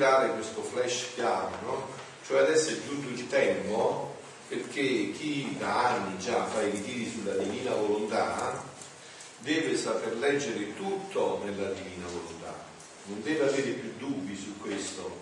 [0.00, 1.88] dare questo flash chiaro, no?
[2.26, 4.16] Cioè adesso è giunto il tempo
[4.48, 8.64] perché chi da anni già fa i ritiri sulla divina volontà
[9.40, 12.54] deve saper leggere tutto nella divina volontà,
[13.04, 15.18] non deve avere più dubbi su questo.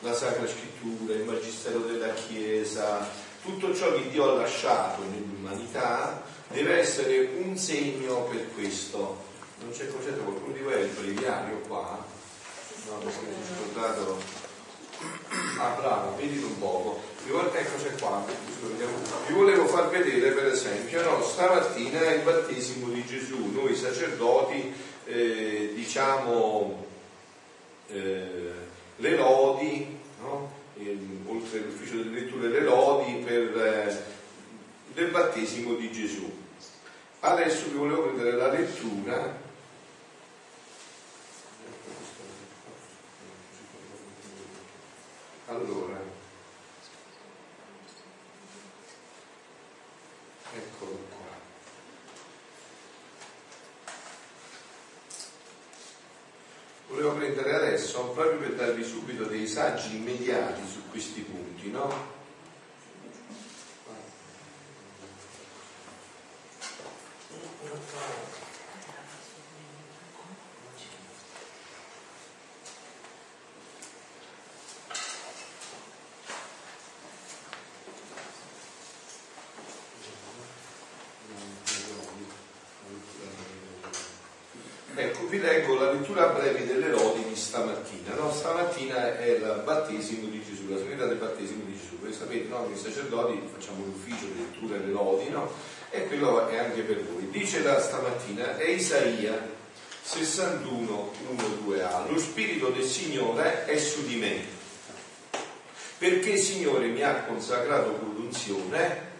[0.00, 3.06] La Sacra Scrittura, il Magistero della Chiesa,
[3.42, 9.22] tutto ciò che Dio ha lasciato nell'umanità deve essere un segno per questo.
[9.60, 12.20] Non c'è concetto qualcuno di voi è il breviario qua?
[12.86, 14.18] No, mi sono scordato.
[15.58, 17.00] Ah, bravo, vedete un poco.
[17.24, 18.24] Eccoci qua.
[19.26, 23.52] Vi volevo far vedere, per esempio, no, stamattina il battesimo di Gesù.
[23.52, 24.72] Noi sacerdoti
[25.06, 26.86] eh, diciamo
[27.88, 28.52] eh,
[28.96, 30.52] le lodi, no?
[31.26, 34.04] oltre all'ufficio delle letture, le lodi per, eh,
[34.92, 36.30] del battesimo di Gesù.
[37.20, 39.41] Adesso vi volevo prendere la lettura
[45.52, 46.00] allora
[50.54, 51.38] eccolo qua
[56.88, 62.20] volevo prendere adesso proprio per darvi subito dei saggi immediati su questi punti no?
[85.32, 88.14] vi leggo la lettura breve delle lodi di stamattina.
[88.16, 88.30] No?
[88.30, 91.98] Stamattina è il battesimo di Gesù, la solennità del battesimo di Gesù.
[92.00, 92.66] Voi sapete, no?
[92.66, 92.76] Noi
[93.72, 95.50] facciamo l'ufficio di lettura delle lodi, no?
[95.90, 97.28] E quello è anche per voi.
[97.30, 99.50] Dice la stamattina, è Isaia
[100.02, 102.10] 61, 1, 2a.
[102.10, 104.44] Lo Spirito del Signore è su di me,
[105.98, 109.10] perché il Signore mi ha consacrato con l'unzione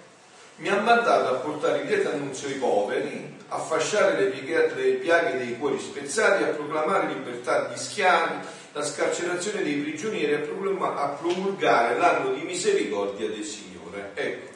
[0.57, 5.59] mi ha mandato a portare il lieto annunzio ai poveri, a fasciare le piaghe dei
[5.59, 12.43] cuori spezzati, a proclamare libertà agli schiavi, la scarcerazione dei prigionieri, a, promulgare l'anno di
[12.43, 14.13] misericordia del Signore.
[14.15, 14.52] Ecco,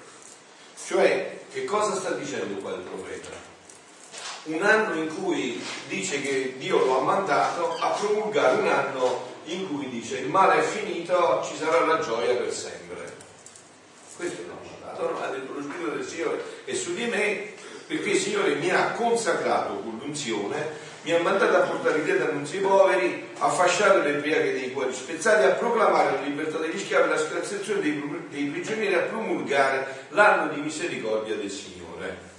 [0.86, 3.30] cioè, che cosa sta dicendo qua il profeta?
[4.44, 9.66] Un anno in cui dice che Dio lo ha mandato a promulgare un anno in
[9.68, 13.14] cui dice il male è finito, ci sarà la gioia per sempre.
[14.16, 17.54] Questo no mandato, ha detto lo Spirito del Signore è su di me
[17.86, 22.56] perché il Signore mi ha consacrato con l'unzione, mi ha mandato a portare via annunzi
[22.56, 27.08] ai poveri, a fasciare le piaghe dei cuori spezzati, a proclamare la libertà degli schiavi,
[27.08, 32.34] la scrazzazione dei, dei prigionieri, a promulgare l'anno di misericordia del Signore.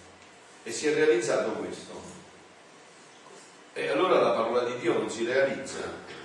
[0.64, 1.94] E si è realizzato questo.
[3.72, 6.16] E allora la parola di Dio non si realizza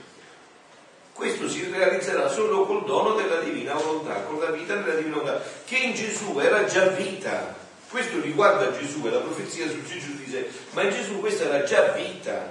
[1.13, 5.41] questo si realizzerà solo col dono della divina volontà, con la vita della divina volontà,
[5.65, 7.62] che in Gesù era già vita.
[7.93, 11.89] Questo riguarda Gesù, è la profezia su Gesù dice, ma in Gesù questa era già
[11.89, 12.51] vita.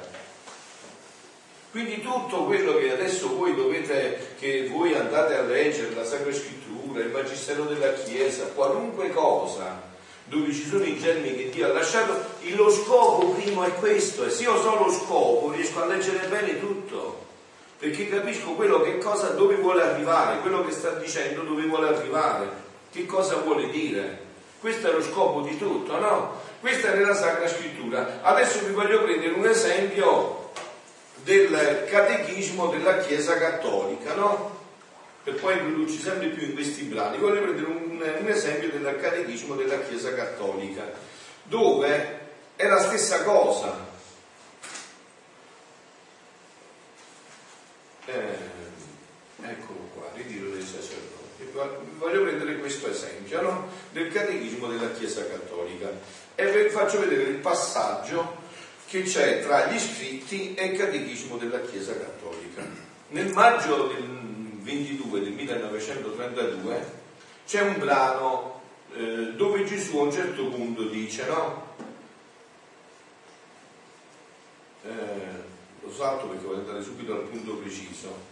[1.72, 7.00] Quindi tutto quello che adesso voi dovete, che voi andate a leggere, la Sacra Scrittura,
[7.00, 9.82] il Magistero della Chiesa, qualunque cosa,
[10.26, 12.24] dove ci sono i germi che Dio ha lasciato,
[12.54, 16.60] lo scopo primo è questo, e se io so lo scopo riesco a leggere bene
[16.60, 17.30] tutto
[17.80, 22.48] perché capisco quello che cosa, dove vuole arrivare, quello che sta dicendo dove vuole arrivare,
[22.92, 24.30] che cosa vuole dire.
[24.62, 26.40] Questo è lo scopo di tutto, no?
[26.60, 28.20] Questa è nella Sacra Scrittura.
[28.22, 30.52] Adesso vi voglio prendere un esempio
[31.24, 34.60] del catechismo della Chiesa Cattolica, no?
[35.24, 37.18] Per poi introdurci sempre più in questi brani.
[37.18, 40.84] Voglio prendere un, un esempio del catechismo della Chiesa Cattolica,
[41.42, 42.20] dove
[42.56, 43.88] è la stessa cosa,
[48.06, 48.38] eh,
[49.42, 51.41] eccolo qua, ritiro dei sacerdoti.
[51.54, 53.68] Voglio prendere questo esempio no?
[53.92, 55.92] del catechismo della Chiesa Cattolica
[56.36, 58.40] e vi faccio vedere il passaggio
[58.88, 62.66] che c'è tra gli scritti e il catechismo della Chiesa Cattolica.
[63.10, 64.08] Nel maggio del
[64.62, 67.00] 22 del 1932
[67.46, 68.62] c'è un brano
[68.94, 71.70] eh, dove Gesù a un certo punto dice, no?
[74.84, 74.90] Eh,
[75.84, 78.31] lo salto perché voglio andare subito al punto preciso.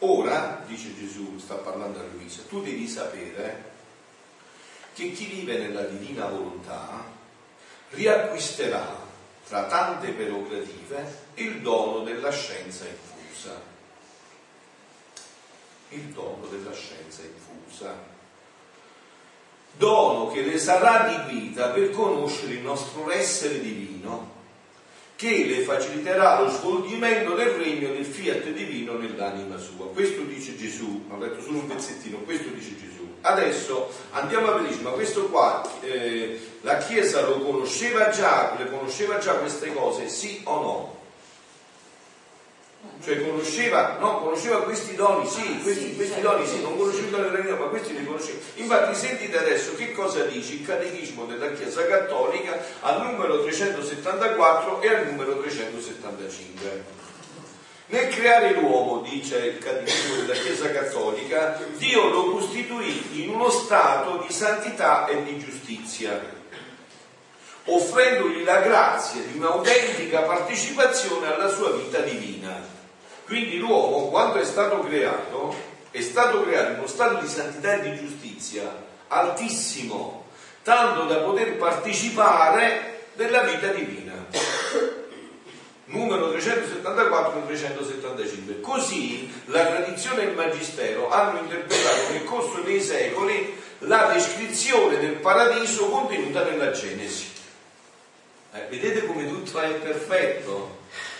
[0.00, 3.72] Ora, dice Gesù, sta parlando a Luisa, tu devi sapere
[4.92, 7.04] che chi vive nella divina volontà
[7.90, 9.04] riacquisterà
[9.46, 13.60] tra tante prerogative il dono della scienza infusa.
[15.90, 18.14] Il dono della scienza infusa.
[19.76, 24.35] Dono che le sarà di vita per conoscere il nostro essere divino
[25.16, 29.88] che le faciliterà lo svolgimento del regno del fiat divino nell'anima sua.
[29.88, 33.14] Questo dice Gesù, ho letto solo un pezzettino, questo dice Gesù.
[33.22, 39.18] Adesso andiamo a vedere, ma questo qua eh, la Chiesa lo conosceva già, le conosceva
[39.18, 40.95] già queste cose, sì o no?
[43.02, 47.30] Cioè conosceva, no, conosceva questi doni, sì, questi, questi doni sì, non conosceva i doni
[47.30, 48.38] della Chiesa, ma questi li conosceva.
[48.54, 54.88] Infatti sentite adesso che cosa dice il Catechismo della Chiesa Cattolica al numero 374 e
[54.88, 57.04] al numero 375.
[57.88, 64.24] Nel creare l'uomo, dice il Catechismo della Chiesa Cattolica, Dio lo costituì in uno stato
[64.26, 66.20] di santità e di giustizia,
[67.66, 72.75] offrendogli la grazia di un'autentica partecipazione alla sua vita divina.
[73.26, 75.54] Quindi l'uomo, quando è stato creato,
[75.90, 80.26] è stato creato in uno stato di santità e di giustizia altissimo,
[80.62, 84.14] tanto da poter partecipare della vita divina.
[85.86, 88.60] Numero 374 e 375.
[88.60, 95.14] Così la tradizione e il magistero hanno interpretato nel corso dei secoli la descrizione del
[95.14, 97.32] paradiso contenuta nella Genesi.
[98.52, 100.75] Eh, vedete come tutto è perfetto?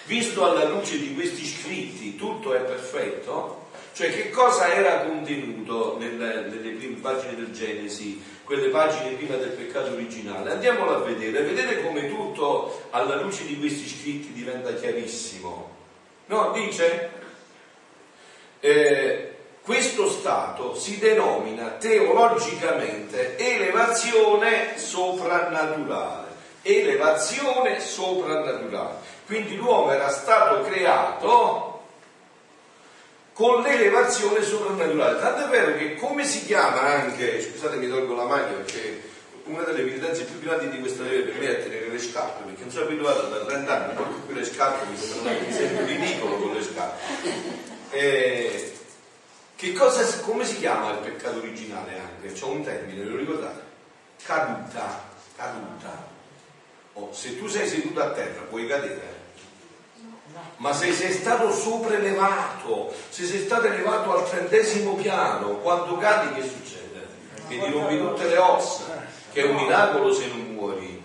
[0.06, 3.64] Visto alla luce di questi scritti tutto è perfetto?
[3.92, 9.50] Cioè che cosa era contenuto nelle, nelle prime pagine del Genesi, quelle pagine prima del
[9.50, 10.52] peccato originale?
[10.52, 15.74] Andiamolo a vedere, vedete come tutto alla luce di questi scritti diventa chiarissimo.
[16.26, 17.10] No, dice,
[18.60, 26.26] eh, questo stato si denomina teologicamente elevazione soprannaturale.
[26.62, 28.98] Elevazione soprannaturale.
[29.26, 31.82] Quindi l'uomo era stato creato
[33.32, 35.18] con l'elevazione soprannaturale.
[35.18, 39.02] Tanto è vero che come si chiama anche, scusate mi tolgo la maglia perché
[39.44, 42.62] una delle evidenze più grandi di questa legge per me è tenere le scarpe, perché
[42.62, 46.62] non sono abituato da 30 anni, non più le scarpe mi sempre ridicolo con le
[46.62, 48.74] scarpe.
[49.56, 52.32] Che cosa, come si chiama il peccato originale anche?
[52.32, 53.60] C'è un termine, lo ricordate?
[54.24, 55.02] Caduta,
[55.36, 56.14] caduta.
[56.98, 59.16] Oh, se tu sei seduto a terra puoi cadere
[60.56, 66.42] ma se sei stato sopraelevato, se sei stato elevato al trentesimo piano, quando cadi che
[66.42, 67.06] succede?
[67.48, 71.02] Che ti rompi tutte le ossa, che è un miracolo se non muori.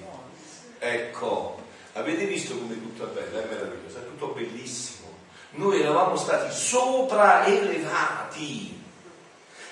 [0.79, 1.59] Ecco,
[1.93, 5.09] avete visto come tutto è bello, è meraviglioso, è tutto bellissimo.
[5.51, 8.79] Noi eravamo stati sopraelevati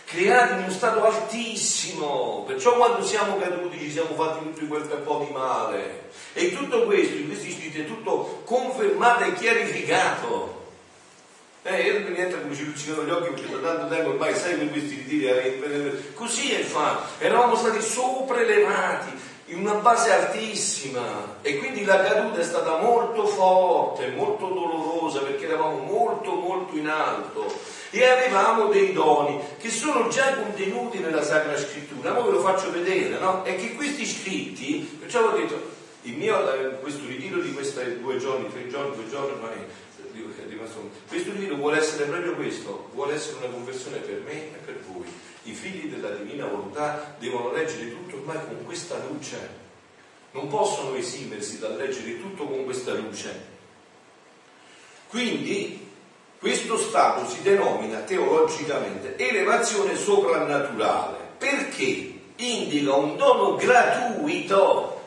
[0.10, 5.24] creati in uno stato altissimo, perciò quando siamo caduti ci siamo fatti tutto quel po'
[5.26, 6.09] di male.
[6.40, 10.68] E tutto questo, in questi scritti, è tutto confermato e chiarificato.
[11.64, 14.34] Eh, io non mi entra come ci luccicano gli occhi perché da tanto tempo ormai
[14.34, 19.12] sai con questi ritiri, eh, così è fatto, eravamo stati sopraelevati
[19.48, 25.44] in una base altissima e quindi la caduta è stata molto forte, molto dolorosa perché
[25.44, 27.54] eravamo molto molto in alto
[27.90, 32.12] e avevamo dei doni che sono già contenuti nella Sacra Scrittura.
[32.12, 33.44] Ora ve lo faccio vedere, no?
[33.44, 35.78] E che questi scritti, perciò ho detto,
[36.12, 36.38] mio,
[36.82, 39.58] questo ritiro di questi due giorni, tre giorni, due giorni ormai,
[41.08, 45.06] questo ritiro vuole essere proprio questo, vuole essere una conversione per me e per voi.
[45.44, 49.38] I figli della divina volontà devono leggere tutto ormai con questa luce,
[50.32, 53.58] non possono esimersi dal leggere tutto con questa luce.
[55.08, 55.88] Quindi
[56.38, 64.99] questo stato si denomina teologicamente elevazione soprannaturale perché indica un dono gratuito,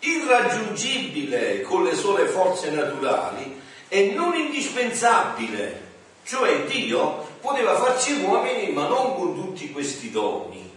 [0.00, 5.86] irraggiungibile con le sole forze naturali e non indispensabile.
[6.24, 10.70] Cioè Dio poteva farci uomini ma non con tutti questi doni.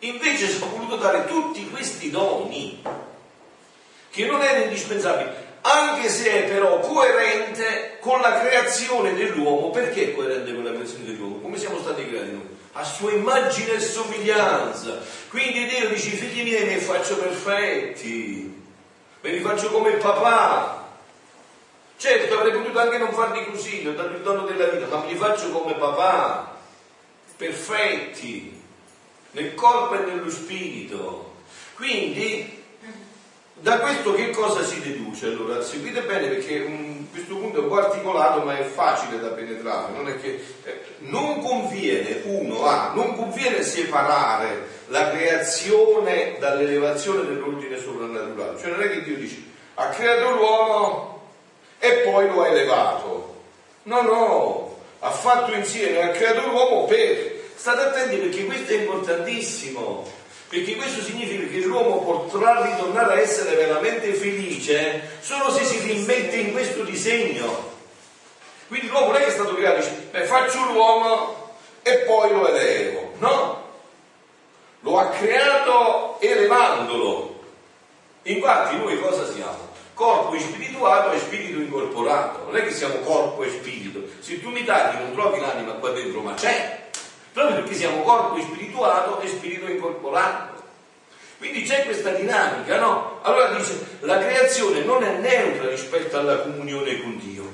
[0.00, 2.82] Invece ci ha voluto dare tutti questi doni
[4.10, 9.70] che non erano indispensabili anche se è però coerente con la creazione dell'uomo.
[9.70, 11.38] Perché è coerente con la creazione dell'uomo?
[11.38, 12.53] Come siamo stati creati noi?
[12.74, 15.00] A sua immagine e somiglianza.
[15.28, 18.62] Quindi Dio dice, figli miei, mi faccio perfetti,
[19.20, 20.82] me li faccio come papà.
[21.96, 25.12] Certo, avrei potuto anche non farli così, ho dato il dono della vita, ma me
[25.12, 26.58] li faccio come papà,
[27.36, 28.60] perfetti,
[29.30, 31.32] nel corpo e nello spirito.
[31.74, 32.62] Quindi
[33.54, 35.26] da questo che cosa si deduce?
[35.26, 39.28] Allora, seguite bene perché um, questo punto è un po' articolato ma è facile da
[39.28, 47.24] penetrare, non è che eh, non conviene, uno, ah, non conviene separare la creazione dall'elevazione
[47.24, 49.36] dell'ordine soprannaturale, cioè non è che Dio dice
[49.74, 51.30] ha creato l'uomo
[51.78, 53.34] e poi lo ha elevato,
[53.84, 60.10] no, no, ha fatto insieme, ha creato l'uomo per, state attenti perché questo è importantissimo,
[60.54, 66.36] perché questo significa che l'uomo potrà ritornare a essere veramente felice solo se si rimette
[66.36, 67.72] in questo disegno.
[68.68, 72.46] Quindi l'uomo non è che è stato creato, dice, beh, faccio l'uomo e poi lo
[72.46, 73.62] elevo, no?
[74.82, 77.42] Lo ha creato elevandolo.
[78.22, 79.72] Infatti noi cosa siamo?
[79.94, 82.44] Corpo spirituato e spirito incorporato.
[82.44, 84.02] Non è che siamo corpo e spirito.
[84.20, 86.83] Se tu mi tagli non trovi l'anima qua dentro, ma c'è.
[87.34, 90.62] Proprio perché siamo corpo spirituato e spirito incorporato.
[91.38, 93.18] Quindi c'è questa dinamica, no?
[93.22, 97.52] Allora dice, la creazione non è neutra rispetto alla comunione con Dio.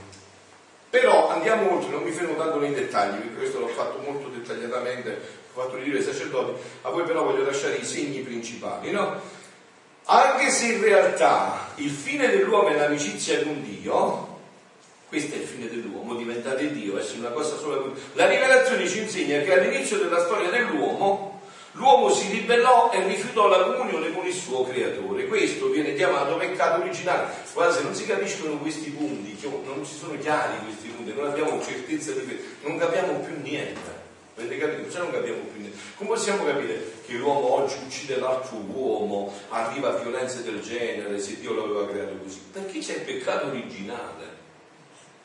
[0.90, 5.18] Però andiamo oltre, non mi fermo tanto nei dettagli, perché questo l'ho fatto molto dettagliatamente,
[5.54, 9.18] ho fatto dire ai sacerdoti, a voi però voglio lasciare i segni principali, no?
[10.04, 14.29] Anche se in realtà il fine dell'uomo è l'amicizia con Dio,
[15.10, 17.82] questo è il fine dell'uomo, diventare Dio, essere una cosa sola.
[18.12, 21.40] La rivelazione ci insegna che all'inizio della storia dell'uomo
[21.72, 25.26] l'uomo si ribellò e rifiutò la comunione con il suo creatore.
[25.26, 27.26] Questo viene chiamato peccato originale.
[27.52, 31.60] Guarda, se non si capiscono questi punti, non ci sono chiari questi punti, non abbiamo
[31.60, 33.98] certezza di non capiamo più niente.
[34.36, 34.92] Avete capito?
[34.92, 35.78] Cioè non capiamo più niente.
[35.96, 41.40] Come possiamo capire che l'uomo oggi uccide l'altro uomo, arriva a violenze del genere, se
[41.40, 42.40] Dio l'aveva creato così?
[42.52, 44.29] Perché c'è il peccato originale.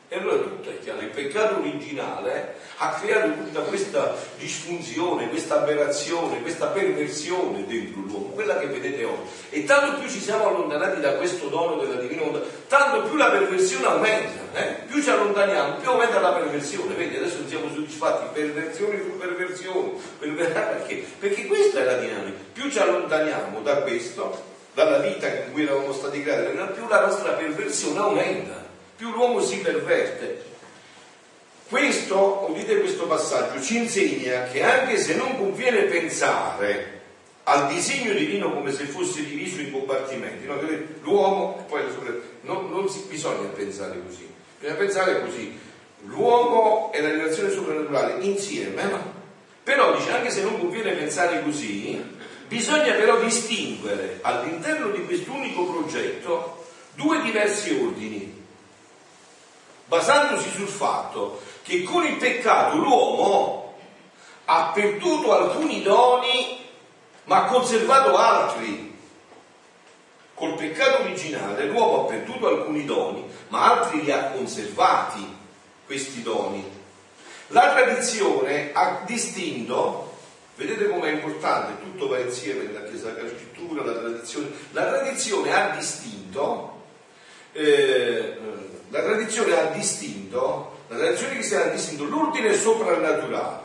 [0.08, 6.42] E allora tutto è chiaro, il peccato originale ha creato tutta questa disfunzione, questa aberrazione,
[6.42, 9.28] questa perversione dentro l'uomo, quella che vedete oggi.
[9.50, 13.30] E tanto più ci siamo allontanati da questo dono della divina volontà, tanto più la
[13.30, 14.76] perversione aumenta, eh?
[14.86, 16.94] più ci allontaniamo, più aumenta la perversione.
[16.94, 21.04] Vedi, adesso non siamo soddisfatti, perversione su perversione, perché?
[21.18, 22.38] Perché questa è la dinamica.
[22.52, 24.40] Più ci allontaniamo da questo,
[24.72, 28.65] dalla vita in cui eravamo stati creati, più la nostra perversione aumenta
[28.96, 30.54] più l'uomo si perverte.
[31.68, 36.94] Questo, udite questo passaggio, ci insegna che anche se non conviene pensare
[37.44, 40.60] al disegno divino come se fosse diviso in compartimenti, no?
[41.02, 42.12] l'uomo poi la
[42.42, 45.56] non, non si, bisogna pensare così, bisogna pensare così,
[46.06, 49.14] l'uomo e la relazione soprannaturale insieme, no?
[49.62, 52.00] però dice anche se non conviene pensare così,
[52.48, 58.35] bisogna però distinguere all'interno di quest'unico progetto due diversi ordini
[59.86, 63.74] basandosi sul fatto che con il peccato l'uomo
[64.46, 66.64] ha perduto alcuni doni
[67.24, 68.94] ma ha conservato altri.
[70.34, 75.36] Col peccato originale l'uomo ha perduto alcuni doni ma altri li ha conservati
[75.86, 76.74] questi doni.
[77.48, 80.16] La tradizione ha distinto,
[80.56, 85.68] vedete com'è importante, tutto va insieme nella Chiesa della Scrittura, la tradizione, la tradizione ha
[85.76, 86.82] distinto
[87.52, 88.36] eh,
[88.96, 93.64] la tradizione ha distinto, la tradizione cristiana ha distinto l'ordine soprannaturale,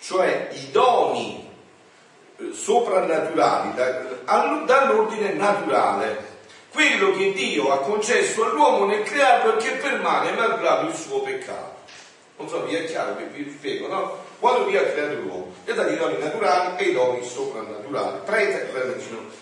[0.00, 1.48] cioè i doni
[2.38, 3.90] eh, soprannaturali da,
[4.64, 6.36] dall'ordine naturale,
[6.72, 11.76] quello che Dio ha concesso all'uomo nel crearlo e che permane malgrado il suo peccato.
[12.36, 14.16] Non so, vi è chiaro che vi spiego, no?
[14.38, 18.18] Quando Dio ha creato l'uomo, gli ha dato i doni naturali e i doni soprannaturali.
[18.24, 18.70] Prete,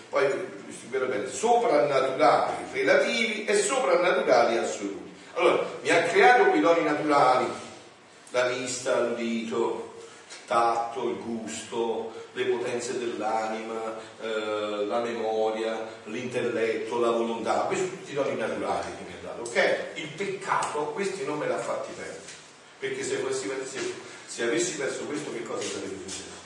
[0.09, 0.25] poi
[0.71, 5.06] spiegherò bene, soprannaturali relativi e soprannaturali assoluti.
[5.39, 7.47] Allora, mi ha creato quei doni naturali,
[8.31, 9.97] la vista, l'udito,
[10.31, 17.99] il tatto, il gusto, le potenze dell'anima, eh, la memoria, l'intelletto, la volontà, questi sono
[17.99, 19.99] tutti i doni naturali che mi ha dato, ok?
[19.99, 22.21] Il peccato, questi non me l'ha fatti perdere,
[22.79, 26.45] perché se, se, se avessi perso questo che cosa sarebbe successo?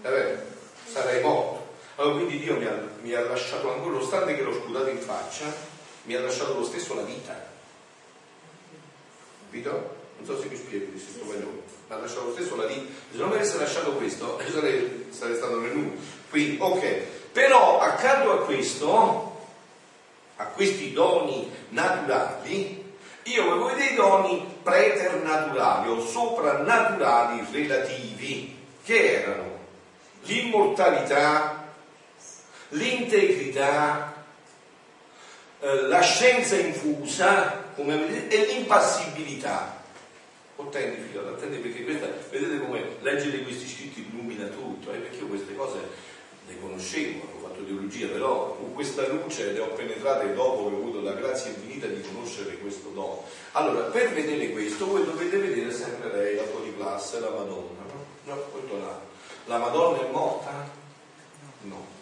[0.00, 0.40] È vero?
[0.90, 1.74] Sarei morto.
[1.96, 5.44] Allora quindi Dio mi ha, mi ha lasciato, nonostante che l'ho sputato in faccia,
[6.04, 7.54] mi ha lasciato lo stesso la vita.
[9.46, 9.94] Capito?
[10.18, 11.62] Non so se mi spiego questo cognome.
[11.88, 12.92] Mi ha lasciato lo stesso la vita.
[13.12, 15.92] Se non mi avesse lasciato questo, sarei, sarei stato nel nulla.
[16.28, 16.84] Quindi, ok.
[17.32, 19.46] Però accanto a questo,
[20.36, 29.58] a questi doni naturali, io avevo dei doni preternaturali o soprannaturali relativi, che erano
[30.22, 31.72] l'immortalità,
[32.70, 34.14] l'integrità,
[35.60, 39.84] eh, la scienza infusa, come e l'impassibilità.
[40.58, 45.26] Attenti figlio, attenti perché questa, vedete come leggere questi scritti illumina tutto, eh, perché io
[45.26, 45.78] queste cose
[46.48, 50.78] le conoscevo, ho fatto teologia, però con questa luce le ho penetrate dopo che ho
[50.78, 53.24] avuto la grazia infinita di conoscere questo dono.
[53.52, 56.44] Allora, per vedere questo, voi dovete vedere sempre lei, la
[56.76, 58.04] classe, la Madonna, no?
[58.24, 59.00] No, questo là.
[59.44, 60.70] La Madonna è morta?
[61.62, 61.94] No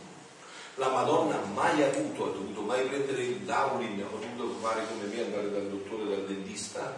[0.77, 5.23] la Madonna mai avuto, ha dovuto mai prendere il Daulin, ha dovuto fare come me
[5.23, 6.97] andare dal dottore, dal dentista?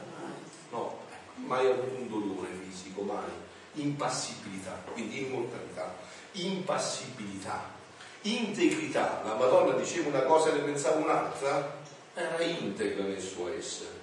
[0.70, 0.99] No,
[1.37, 3.44] mai avuto un dolore fisico, mai.
[3.76, 5.94] impassibilità, quindi immortalità,
[6.32, 7.70] impassibilità,
[8.23, 9.23] integrità.
[9.25, 11.78] La Madonna diceva una cosa e ne pensava un'altra,
[12.14, 13.96] era integra nel suo essere.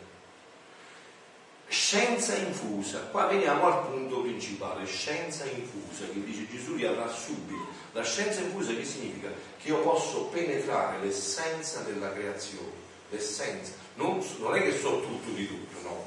[1.74, 7.66] Scienza infusa, qua veniamo al punto principale, scienza infusa, che dice Gesù li avrà subito.
[7.94, 9.30] La scienza infusa che significa?
[9.60, 12.70] Che io posso penetrare l'essenza della creazione,
[13.10, 13.72] l'essenza.
[13.96, 16.04] Non, non è che so tutto di tutto, no.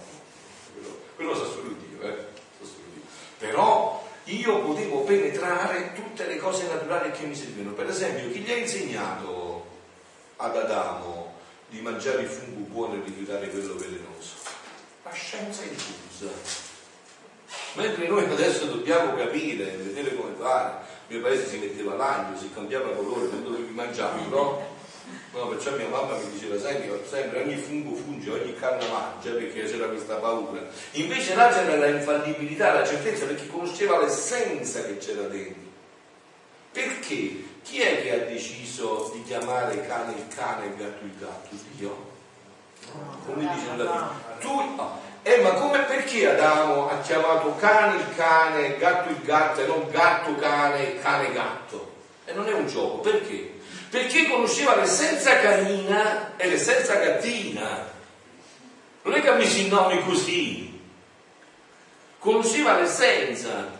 [0.72, 2.16] Quello, quello sa solo Dio, eh?
[3.38, 7.74] Però io potevo penetrare tutte le cose naturali che mi servivano.
[7.74, 9.66] Per esempio, chi gli ha insegnato
[10.36, 11.34] ad Adamo
[11.68, 14.45] di mangiare il fungo buono e rifiutare quello velenoso?
[15.06, 16.32] La scienza infusa.
[17.74, 20.84] Mentre noi adesso dobbiamo capire, vedere come fare.
[21.06, 24.74] Il mio paese si metteva l'agno, si cambiava colore, non dovevi mangiarlo, no?
[25.32, 29.62] No, perciò mia mamma mi diceva sempre, sempre ogni fungo funge, ogni canna mangia, perché
[29.66, 30.66] c'era questa paura.
[30.92, 35.70] Invece là c'era la infallibilità, la certezza, perché conosceva l'essenza che c'era dentro.
[36.72, 37.44] Perché?
[37.62, 41.54] Chi è che ha deciso di chiamare cane il cane e gatto il gatto?
[41.76, 42.15] Dio?
[43.26, 44.10] Come dice in latino?
[44.40, 49.62] Tu, oh, eh, ma come perché Adamo ha chiamato cane il cane, gatto il gatto
[49.62, 51.94] e non gatto cane cane gatto?
[52.24, 53.56] E non è un gioco, perché?
[53.96, 57.94] perché conosceva l'essenza canina e l'essenza gattina.
[59.02, 60.78] Non è che ha messo i nomi così,
[62.18, 63.72] conosceva l'essenza.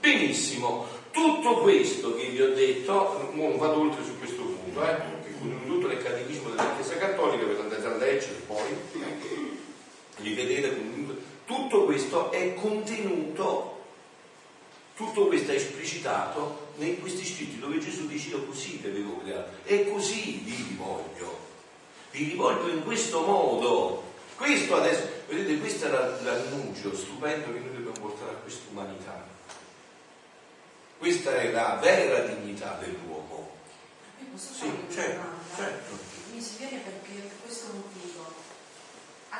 [0.00, 5.34] Benissimo, tutto questo che vi ho detto, non vado oltre su questo punto, eh, che
[5.66, 8.76] tutto nel catechismo della Chiesa Cattolica, per andare a leggere poi,
[10.34, 13.78] vedete comunque, tutto questo è contenuto
[15.00, 19.52] tutto questo è esplicitato in questi scritti dove Gesù dice io così vi avevo creato
[19.64, 21.38] e così vi rivoglio.
[22.10, 24.02] Vi rivoglio in questo modo.
[24.36, 29.26] Questo adesso, vedete, questo era l'annuncio stupendo che noi dobbiamo portare a questa umanità.
[30.98, 33.52] Questa è la vera dignità dell'uomo.
[34.34, 35.98] Sì, certo, certo.
[36.34, 36.99] Mi si viene per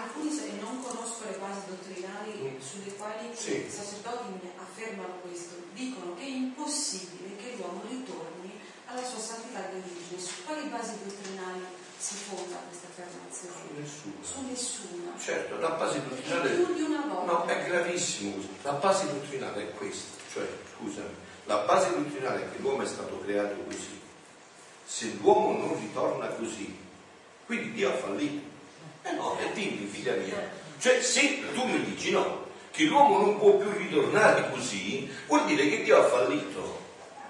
[0.02, 2.60] alcuni se non conosco le basi dottrinali mm.
[2.60, 3.66] sulle quali sì.
[3.66, 9.78] i sacerdoti affermano questo, dicono che è impossibile che l'uomo ritorni alla sua santità di
[9.78, 10.20] origine.
[10.20, 11.64] Su quali basi dottrinali
[11.96, 13.54] si fonda questa affermazione?
[13.60, 14.14] Su nessuna.
[14.22, 15.18] Su nessuna.
[15.18, 16.50] Certo, la base dottrinale.
[16.50, 17.32] Più di una volta.
[17.32, 18.34] No, è gravissimo.
[18.62, 23.20] La base dottrinale è questa, cioè, scusami, la base dottrinale è che l'uomo è stato
[23.20, 24.00] creato così.
[24.84, 26.76] Se l'uomo non ritorna così,
[27.46, 28.49] quindi Dio ha fallito.
[29.02, 30.50] Eh no, e dimmi, figlia mia.
[30.78, 35.68] Cioè, se tu mi dici no, che l'uomo non può più ritornare così, vuol dire
[35.68, 36.78] che Dio ha fallito.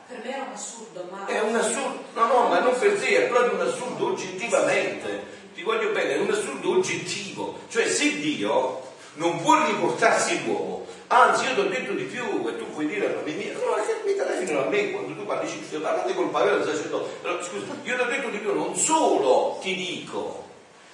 [0.09, 1.27] Per me è un assurdo, ma...
[1.27, 5.39] È un assurdo, no, no, ma non per te, è proprio un assurdo oggettivamente.
[5.55, 7.59] Ti voglio bene, è un assurdo oggettivo.
[7.69, 8.83] Cioè, se Dio
[9.15, 13.07] non può riportarsi l'uomo, anzi io ti ho detto di più, e tu puoi dire
[13.07, 16.59] a me mia, no, che mi telefonano a me quando tu parli, parlate col padre
[16.59, 20.50] del sacerdote, però scusa, io ti ho detto di più, non solo ti dico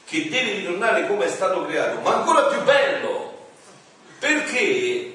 [0.07, 3.35] che deve ritornare come è stato creato, ma ancora più bello,
[4.21, 5.15] perché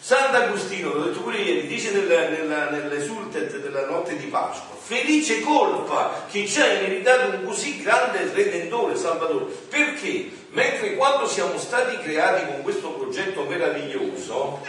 [0.00, 6.24] Sant'Agostino, l'ho detto pure ieri, dice nel, nella, nell'esultet della notte di Pasqua, felice colpa
[6.30, 10.30] che ci ha ereditato un così grande Redentore, Salvatore, perché?
[10.50, 14.64] Mentre quando siamo stati creati con questo progetto meraviglioso,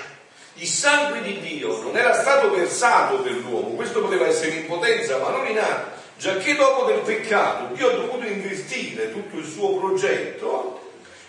[0.56, 5.20] il sangue di Dio non era stato versato per l'uomo, questo poteva essere in potenza,
[5.20, 9.46] ma non in atto già che dopo del peccato Dio ha dovuto invertire tutto il
[9.46, 10.82] suo progetto,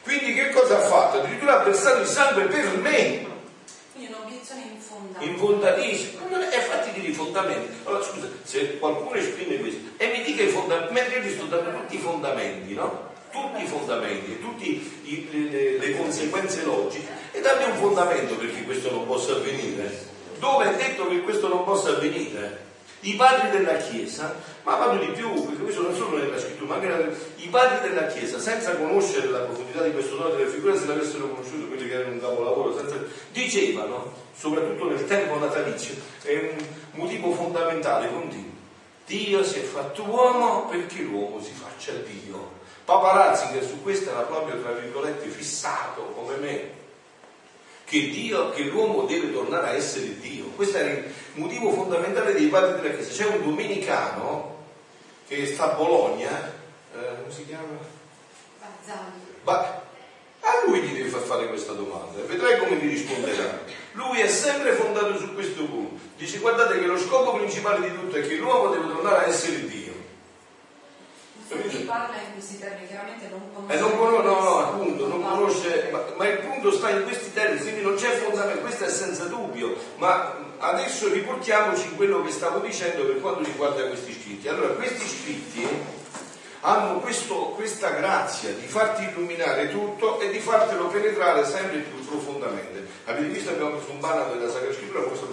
[0.03, 1.21] quindi che cosa ha fatto?
[1.21, 3.27] Addirittura ha versato il sangue per me.
[3.93, 5.25] Quindi un'obiezione infondata.
[5.25, 7.73] Infondatissima, è fatti di fondamenti.
[7.85, 11.45] Allora scusa, se qualcuno esprime questo, e mi dica i fondamenti, mentre io gli sto
[11.45, 13.09] dando tutti i fondamenti, no?
[13.31, 14.81] Tutti i fondamenti tutte
[15.31, 20.09] le, le conseguenze logiche, e dammi un fondamento perché questo non possa avvenire.
[20.41, 22.70] Dove è detto che questo non possa avvenire?
[23.03, 26.83] I padri della Chiesa, ma vado di più, perché questo non solo nella scrittura, ma
[26.83, 30.87] anche i padri della Chiesa, senza conoscere la profondità di questo dono delle figure, se
[30.87, 32.97] l'avessero conosciuto quelli che erano un capolavoro, senza...
[33.33, 38.59] dicevano, soprattutto nel tempo natalizio, è un motivo fondamentale, continuo.
[39.07, 42.59] Dio si è fatto uomo perché l'uomo si faccia Dio.
[42.85, 46.71] Papa Ratzinger su questo era proprio, tra virgolette, fissato come me,
[47.91, 50.45] che, Dio, che l'uomo deve tornare a essere Dio.
[50.55, 53.25] Questo era il motivo fondamentale dei padri della Chiesa.
[53.25, 54.59] C'è un domenicano
[55.27, 56.53] che sta a Bologna,
[56.95, 57.79] eh, come si chiama?
[58.61, 59.21] Bazzani.
[59.43, 59.83] Ba-
[60.39, 63.59] a lui gli devi far fare questa domanda vedrai come ti risponderà.
[63.93, 66.01] Lui è sempre fondato su questo punto.
[66.17, 69.67] Dice guardate che lo scopo principale di tutto è che l'uomo deve tornare a essere
[69.67, 69.80] Dio.
[71.53, 73.77] Infatti parla in questi termini, chiaramente non conosce.
[73.77, 77.33] Eh, non conosce, no, no, appunto, non conosce ma, ma, il punto sta in questi
[77.33, 82.31] termini, quindi non c'è fondamento, questo è senza dubbio, ma adesso riportiamoci in quello che
[82.31, 84.49] stavo dicendo per quanto riguarda questi scritti.
[84.49, 85.67] Allora, questi scritti
[86.61, 92.87] hanno questo, questa grazia di farti illuminare tutto e di fartelo penetrare sempre più profondamente.
[93.07, 95.33] Avete visto, abbiamo preso un brano della Sacra Scrittura, questo lo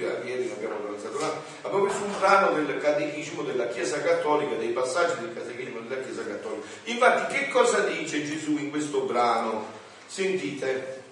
[0.00, 1.30] eh, ieri abbiamo organizzato un
[1.62, 6.26] abbiamo preso un brano del catechismo della Chiesa Cattolica, dei passaggi del catechismo della Chiesa
[6.26, 6.66] Cattolica.
[6.84, 9.82] Infatti, che cosa dice Gesù in questo brano?
[10.06, 11.02] Sentite,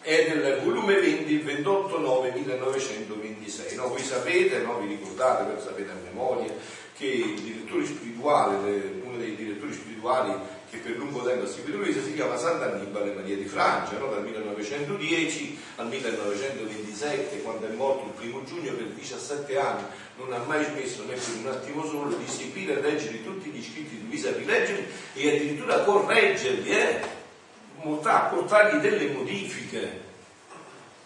[0.00, 3.76] è del volume 20, il 28 9 1926.
[3.76, 4.78] No, voi sapete, no?
[4.78, 6.52] vi ricordate, lo sapete a memoria,
[6.96, 8.56] che il direttore spirituale,
[9.02, 10.32] uno dei direttori spirituali
[10.70, 14.08] che per lungo tempo ha seguito Luisa si chiama Sant'Annibale Maria di Francia, no?
[14.08, 19.84] dal 1910 al 1927, quando è morto il primo giugno per 17 anni,
[20.18, 23.96] non ha mai smesso neppure un attimo solo di seguire e leggere tutti gli scritti
[23.96, 27.00] di Luisa, rileggerli e addirittura correggerli, eh?
[27.80, 30.07] apportargli delle modifiche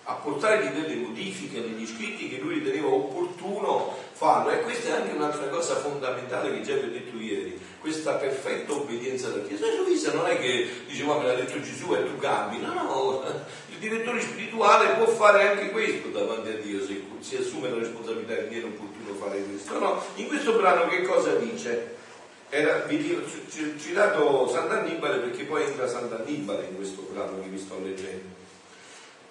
[0.05, 4.51] apportargli delle modifiche negli scritti che lui riteneva opportuno farlo.
[4.51, 8.73] E questa è anche un'altra cosa fondamentale che già vi ho detto ieri questa perfetta
[8.73, 9.67] obbedienza alla Chiesa.
[9.67, 13.25] E Luisa non è che diceva me l'ha detto Gesù e tu cambi no no
[13.69, 18.35] il direttore spirituale può fare anche questo davanti a Dio se si assume la responsabilità
[18.37, 19.79] che viene opportuno fare questo.
[19.79, 22.01] No in questo brano che cosa dice?
[22.49, 27.81] Era, vi ho citato Sant'Annibale perché poi entra Sant'Annibale in questo brano che vi sto
[27.83, 28.42] leggendo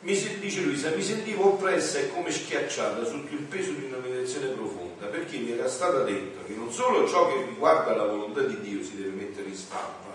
[0.01, 4.47] mi, dice Luisa, mi sentivo oppressa e come schiacciata sotto il peso di una meditazione
[4.47, 8.59] profonda, perché mi era stato detto che non solo ciò che riguarda la volontà di
[8.61, 10.09] Dio si deve mettere in stampa,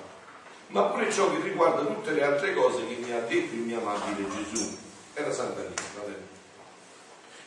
[0.68, 3.78] ma pure ciò che riguarda tutte le altre cose che mi ha detto il mio
[3.78, 4.76] amabile Gesù.
[5.14, 5.84] Era Santa Rita,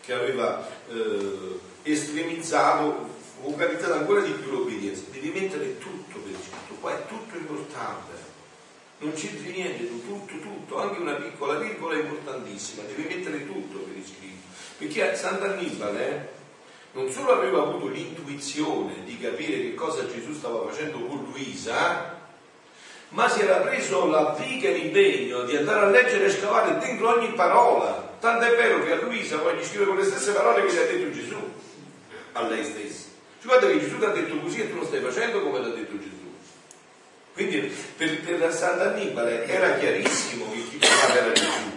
[0.01, 3.07] che aveva eh, estremizzato,
[3.41, 5.03] focalizzato ancora di più l'obbedienza.
[5.11, 8.08] Devi mettere tutto per iscritto, qua è tutto importante
[8.99, 13.79] non c'entri niente tu, tutto, tutto, anche una piccola virgola è importantissima, devi mettere tutto
[13.79, 14.47] per iscritto.
[14.77, 16.27] Perché Sant'Annibale eh,
[16.93, 22.17] non solo aveva avuto l'intuizione di capire che cosa Gesù stava facendo con Luisa,
[23.09, 27.15] ma si era preso la briga e l'impegno di andare a leggere e scavare dentro
[27.15, 28.17] ogni parola.
[28.19, 30.77] Tanto è vero che a Luisa poi gli scrive con le stesse parole che gli
[30.77, 31.37] ha detto Gesù
[32.33, 33.07] a lei stessa.
[33.41, 35.65] Cioè, guarda che Gesù ti ha detto così e tu lo stai facendo come ti
[35.65, 35.88] ha detto.
[37.39, 41.71] Quindi per, per Sant'Annibale era chiarissimo che chi parlava era Gesù.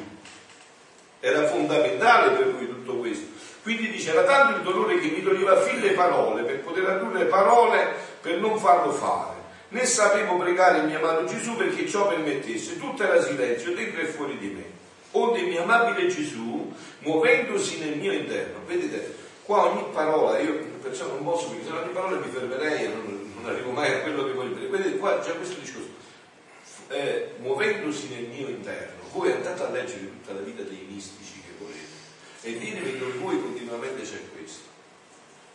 [1.20, 3.26] Era fondamentale per lui tutto questo.
[3.62, 7.26] Quindi dice, era tanto il dolore che mi toglieva fin le parole per poter addurre
[7.26, 9.36] parole per non farlo fare.
[9.68, 12.76] Né sapevo pregare il mio amato Gesù perché ciò permettesse.
[12.76, 14.64] Tutto era silenzio dentro e fuori di me.
[15.12, 21.06] Onde il mio amabile Gesù, muovendosi nel mio interno, vedete, qua ogni parola, io perciò
[21.06, 24.24] non posso, perché se ogni parola mi fermerei e non, non arrivo mai a quello
[24.24, 24.68] che voglio dire.
[24.68, 25.88] Vedete, qua c'è questo discorso.
[26.88, 31.52] Eh, muovendosi nel mio interno, voi andate a leggere tutta la vita dei mistici che
[31.58, 31.80] volete
[32.42, 34.70] e ditemi dove voi continuamente c'è questo.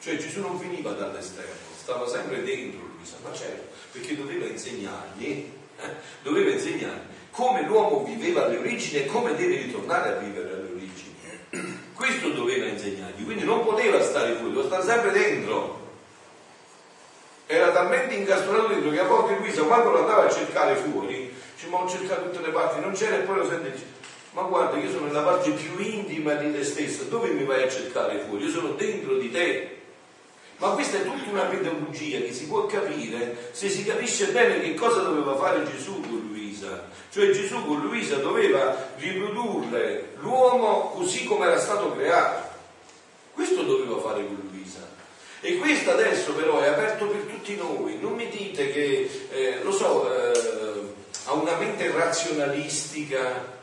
[0.02, 5.90] Cioè Gesù non finiva dall'esterno, stava sempre dentro Luisa, ma certo, perché doveva insegnargli, eh,
[6.24, 11.16] doveva insegnargli come l'uomo viveva alle origini e come deve ritornare a vivere alle origini.
[11.94, 15.87] Questo doveva insegnargli, quindi non poteva stare fuori, doveva stare sempre dentro
[17.48, 21.68] era talmente incastonato dentro che a volte Luisa quando lo andava a cercare fuori, dice
[21.68, 23.96] ma ho cercato tutte le parti, non c'era e poi lo sente dice
[24.38, 27.70] ma guarda io sono nella parte più intima di te stessa, dove mi vai a
[27.70, 28.44] cercare fuori?
[28.44, 29.78] Io sono dentro di te.
[30.58, 34.76] Ma questa è tutta una pedagogia che si può capire se si capisce bene che
[34.76, 36.88] cosa doveva fare Gesù con Luisa.
[37.12, 42.48] Cioè Gesù con Luisa doveva riprodurre l'uomo così come era stato creato.
[43.34, 44.47] Questo doveva fare con Luisa.
[45.42, 47.98] E questo adesso però è aperto per tutti noi.
[48.00, 50.48] Non mi dite che, eh, lo so, eh,
[51.38, 53.56] una mente razionalistica,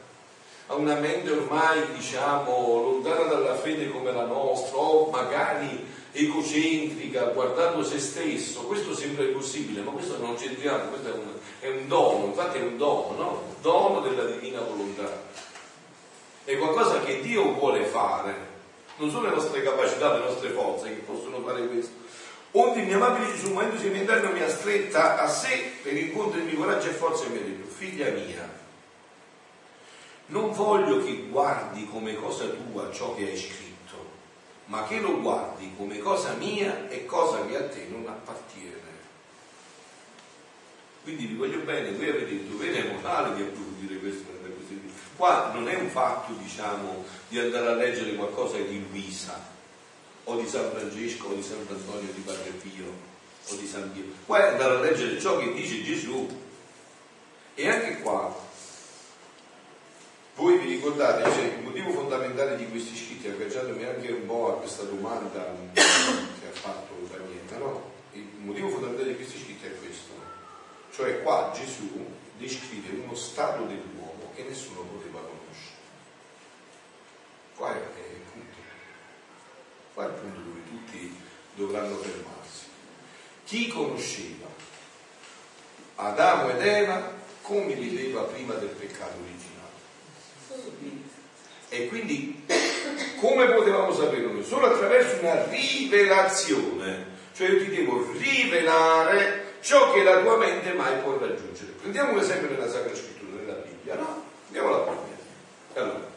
[0.67, 7.83] ha una mente ormai, diciamo, lontana dalla fede come la nostra, o magari egocentrica, guardando
[7.83, 8.61] se stesso.
[8.63, 11.27] Questo sembra impossibile, ma questo non c'entriamo, questo è un,
[11.61, 13.43] è un dono, infatti è un dono, no?
[13.61, 15.23] Dono della divina volontà.
[16.45, 18.53] È qualcosa che Dio vuole fare
[18.97, 21.93] non sono le nostre capacità, le nostre forze che possono fare questo.
[22.53, 26.55] Onde il mio amabile Gesù, muovendosi in interno, mi ha stretta a sé per incontrarmi
[26.55, 28.49] coraggio e forza e mi ha detto, figlia mia,
[30.27, 34.13] non voglio che guardi come cosa tua ciò che hai scritto,
[34.67, 38.83] ma che lo guardi come cosa mia e cosa che a te non appartiene.
[41.03, 44.34] Quindi vi voglio bene, voi avete il dovere morale di applaudire questo
[45.17, 49.41] Qua non è un fatto, diciamo, di andare a leggere qualcosa di Luisa,
[50.25, 52.87] o di San Francesco, o di Sant'Antonio, di Padre Pio,
[53.49, 54.05] o di San Dio.
[54.27, 56.43] Qua è andare a leggere ciò che dice Gesù.
[57.57, 58.35] E anche qua
[60.37, 64.59] Voi vi ricordate, cioè, il motivo fondamentale di questi scritti, agganciandomi anche un po' a
[64.59, 67.93] questa domanda che ha fatto Daniela, no?
[68.11, 70.11] Il motivo fondamentale di questi scritti è questo.
[70.93, 72.05] Cioè qua Gesù
[72.37, 75.04] descrive uno stato dell'uomo che nessuno conoscere.
[77.57, 78.57] Qua è il punto.
[79.95, 81.17] Qua è il punto dove tutti
[81.55, 82.65] dovranno fermarsi.
[83.45, 84.47] Chi conosceva
[85.97, 87.13] Adamo ed Eva
[87.43, 89.53] come viveva prima del peccato originale?
[91.69, 92.45] E quindi
[93.21, 94.45] come potevamo saperlo noi?
[94.45, 101.01] Solo attraverso una rivelazione, cioè io ti devo rivelare ciò che la tua mente mai
[101.01, 101.73] può raggiungere.
[101.73, 104.25] Prendiamo un esempio nella Sacra Scrittura, nella Bibbia, no?
[104.47, 105.83] Andiamo alla Bibbia.
[105.83, 106.13] Allora,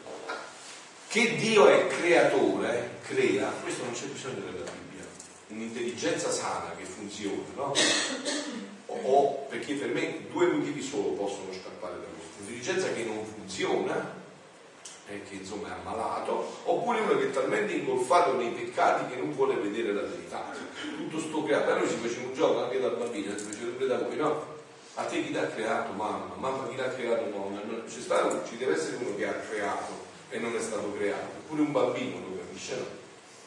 [1.08, 5.06] che Dio è creatore, crea, questo non c'è bisogno della Bibbia,
[5.48, 7.72] un'intelligenza sana che funziona, no?
[8.86, 13.24] O, o perché per me due motivi solo possono scappare da questo, un'intelligenza che non
[13.24, 14.16] funziona
[15.08, 19.32] eh, che insomma è ammalato, oppure uno che è talmente ingolfato nei peccati che non
[19.32, 20.44] vuole vedere la verità.
[20.94, 23.96] Tutto sto creato, noi ci faceva un gioco anche da bambino, si faceva sempre da
[23.96, 24.56] voi, no?
[24.96, 26.34] A te chi l'ha creato, mamma?
[26.36, 27.62] Mamma chi l'ha creato, nonna?
[27.86, 31.62] C'è stato, ci deve essere uno che ha creato e non è stato creato, eppure
[31.62, 32.96] un bambino lo capisce, no?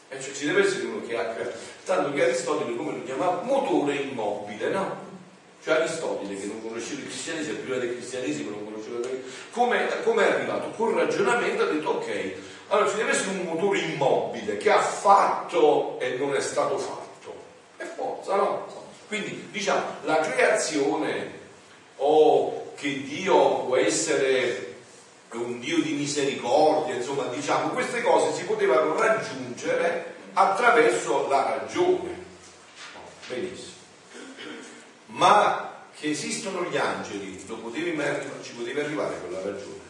[0.08, 1.56] E cioè ci deve essere uno che ha creato.
[1.84, 5.10] Tanto che Aristotele come lo chiamava motore immobile, no?
[5.62, 8.82] Cioè Aristotele che non conosceva il cristianesimo, prima del cristianesimo non conosceva
[9.52, 10.70] come, come è arrivato?
[10.70, 12.32] Col ragionamento ha detto ok,
[12.68, 17.34] allora ci deve essere un motore immobile che ha fatto e non è stato fatto.
[17.76, 18.66] E forza, no?
[19.08, 21.40] Quindi diciamo la creazione
[21.96, 24.71] o che Dio può essere
[25.38, 32.24] un Dio di misericordia, insomma diciamo queste cose si potevano raggiungere attraverso la ragione.
[33.26, 33.80] benissimo
[35.12, 37.98] ma che esistono gli angeli, potevi
[38.42, 39.80] ci potevi arrivare con la ragione,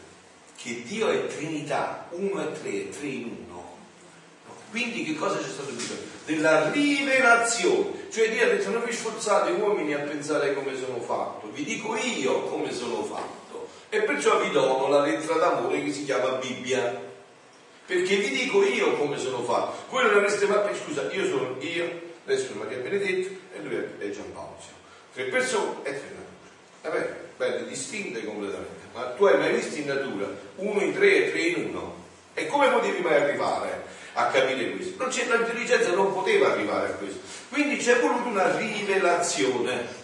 [0.57, 3.71] che Dio è Trinità, uno e tre, tre in uno.
[4.69, 6.01] Quindi che cosa c'è stato bisogno?
[6.25, 11.49] Della rivelazione, cioè Dio ha detto non vi sforzate uomini a pensare come sono fatto,
[11.51, 13.42] vi dico io come sono fatto
[13.93, 16.99] e perciò vi dono la lettera d'amore che si chiama Bibbia,
[17.85, 19.83] perché vi dico io come sono fatto.
[19.91, 24.09] Voi non avreste mai, scusa, io sono io, adesso sono Maria Benedetto e lui è
[24.09, 24.57] Giampaolo
[25.13, 26.31] tre persone e tre nature.
[26.81, 28.81] Vabbè, belle, distinte completamente.
[28.93, 32.01] Ma tu hai mai visto in natura uno in tre e tre in uno?
[32.33, 34.95] E come potevi mai arrivare a capire questo?
[34.97, 37.19] Non c'è, l'intelligenza non poteva arrivare a questo.
[37.49, 40.01] Quindi c'è voluto una rivelazione.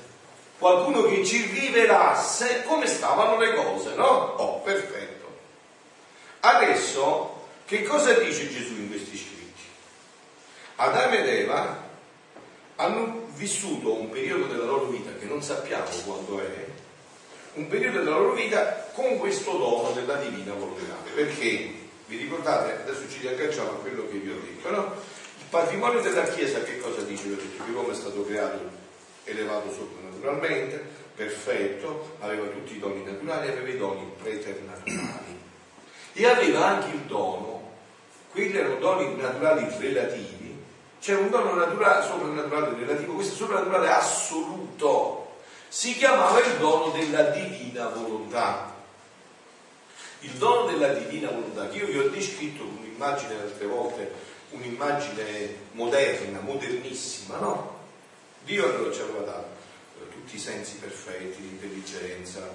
[0.59, 4.05] Qualcuno che ci rivelasse come stavano le cose, no?
[4.05, 5.25] Oh, perfetto.
[6.41, 9.61] Adesso, che cosa dice Gesù in questi scritti?
[10.75, 11.87] Adamo ed Eva
[12.75, 16.65] hanno vissuto un periodo della loro vita che non sappiamo quando è,
[17.53, 20.95] un periodo della loro vita con questo dono della divina volontà.
[21.15, 21.73] Perché,
[22.05, 24.93] vi ricordate, adesso ci riagganciamo a quello che vi ho detto, no?
[25.37, 27.23] Il patrimonio della Chiesa che cosa dice?
[27.23, 28.78] Vi ho detto che l'uomo è stato creato
[29.29, 30.83] elevato soprannaturalmente,
[31.15, 35.37] perfetto, aveva tutti i doni naturali, aveva i doni preternaturali.
[36.13, 37.71] E aveva anche il dono,
[38.31, 40.57] quelli erano doni naturali relativi,
[40.99, 45.37] c'è un dono naturale, soprannaturale relativo, questo soprannaturale assoluto.
[45.69, 48.75] Si chiamava il dono della divina volontà.
[50.21, 54.11] Il dono della divina volontà, che io vi ho descritto con un'immagine altre volte,
[54.49, 57.78] un'immagine moderna, modernissima, no?
[58.43, 59.59] Dio ci aveva dato
[60.29, 62.47] tutti i sensi perfetti, l'intelligenza,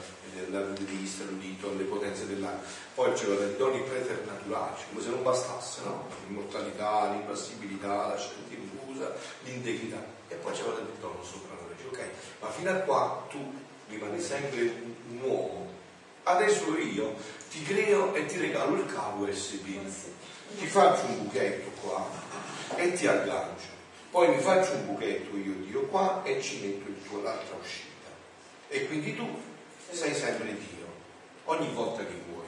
[0.51, 2.63] la vista, l'udito, le potenze dell'anima.
[2.95, 6.07] Poi c'erano dei doni preternaturali, come se non bastasse, no?
[6.27, 10.05] L'immortalità, l'impassibilità, la scienza infusa, l'integrità.
[10.29, 11.63] E poi c'era del dono soprannaturale.
[11.89, 12.05] Ok,
[12.41, 13.53] ma fino a qua tu
[13.89, 15.73] rimani sempre un, un uomo.
[16.23, 17.15] Adesso io
[17.51, 19.67] ti creo e ti regalo il cavo USB.
[20.59, 22.09] Ti faccio un buchetto qua
[22.77, 23.74] e ti aggancio
[24.15, 28.09] poi mi faccio un buchetto io Dio qua e ci metto il tuo l'altra uscita.
[28.69, 29.27] E quindi tu
[29.91, 30.87] sei sempre Dio,
[31.47, 32.47] ogni volta che vuoi.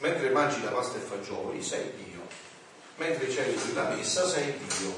[0.00, 2.20] Mentre mangi la pasta e fagioli sei Dio.
[2.96, 4.94] Mentre c'è la messa sei Dio.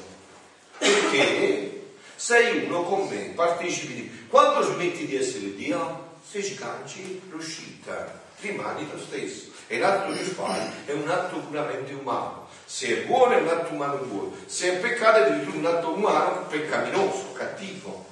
[0.79, 1.82] Perché
[2.23, 4.27] sei uno con me, partecipi di...
[4.29, 9.51] Quando smetti di essere Dio, se scanci l'uscita, rimani lo stesso.
[9.67, 13.75] E l'atto che fai è un atto puramente umano se è buono è un atto
[13.75, 18.07] umano buono, se è peccato è addirittura un atto umano peccaminoso, cattivo.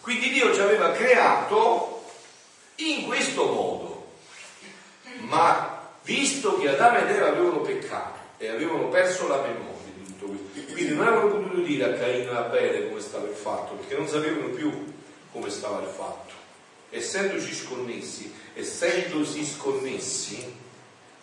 [0.00, 2.04] Quindi Dio ci aveva creato
[2.76, 4.12] in questo modo,
[5.18, 10.26] ma visto che Adamo ed Eva avevano peccato e avevano perso la memoria di tutto
[10.26, 13.96] questo, quindi non avevano potuto dire a Caino e Abele come stava il fatto, perché
[13.96, 14.70] non sapevano più
[15.32, 16.34] come stava il fatto.
[16.90, 20.54] Essendoci sconnessi, essendosi sconnessi,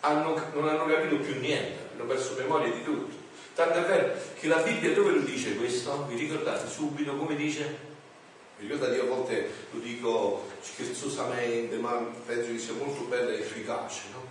[0.00, 3.14] hanno, non hanno capito più niente, hanno perso memoria di tutto.
[3.54, 6.04] Tanto è vero che la Bibbia dove lo dice questo?
[6.08, 7.76] Vi ricordate subito come dice?
[8.58, 11.92] Vi ricordate, io a volte lo dico scherzosamente, ma
[12.26, 14.26] penso che sia molto bella e efficace, no?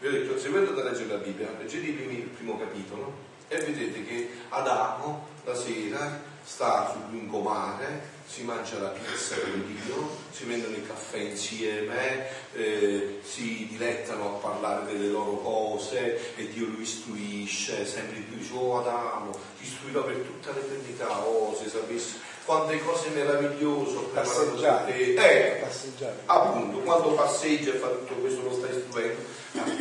[0.00, 3.58] Vi ho detto, se voi andate a leggere la Bibbia, leggete il primo capitolo e
[3.58, 10.44] vedete che Adamo la sera sta sul lungomare, si mangia la pizza con Dio, si
[10.44, 16.80] vendono il caffè insieme, eh, si dilettano a parlare delle loro cose e Dio lo
[16.80, 22.82] istruisce, sempre più dice, oh Adamo, ti istruirò per tutta l'eternità, oh se sapessi quante
[22.82, 25.56] cose meravigliose ho preparato per te.
[25.56, 26.22] Eh, passeggiare.
[26.24, 29.20] appunto, quando passeggia e fa tutto questo lo sta istruendo.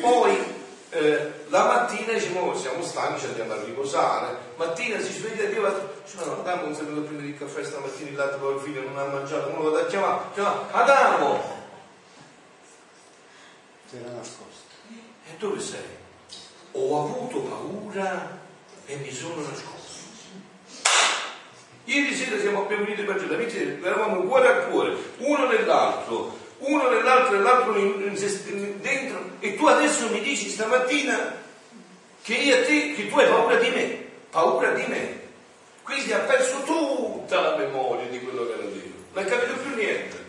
[0.01, 5.49] Poi eh, la mattina diciamo siamo stanchi, ci andiamo a riposare, mattina si sveglia e
[5.49, 5.69] Dio va,
[6.03, 8.59] dice ma non Adamo non è venuto a prendere il caffè stamattina, il latte il
[8.59, 11.55] figlio non ha mangiato, non lo vado a chiamare, chiama Adamo!
[13.89, 14.65] Si era nascosto.
[14.89, 15.79] E dove sei?
[16.71, 18.39] Ho avuto paura
[18.85, 19.75] e mi sono nascosto.
[21.85, 27.35] Ieri sera siamo abbiamo finito per giornata, eravamo cuore a cuore, uno nell'altro, uno nell'altro
[27.35, 31.45] e l'altro dentro e tu adesso mi dici stamattina
[32.23, 35.25] che io a te, che tu hai paura di me, paura di me.
[35.83, 39.75] Quindi ha perso tutta la memoria di quello che era Dio, non hai capito più
[39.75, 40.25] niente.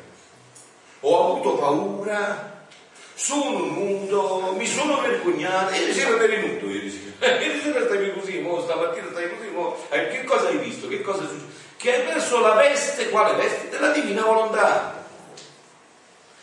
[1.01, 2.67] Ho avuto paura,
[3.15, 8.39] sono nudo, mi sono vergognato, ieri sera eri nudo, ieri sera, ieri sera stavi così,
[8.39, 10.87] mo, stamattina stai così, mo, che cosa hai visto?
[10.87, 11.47] Che cosa è successo?
[11.77, 13.69] Che hai perso la veste, quale veste?
[13.71, 14.98] Della divina volontà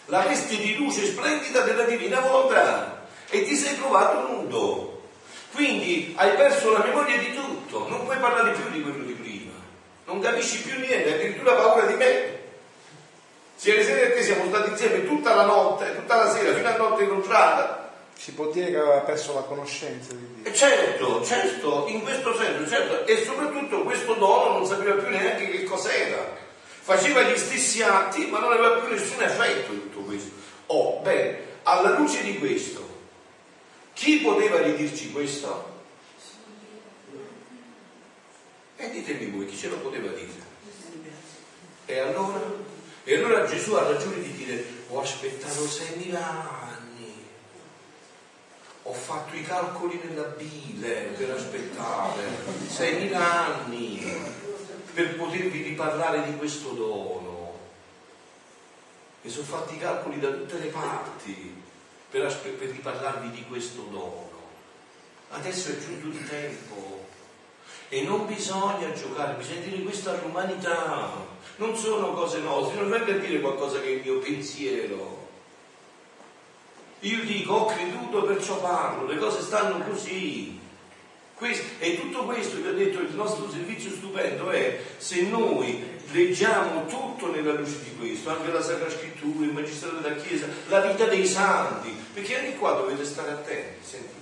[0.06, 5.02] la veste di luce splendida della divina volontà e ti sei trovato nudo.
[5.54, 9.54] Quindi hai perso la memoria di tutto, non puoi parlare più di quello di prima,
[10.06, 12.44] non capisci più niente, addirittura paura di me.
[13.56, 16.76] Se ieri sera te siamo stati insieme tutta la notte, tutta la sera, fino a
[16.76, 17.84] notte incontrata.
[18.18, 20.52] Si può dire che aveva perso la conoscenza di Dio.
[20.52, 25.50] E certo, certo, in questo senso, certo, e soprattutto questo dono non sapeva più neanche
[25.50, 26.44] che cos'era
[26.86, 30.30] faceva gli stessi atti ma non aveva più nessun effetto tutto questo.
[30.68, 32.88] Oh, bene, alla luce di questo,
[33.94, 35.74] chi poteva ridirci questo?
[38.76, 40.44] E ditemi voi, chi ce lo poteva dire?
[41.88, 42.40] E allora?
[43.04, 47.26] E allora Gesù ha ragione di dire, ho aspettato 6.000 anni,
[48.84, 52.22] ho fatto i calcoli nella bile per aspettare
[52.70, 54.44] 6.000 anni
[54.96, 57.54] per potervi riparlare di questo dono.
[59.22, 61.62] Mi sono fatti i calcoli da tutte le parti
[62.10, 64.32] per, per riparlarvi di questo dono.
[65.32, 67.08] Adesso è giunto il tempo
[67.90, 71.12] e non bisogna giocare, bisogna dire questo all'umanità.
[71.58, 75.28] Non sono cose nostre, non venga a dire qualcosa che è il mio pensiero.
[77.02, 80.64] Io dico, ho creduto, perciò parlo, le cose stanno così.
[81.38, 87.30] E tutto questo, vi ho detto, il nostro servizio stupendo è se noi leggiamo tutto
[87.30, 91.28] nella luce di questo, anche la Sacra Scrittura, il Magistero della Chiesa, la vita dei
[91.28, 94.14] santi, perché anche qua dovete stare attenti, sentite.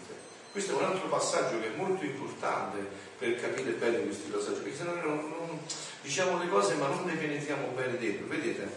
[0.52, 2.80] Questo è un altro passaggio che è molto importante
[3.18, 5.60] per capire bene questi passaggi, perché se no non, non,
[6.02, 8.26] diciamo le cose ma non ne penetriamo bene dentro.
[8.28, 8.68] Vedete?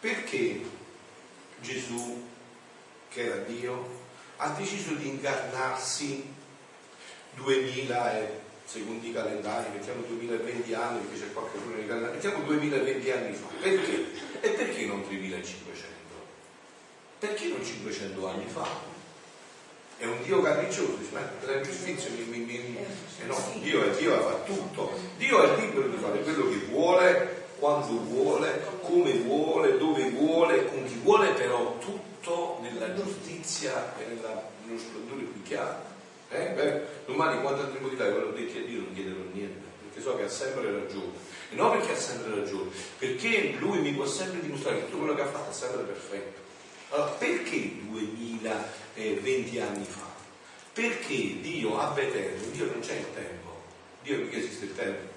[0.00, 0.60] Perché
[1.60, 2.20] Gesù,
[3.08, 4.02] che era Dio,
[4.36, 6.33] ha deciso di incarnarsi
[7.36, 8.28] 2000 e
[8.64, 13.34] secondo i calendari, mettiamo 2020 anni perché c'è qualche giorno di calendario, mettiamo 2020 anni
[13.34, 13.46] fa.
[13.60, 14.06] Perché?
[14.40, 15.92] E perché non 3500?
[17.18, 18.92] Perché non 500 anni fa?
[19.96, 23.96] È un Dio capriccioso, dice, ma la giustizia mi, mi, mi eh no, Dio è
[23.96, 29.78] Dio fa tutto, Dio è libero di fare quello che vuole, quando vuole, come vuole,
[29.78, 35.93] dove vuole, con chi vuole, però tutto nella giustizia e nello splendore più chiaro.
[36.34, 36.48] Eh?
[36.48, 40.16] Beh, domani quando andremo di là quello detto a Dio non chiederò niente, perché so
[40.16, 41.12] che ha sempre ragione.
[41.50, 45.14] E non perché ha sempre ragione, perché lui mi può sempre dimostrare che tutto quello
[45.14, 46.40] che ha fatto è sempre perfetto.
[46.90, 50.12] Allora, perché 2020 anni fa?
[50.72, 53.62] Perché Dio abba eterno, Dio non c'è il tempo,
[54.02, 55.12] Dio perché esiste il tempo?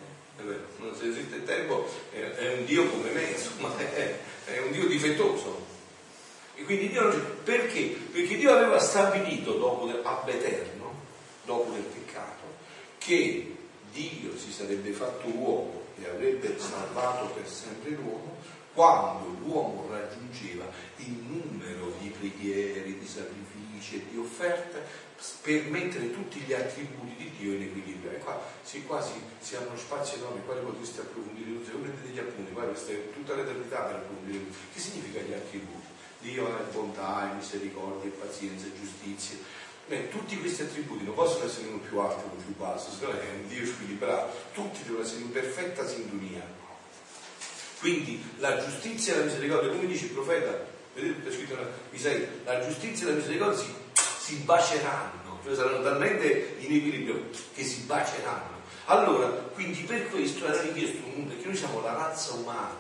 [0.78, 4.86] Non se esiste il tempo è, un Dio come me, insomma, è, è un Dio
[4.86, 5.66] difettoso.
[6.54, 7.18] E quindi Dio non c'è.
[7.18, 7.82] Perché?
[8.12, 10.77] Perché Dio aveva stabilito dopo ab eterno
[11.48, 12.44] dopo del peccato,
[12.98, 13.56] che
[13.92, 18.36] Dio si sarebbe fatto uomo e avrebbe salvato per sempre l'uomo
[18.74, 20.66] quando l'uomo raggiungeva
[20.98, 24.84] il numero di preghiere, di sacrifici e di offerte
[25.42, 28.12] per mettere tutti gli attributi di Dio in equilibrio.
[28.12, 32.20] E qua, sì, qua si, hanno spazi enormi, quali potreste approfondire, se voi prendete gli
[32.20, 34.44] appunti, qua questa tutta l'eternità per approfondire.
[34.72, 35.86] Che significa gli attributi?
[36.20, 39.38] Dio è bontà, misericordia, pazienza, giustizia.
[39.88, 43.06] Beh, tutti questi attributi non possono essere uno più alto o uno più basso, se
[43.06, 46.46] no è un Dio squilibrato, tutti devono essere in perfetta sintonia.
[47.80, 52.66] Quindi la giustizia e la misericordia, come dice il profeta, vedete, scritto in Isaia, la
[52.66, 53.74] giustizia e la misericordia si,
[54.20, 58.58] si baceranno, cioè saranno talmente in equilibrio che si baceranno.
[58.86, 62.76] Allora, quindi per questo era richiesto un mondo, perché noi siamo la razza umana.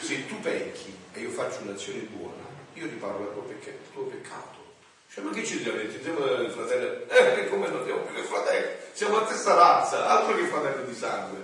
[0.00, 2.44] Se tu pecchi e io faccio un'azione buona,
[2.74, 4.63] io riparo il tuo peccato.
[5.12, 6.02] Cioè, ma che ci mettere?
[6.02, 7.08] Siamo il fratello?
[7.08, 8.66] Eh, come non siamo più che fratelli?
[8.92, 11.38] Siamo la stessa razza, altro che fratello di sangue.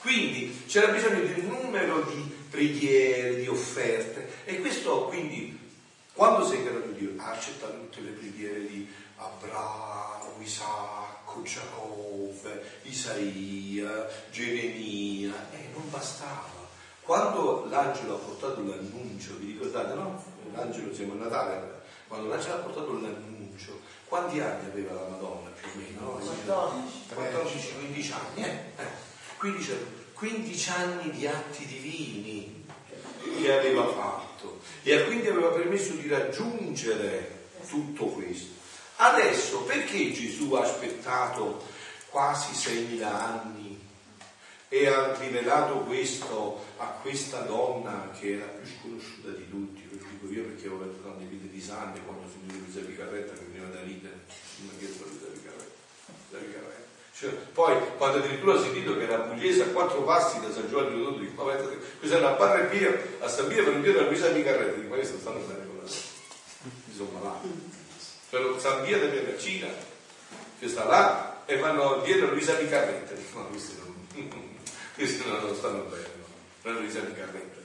[0.00, 4.28] Quindi c'era bisogno di un numero di preghiere, di offerte.
[4.44, 5.58] E questo quindi,
[6.12, 15.32] quando sei di Dio, ha accettato tutte le preghiere di Abramo, Isacco, Giacobbe, Isaia, Geremia,
[15.52, 16.66] eh, non bastava.
[17.02, 20.22] Quando l'angelo ha portato l'annuncio, vi ricordate no?
[20.54, 21.77] L'angelo siamo a Natale,
[22.08, 26.00] quando l'angelo ha portato l'annuncio, quanti anni aveva la Madonna più o meno?
[26.00, 26.20] No?
[27.14, 28.48] 14-15 anni, eh?
[28.76, 29.06] eh.
[29.36, 29.76] Quindi c'è
[30.14, 32.66] 15 anni di atti divini
[33.40, 38.56] che aveva fatto e quindi aveva permesso di raggiungere tutto questo.
[38.96, 41.62] Adesso perché Gesù ha aspettato
[42.08, 43.78] quasi 6.000 anni
[44.68, 49.87] e ha rivelato questo a questa donna che era più sconosciuta di tutti?
[50.18, 53.44] Dico io perché ho letto tante vite di sangue quando ho sentito Luisa Picarretta che
[53.50, 53.80] veniva da.
[53.80, 55.68] Ma che è Luisa Picarretta?
[57.18, 60.96] Cioè, poi quando addirittura ho sentito che era pugliese a quattro passi da San Giovanni
[60.96, 61.52] Rotondo, dico, ma
[61.98, 64.88] questa è una barra pia a San Pio per un piede a Luisa Micarretta, dico,
[64.88, 65.90] ma questo stanno bene con la
[66.62, 67.48] mi sono malato.
[68.30, 69.66] Però San Pio della Vercina,
[70.60, 74.06] che sta là, e vanno dietro Luisa Micarretta, dico, ma questi non,
[74.94, 76.70] questi non stanno bene, no?
[76.70, 77.57] non Luisa Micarretta.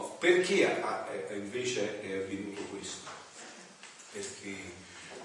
[0.00, 3.10] Oh, perché ha, è, invece è avvenuto questo?
[4.12, 4.56] Perché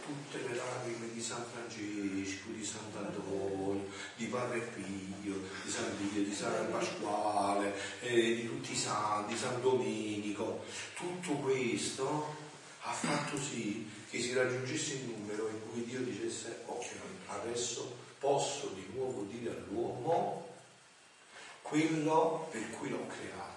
[0.06, 6.34] tutte le lacrime di San Francesco, di Sant'Antonio, di Padre Pio, di San Pio, di
[6.34, 12.36] San Pasquale, eh, di tutti i santi, di San Domenico, tutto questo
[12.82, 16.90] ha fatto sì che si raggiungesse il numero in cui Dio dicesse ok,
[17.28, 20.50] adesso posso di nuovo dire all'uomo
[21.62, 23.55] quello per cui l'ho creato.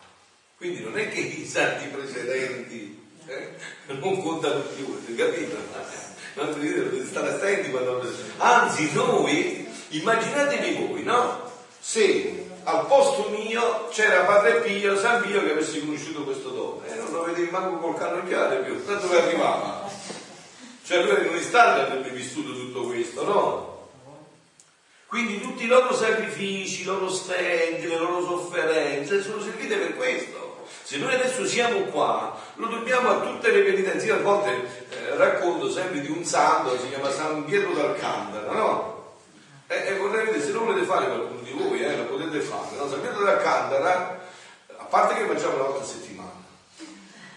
[0.58, 3.48] Quindi non è che i santi precedenti eh,
[3.86, 5.56] non contano più, capito?
[6.34, 8.04] non dovete stare attenti quando...
[8.38, 11.48] Anzi, noi, immaginatevi voi, no?
[11.80, 16.92] Se al posto mio c'era Padre Pio, San Pio che avesse conosciuto questo dono, e
[16.92, 19.88] eh, non lo vedevi manco col cannocchiale più, tanto che arrivava.
[20.84, 23.76] Cioè lui in un istante avrebbe vissuto tutto questo, no?
[25.06, 30.37] Quindi tutti i loro sacrifici, i loro stenti, le loro sofferenze sono servite per questo.
[30.88, 34.10] Se noi adesso siamo qua, lo dobbiamo a tutte le penitenze.
[34.10, 34.48] a volte
[34.88, 39.16] eh, racconto sempre di un santo, si chiama San Pietro d'Alcantara, no?
[39.66, 42.76] E, e vorrei vedere, se lo volete fare qualcuno di voi, eh, lo potete fare.
[42.78, 42.88] No?
[42.88, 44.18] San Pietro d'Alcantara,
[44.78, 46.32] a parte che facciamo una volta a settimana,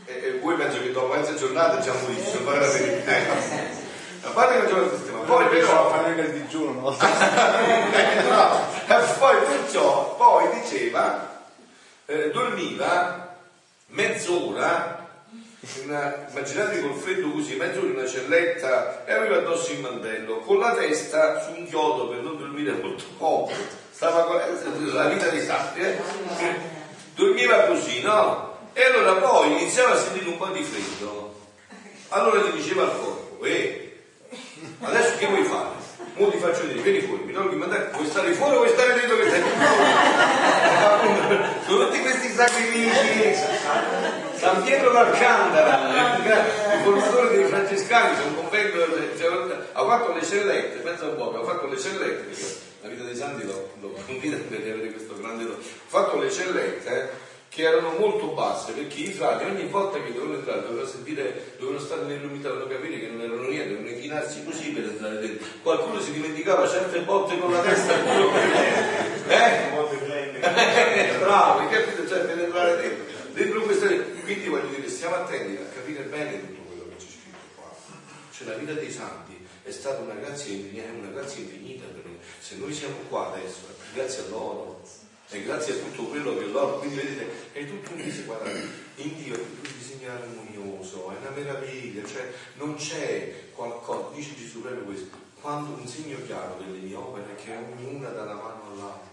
[0.05, 3.11] e, e voi penso che dopo mezza giornata già morite, per fare la verità.
[4.23, 5.89] A parte che facciamo la settimana, poi però...
[5.89, 6.89] fare il digiuno, no?
[6.95, 8.59] no?
[9.19, 11.43] poi perciò, poi diceva,
[12.05, 13.20] eh, dormiva
[13.91, 15.09] mezz'ora,
[15.83, 20.59] una, immaginatevi col freddo così, mezz'ora in una celletta e aveva addosso il mantello, con
[20.59, 23.53] la testa su un chiodo per non dormire molto comodo,
[23.91, 24.37] stava con
[24.93, 25.99] la vita dei santi, eh?
[27.15, 28.49] dormiva così, no?
[28.73, 31.39] E allora poi iniziava a sentire un po' di freddo,
[32.09, 34.03] allora gli diceva al corpo, eh,
[34.79, 35.80] adesso che vuoi fare?
[36.15, 38.93] Mo ti faccio vedere, vieni fuori, mi tolgo mandare, vuoi stare fuori o vuoi stare
[38.93, 39.41] dentro che stai
[41.65, 43.33] Sono tutti questi sacrifici.
[44.35, 45.87] San Pietro d'Alcandara,
[46.73, 48.77] il formatore dei francescani, un convento,
[49.71, 52.35] ha fatto le cellette, pensa un po', ha fatto le cellette,
[52.81, 53.69] la vita dei santi l'ho
[54.05, 59.01] convinta per avere questo grande dono, ha fatto le cellette che erano molto basse perché
[59.01, 63.07] i frati ogni volta che dovevano entrare dovevano sentire, dovevano stare nell'umità, dovevano capire che
[63.07, 65.45] non erano niente, dovevano inchinarsi così per entrare dentro.
[65.61, 67.93] Qualcuno si dimenticava certe volte con la testa
[69.27, 69.67] eh?
[70.39, 71.17] eh?
[71.19, 72.07] Bravo, capito?
[72.07, 73.03] Cioè per entrare dentro.
[73.33, 73.87] Dentro questa
[74.23, 77.75] quindi voglio dire, stiamo attenti a capire bene tutto quello che c'è scritto qua.
[78.31, 80.55] Cioè la vita dei santi è stata una grazia,
[80.97, 82.17] una grazia infinita per noi.
[82.39, 84.80] Se noi siamo qua adesso, grazie a loro
[85.33, 88.37] e grazie a tutto quello che loro, quindi vedete, è tutto un disegno,
[88.95, 94.35] in Dio è tutto un disegno armonioso, è una meraviglia, cioè non c'è qualcosa, dice
[94.35, 98.33] Gesù proprio questo, quando un segno chiaro delle mie opere è che ognuna dà la
[98.33, 99.09] mano all'altra,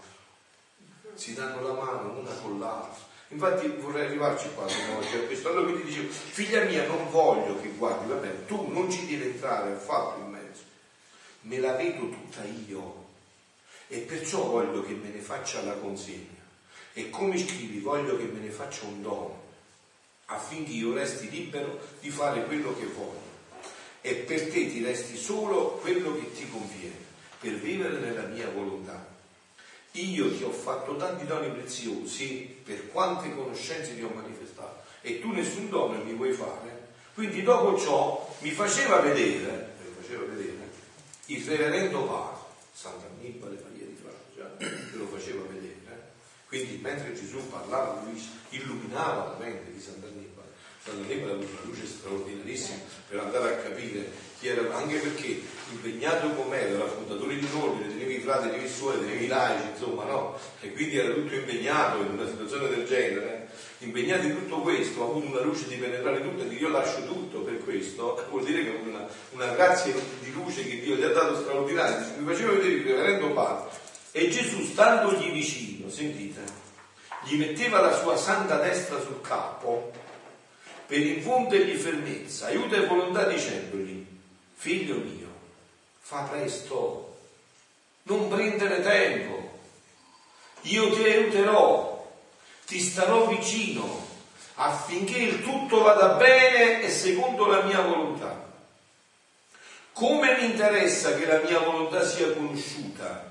[1.13, 3.07] si danno la mano una con l'altra.
[3.29, 5.49] Infatti vorrei arrivarci qua a questo.
[5.49, 9.23] Allora ti dicevo, figlia mia, non voglio che guardi, va bene, tu non ci devi
[9.23, 10.61] entrare affatto in mezzo,
[11.41, 12.98] me la vedo tutta io
[13.89, 16.37] e perciò voglio che me ne faccia la consegna.
[16.93, 19.47] E come scrivi, voglio che me ne faccia un dono
[20.25, 23.27] affinché io resti libero di fare quello che voglio
[24.01, 27.07] e per te ti resti solo quello che ti conviene
[27.39, 29.07] per vivere nella mia volontà.
[29.93, 35.31] Io ti ho fatto tanti doni preziosi per quante conoscenze ti ho manifestato e tu
[35.31, 36.87] nessun dono mi vuoi fare.
[37.13, 40.57] Quindi dopo ciò mi faceva vedere, mi faceva vedere
[41.25, 44.41] il reverendo Papa, Sant'Annibale Maria di Francia, che
[44.93, 45.69] lo faceva vedere.
[46.49, 50.49] Quindi mentre Gesù parlava, lui illuminava la mente di Sant'Annibale.
[50.83, 56.69] Sant'Annibale avuto una luce straordinarissima per andare a capire chi era, anche perché impegnato com'era,
[56.69, 60.05] era fondatore di un ordine, tenevi i frati, tenevi i suoi, tenevi i laici, insomma,
[60.05, 60.39] no?
[60.61, 63.49] E quindi era tutto impegnato in una situazione del genere.
[63.81, 67.05] Impegnato in tutto questo, ha avuto una luce di penetrare tutto e di io lascio
[67.05, 71.09] tutto per questo, vuol dire che una, una grazia di luce che Dio gli ha
[71.09, 72.15] dato straordinaria.
[72.17, 73.87] Mi faceva vedere il reverendo padre.
[74.11, 76.41] E Gesù, standogli vicino, sentite,
[77.23, 79.91] gli metteva la sua santa destra sul capo
[80.87, 84.05] per infondergli fermezza, aiuto e volontà dicendogli,
[84.55, 85.27] figlio mio,
[85.99, 87.17] fa presto,
[88.03, 89.59] non prendere tempo,
[90.61, 92.11] io ti aiuterò,
[92.65, 94.07] ti starò vicino
[94.55, 98.47] affinché il tutto vada bene e secondo la mia volontà.
[99.93, 103.28] Come mi interessa che la mia volontà sia conosciuta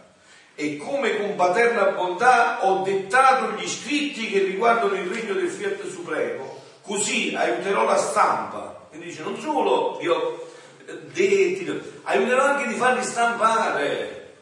[0.61, 5.89] e come con paterna bontà ho dettato gli scritti che riguardano il regno del Fiat
[5.89, 8.87] Supremo, Così aiuterò la stampa.
[8.89, 10.49] Quindi dice, non solo vi ho
[11.13, 11.71] detti,
[12.05, 14.33] aiuterò anche di farli stampare.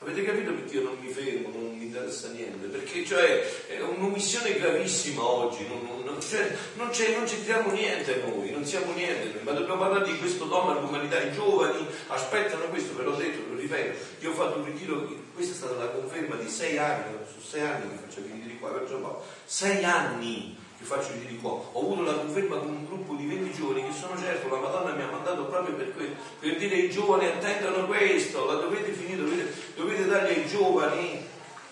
[0.00, 2.66] Avete capito perché io non mi fermo, non mi interessa niente?
[2.66, 8.92] Perché cioè, è un'omissione gravissima oggi, non, cioè, non, non c'entriamo niente noi, non siamo
[8.92, 11.20] niente noi, ma dobbiamo parlare di questo dono all'umanità.
[11.20, 15.52] I giovani aspettano questo, ve l'ho detto, lo ripeto, io ho fatto un ritiro, questa
[15.52, 18.70] è stata la conferma di sei anni, su sei anni che faccio i ritiri qua,
[18.70, 18.86] per
[19.44, 23.26] sei anni che faccio i di qua, ho avuto la conferma con un gruppo di
[23.26, 26.74] 20 giovani che sono certo la Madonna mi ha mandato proprio per, que- per dire
[26.74, 31.26] ai giovani attendano questo, la dovete finire, dovete, dovete dargli ai giovani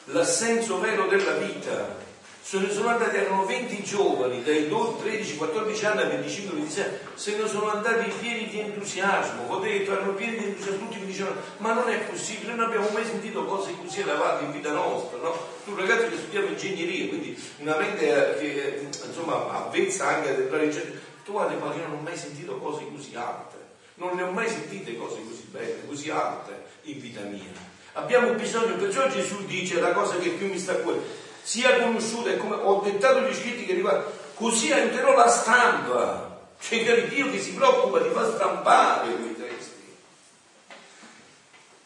[0.07, 2.04] l'assenso vero della vita
[2.45, 6.85] se ne sono andati, erano 20 giovani, dai 13, 14 anni a 25, 26,
[7.15, 11.07] se ne sono andati pieni di entusiasmo, ho detto, erano pieni di entusiasmo, tutti mi
[11.07, 15.21] dicevano, ma non è possibile, non abbiamo mai sentito cose così elevate in vita nostra,
[15.23, 15.35] no?
[15.65, 20.65] Tu ragazzi che studiamo ingegneria, quindi una mente eh, che insomma avvezza anche ad entrare
[20.65, 23.57] in ingegneria, tu guarda, ma io non ho mai sentito cose così alte,
[23.95, 27.73] non ne ho mai sentite cose così belle, così alte in vita mia.
[27.95, 32.31] Abbiamo bisogno, perciò Gesù dice la cosa che più mi sta a cuore, sia conosciuta
[32.31, 36.47] e come ho dettato gli scritti che riguardano, così aiuterò la stampa.
[36.59, 39.95] C'è il Dio che si preoccupa di far stampare quei testi.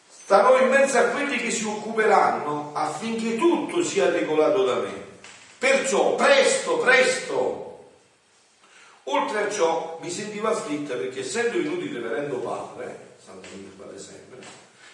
[0.09, 5.07] Starò in mezzo a quelli che si occuperanno affinché tutto sia regolato da me.
[5.57, 7.89] Perciò, presto, presto.
[9.03, 14.37] Oltre a ciò, mi sentivo afflitta perché essendo venuto il reverendo padre, Santo Padre sempre,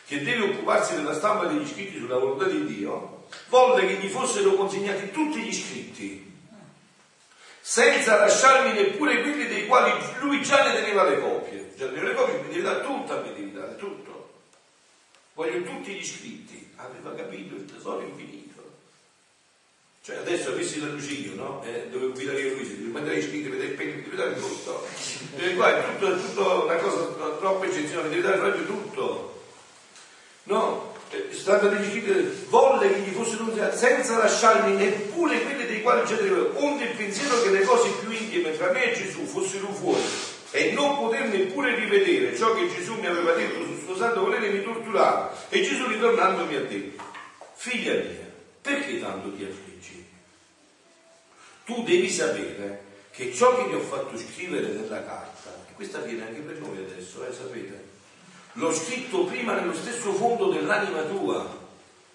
[0.07, 3.14] che deve occuparsi della stampa degli scritti sulla volontà di Dio,
[3.47, 6.33] volle che gli fossero consegnati tutti gli scritti,
[7.61, 11.73] senza lasciarmi neppure quelli dei quali lui già ne teneva le copie.
[11.75, 14.33] Già teneva le copie, mi devi dare tutto, mi devi dare tutto.
[15.33, 16.71] Voglio tutti gli scritti.
[16.77, 18.43] Aveva capito il tesoro infinito.
[20.01, 21.63] Cioè adesso avessi la Lucio, no?
[21.63, 24.35] Eh, dovevo guidare io lui, se devi mandare gli scritti, vedere il pegno, devi dare
[24.35, 24.87] tutto.
[25.35, 27.05] E qua è tutto, è tutto una cosa
[27.39, 29.43] troppo eccezionale, devi dare proprio tutto.
[30.43, 30.94] No?
[31.31, 32.13] Stata decidita,
[32.49, 36.95] volle che gli fossero usate senza lasciarmi neppure quelle dei quali già tenevo, onde il
[36.95, 40.01] pensiero che le cose più intime fra me e Gesù fossero fuori
[40.51, 44.49] e non poter neppure rivedere ciò che Gesù mi aveva detto sul suo santo volere
[44.49, 45.35] mi torturava.
[45.49, 47.03] E Gesù ritornando mi ha detto,
[47.55, 48.31] figlia mia,
[48.61, 50.05] perché tanto ti affliggi?
[51.65, 56.27] Tu devi sapere che ciò che ti ho fatto scrivere nella carta, e questa viene
[56.27, 57.84] anche per noi adesso, eh, sapete,
[58.57, 61.63] l'ho scritto prima nello stesso fondo dell'anima tua.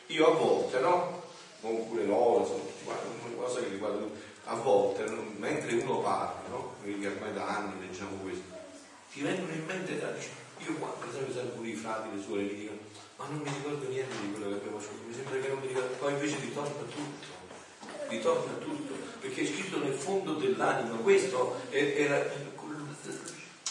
[0.06, 1.22] Io a volte, no?
[1.60, 2.96] Non pure l'oro, una
[3.36, 4.06] cosa che riguarda
[4.44, 5.04] a volte,
[5.36, 6.74] mentre uno parla, no?
[6.82, 8.42] Quindi ormai da anni leggiamo questo,
[9.12, 12.54] ti vengono in mente, io qua, per esempio, sempre pure i frati, le suore, mi
[12.54, 12.78] dicono,
[13.16, 15.66] ma non mi ricordo niente di quello che abbiamo fatto, mi sembra che non mi
[15.68, 22.24] ricordo, poi invece ritorna tutto, ritorna tutto, perché è scritto nel fondo dell'anima, questo era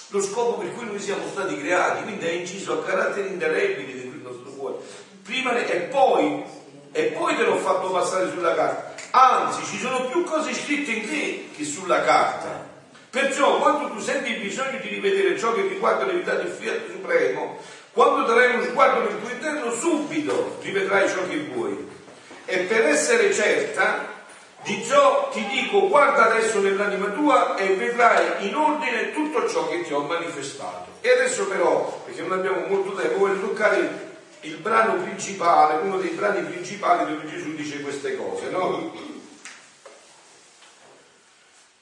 [0.10, 4.18] lo scopo per cui noi siamo stati creati, quindi è inciso a caratteri indelebili dentro
[4.18, 4.78] il nostro cuore.
[5.24, 6.44] Prima e poi,
[6.92, 8.96] e poi te l'ho fatto passare sulla carta.
[9.12, 12.68] Anzi, ci sono più cose scritte in te che sulla carta.
[13.10, 16.92] Perciò quando tu senti il bisogno di rivedere ciò che riguarda le vita del Fiat
[16.92, 17.58] Supremo,
[17.92, 21.88] quando darai uno sguardo nel tuo interno, subito rivedrai ciò che vuoi.
[22.46, 24.19] E per essere certa
[24.64, 29.84] di ciò ti dico, guarda adesso nell'anima tua e vedrai in ordine tutto ciò che
[29.84, 30.92] ti ho manifestato.
[31.02, 34.08] E adesso però, perché non abbiamo molto tempo, voglio toccare
[34.42, 38.94] il brano principale, uno dei brani principali dove Gesù dice queste cose, no?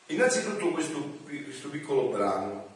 [0.07, 2.67] Innanzitutto questo, questo piccolo brano,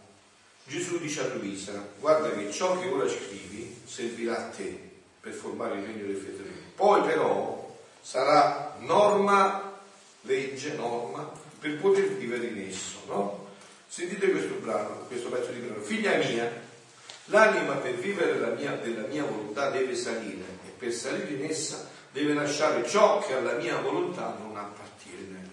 [0.66, 4.90] Gesù dice a Luisa, guarda che ciò che ora scrivi servirà a te
[5.20, 6.52] per formare il regno del fedele.
[6.76, 9.71] Poi però sarà norma,
[10.22, 13.50] legge, norma, per poter vivere in esso, no?
[13.88, 15.82] Sentite questo brano, questo pezzo di brano.
[15.82, 16.50] Figlia mia,
[17.26, 21.90] l'anima per vivere la mia, della mia volontà deve salire e per salire in essa
[22.12, 25.50] deve lasciare ciò che alla mia volontà non appartiene.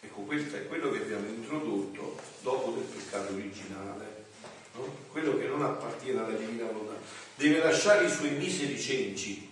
[0.00, 4.24] Ecco, questo è quello che abbiamo introdotto dopo del peccato originale,
[4.74, 4.96] no?
[5.10, 7.00] quello che non appartiene alla divina volontà.
[7.34, 9.48] Deve lasciare i suoi miseri cenci,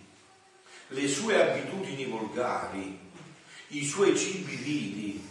[0.88, 2.98] le sue abitudini volgari,
[3.68, 5.26] i suoi cibi vili,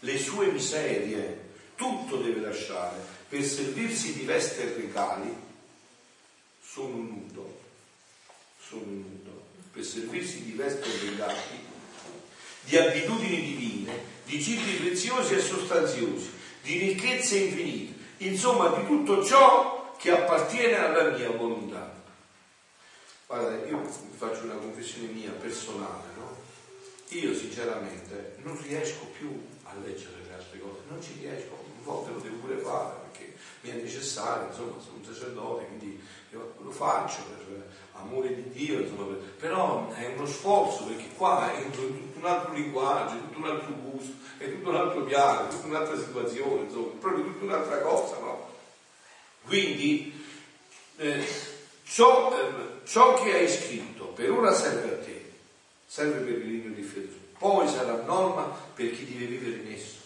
[0.00, 1.42] le sue miserie,
[1.76, 2.96] tutto deve lasciare
[3.28, 5.34] per servirsi di vesti e regali.
[6.62, 7.60] Sono nudo,
[8.60, 11.38] sono nudo, per servirsi di vesti e regali,
[12.62, 16.30] di abitudini divine, di cibi preziosi e sostanziosi,
[16.62, 22.02] di ricchezze infinite, insomma di tutto ciò che appartiene alla mia volontà.
[23.26, 23.82] Guarda, io
[24.16, 26.23] faccio una confessione mia personale, no?
[27.08, 32.12] Io sinceramente non riesco più a leggere le altre cose, non ci riesco, a volte
[32.12, 37.22] lo devo pure fare perché mi è necessario, insomma sono un sacerdote, quindi lo faccio
[37.24, 37.44] per
[37.92, 39.16] amore di Dio, insomma, per...
[39.38, 44.12] però è uno sforzo perché qua in tutto un altro linguaggio, tutto un altro gusto,
[44.38, 48.52] è tutto un altro piano, tutta un'altra situazione, insomma, proprio tutta un'altra cosa, no?
[49.46, 50.12] Quindi
[50.96, 51.26] eh,
[51.84, 55.13] ciò, eh, ciò, che hai scritto per ora serve a te,
[55.94, 59.98] serve per il regno di fede, poi sarà norma per chi deve vivere in esso,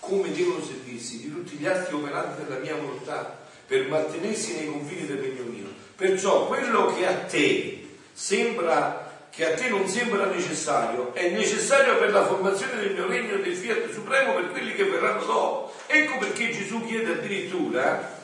[0.00, 5.06] come devono servirsi di tutti gli altri operanti della mia volontà per mantenersi nei confini
[5.06, 5.72] del regno mio.
[5.94, 12.10] Perciò quello che a te sembra che a te non sembra necessario, è necessario per
[12.10, 15.72] la formazione del mio regno del fiat supremo per quelli che verranno dopo.
[15.86, 18.18] Ecco perché Gesù chiede addirittura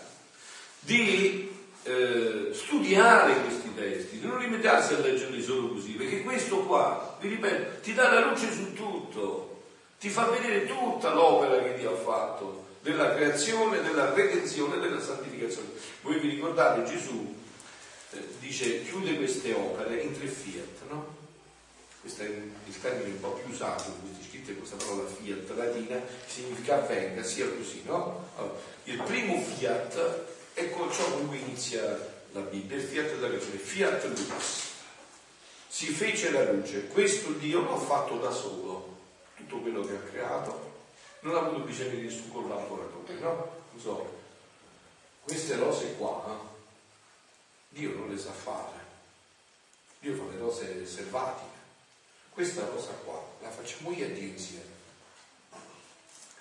[0.80, 1.45] di
[1.86, 7.80] eh, studiare questi testi, non limitarsi a leggerli solo così, perché questo qua, vi ripeto,
[7.80, 9.62] ti dà la luce su tutto,
[10.00, 15.68] ti fa vedere tutta l'opera che Dio ha fatto della creazione, della redenzione della santificazione.
[16.02, 17.34] Voi vi ricordate Gesù
[18.12, 21.14] eh, dice chiude queste opere in tre fiat, no?
[22.00, 26.00] Questo è il termine un po' più usato in questi scritti, questa parola fiat latina
[26.26, 28.28] significa avvenga, sia così, no?
[28.36, 31.82] Allora, il primo fiat è con ciò con cui inizia
[32.32, 34.62] la Bibbia, il fiat della creazione, fiat lux.
[35.68, 38.96] Si fece la luce, questo Dio l'ha fatto da solo,
[39.36, 40.72] tutto quello che ha creato,
[41.20, 43.50] non ha avuto bisogno di nessun collaboratore, no?
[43.72, 44.18] Non so,
[45.24, 46.54] queste rose qua, eh?
[47.68, 48.84] Dio non le sa fare.
[50.00, 51.54] Dio fa le rose selvatiche.
[52.30, 54.74] Questa rosa qua la facciamo io e Dio insieme.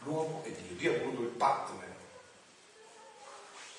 [0.03, 0.75] L'uomo e Dio.
[0.77, 1.94] Dio ha voluto il partner.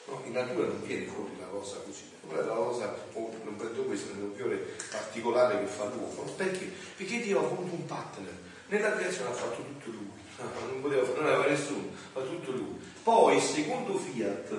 [0.06, 2.02] No, in natura non viene fuori la rosa così.
[2.26, 6.22] Quella è la rosa, non prendo questo, è un fiore particolare che fa l'uomo.
[6.36, 6.70] Perché?
[6.96, 8.32] Perché Dio ha voluto un partner.
[8.68, 10.10] Nella creazione ha fatto tutto lui.
[10.38, 12.78] Non poteva non aveva nessuno, fa tutto lui.
[13.02, 14.54] Poi secondo fiat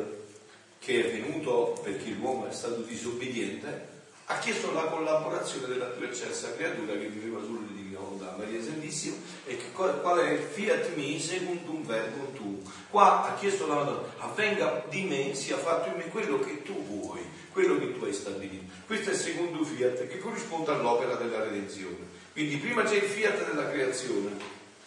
[0.79, 3.95] che è venuto perché l'uomo è stato disobbediente,
[4.29, 9.15] ha chiesto la collaborazione della più eccelsa creatura che viveva sulla divina volontà, Maria Santissima,
[9.45, 12.46] e che, qual è il fiat mi secundum verbum tu.
[12.89, 16.83] Qua ha chiesto la Madonna, avvenga di me, sia fatto in me quello che tu
[16.85, 17.21] vuoi,
[17.51, 18.71] quello che tu hai stabilito.
[18.85, 22.15] Questo è il secondo fiat che corrisponde all'opera della redenzione.
[22.31, 24.31] Quindi prima c'è il fiat della creazione,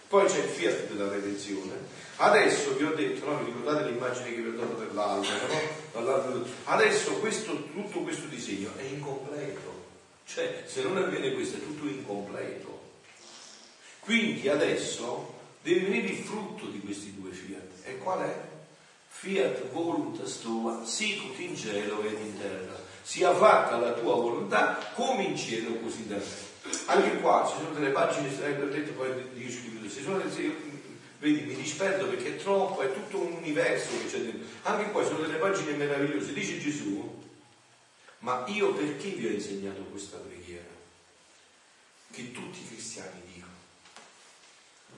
[0.09, 3.39] poi c'è il fiat della redenzione, Adesso vi ho detto, no?
[3.39, 5.47] vi ricordate l'immagine che vi ho dato dell'albero,
[5.95, 6.45] no?
[6.65, 9.87] Adesso questo, tutto questo disegno è incompleto.
[10.27, 12.79] Cioè, se non avviene questo è tutto incompleto.
[14.01, 15.33] Quindi adesso
[15.63, 17.70] deve venire il frutto di questi due fiat.
[17.91, 18.49] E qual è?
[19.09, 22.79] Fiat voluntas tua, sicut in cielo ed in terra.
[23.03, 26.49] Sia fatta la tua volontà come in cielo così in terra.
[26.87, 30.69] Anche qua ci sono delle pagine, ho detto poi io scrivo, ci sono delle
[31.19, 34.49] Vedi, mi disperdo perché è troppo, è tutto un universo che c'è dentro.
[34.63, 36.33] Anche qua sono delle pagine meravigliose.
[36.33, 37.23] Dice Gesù,
[38.21, 40.65] ma io perché vi ho insegnato questa preghiera?
[42.11, 43.53] Che tutti i cristiani dicono.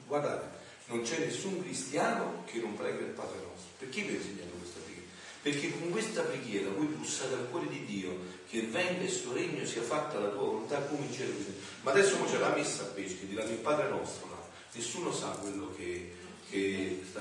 [0.07, 0.62] Guardate,
[0.93, 3.73] Non c'è nessun cristiano che non prega il Padre nostro.
[3.79, 5.09] Perché vi ho insegnato questa preghiera?
[5.41, 8.15] Perché con questa preghiera voi bussate al cuore di Dio
[8.47, 11.33] che venga il suo regno, sia fatta la tua volontà come in cielo.
[11.81, 14.49] Ma adesso c'è la messa a pesce, che dirà il Padre nostro là.
[14.75, 16.13] Nessuno sa quello che,
[16.51, 17.21] che sta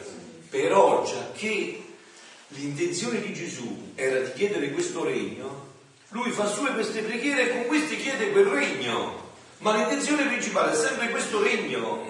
[0.50, 1.82] Però già che
[2.50, 5.70] l'intenzione di Gesù era di chiedere questo regno,
[6.10, 9.30] lui fa sue queste preghiere e con queste chiede quel regno.
[9.60, 12.10] Ma l'intenzione principale è sempre questo regno.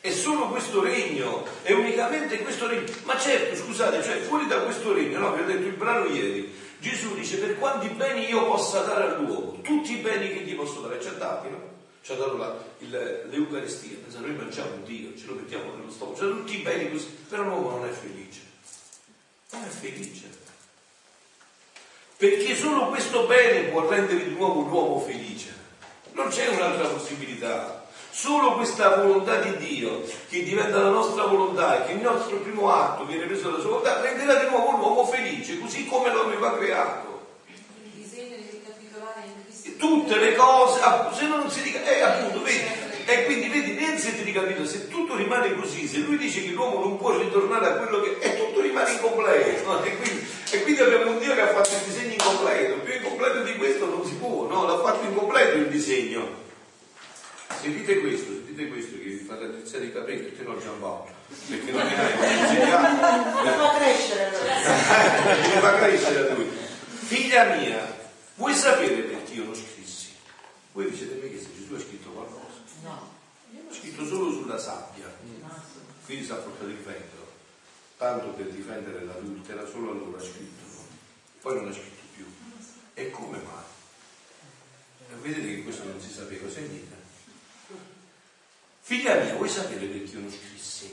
[0.00, 2.90] È solo questo regno, è unicamente questo regno.
[3.04, 5.34] Ma certo, scusate, cioè fuori da questo regno, no?
[5.34, 9.60] Vi ho detto il brano ieri, Gesù dice per quanti beni io possa dare all'uomo,
[9.60, 11.78] tutti i beni che gli posso dare, ci ha dati, no?
[12.02, 16.16] Ci ha dato la, il, l'Eucaristia, pensate, noi mangiamo Dio, ce lo mettiamo nello stomaco,
[16.16, 18.40] ci ha tutti i beni così, però l'uomo non è felice.
[19.50, 20.38] Non è felice.
[22.16, 25.54] Perché solo questo bene può rendere di nuovo l'uomo felice.
[26.12, 27.79] Non c'è un'altra possibilità.
[28.10, 32.70] Solo questa volontà di Dio, che diventa la nostra volontà e che il nostro primo
[32.70, 36.56] atto viene preso dalla sua volontà, renderà di nuovo l'uomo felice, così come lo aveva
[36.56, 37.08] creato.
[39.78, 40.80] Tutte le cose,
[41.12, 42.60] se non si dica, eh appunto, vedi,
[43.06, 46.50] e quindi vedi, nel senso di capito, se tutto rimane così, se lui dice che
[46.50, 49.64] l'uomo non può ritornare a quello che è, tutto rimane incompleto.
[49.64, 49.82] No?
[49.82, 52.74] E, quindi, e, quindi, abbiamo un Dio che ha fatto il disegno incompleto.
[52.80, 54.66] Più incompleto di questo non si può, no?
[54.66, 56.39] L'ha fatto incompleto il disegno.
[57.60, 61.12] Sentite questo, sentite questo che vi fate iniziare i capelli, perché no Giampaolo?
[61.46, 63.42] Perché non mi hai insegnato.
[63.42, 64.30] Mi fa crescere
[65.54, 66.48] Mi fa crescere lui.
[66.88, 67.96] Figlia mia,
[68.36, 70.08] vuoi sapere perché io lo scrissi?
[70.72, 72.62] Voi vi siete mai chiesto Gesù ha scritto qualcosa?
[72.82, 73.12] No.
[73.68, 75.12] Ha scritto solo sulla sabbia.
[76.06, 77.28] Quindi si è portato il vento.
[77.98, 80.64] Tanto per difendere l'adultera, solo allora ha scritto.
[81.42, 82.24] Poi non ha scritto più.
[82.94, 85.20] E come mai?
[85.20, 86.99] Vedete che questo non si sapeva, sentite.
[88.90, 90.92] Figlia mia, vuoi sapere perché io non scrissi?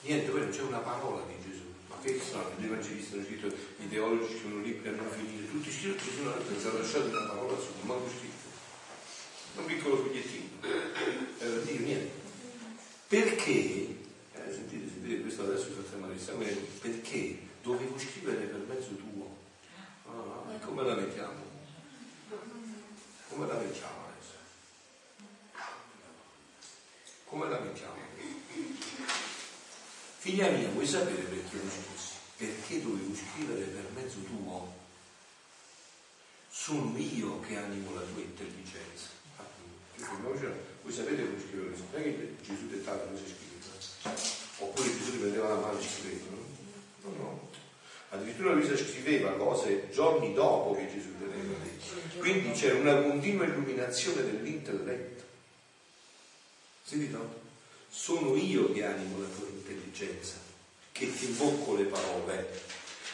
[0.00, 1.62] Niente, poi non c'è una parola di Gesù.
[1.86, 5.70] Ma che strano, gli evangelisti hanno scritto, i teologi scrivono libri a non finire, tutti
[5.70, 8.48] scritti, Gesù non ha lasciato una parola su, ma non scritto.
[9.54, 10.48] Un piccolo fogliettino
[11.38, 12.10] era dire niente.
[13.06, 16.46] Perché, eh, sentite, sentite questo adesso facciamo l'esame,
[16.80, 19.36] perché dovevo scrivere per mezzo tuo?
[20.08, 21.44] Ah, e come la mettiamo?
[23.28, 24.02] Come la mettiamo adesso?
[27.34, 27.96] Come la mettiamo?
[30.18, 32.12] Figlia mia, vuoi sapere perché non scrissi?
[32.36, 34.72] Perché dovevo scrivere per mezzo tuo?
[36.48, 39.08] Sono io che animo la tua intelligenza.
[40.82, 44.14] Voi sapete come scrivere le non è che Gesù dettava come si scrive,
[44.58, 46.46] oppure Gesù prendeva la mano e scriveva, no?
[47.02, 47.50] No, no.
[48.10, 52.18] Addirittura Luisa scriveva cose giorni dopo che Gesù le aveva detto.
[52.20, 55.22] Quindi c'è una continua illuminazione dell'intelletto.
[56.84, 57.16] Sentite?
[57.88, 60.34] Sono io che animo la tua intelligenza,
[60.92, 62.60] che ti imbocco le parole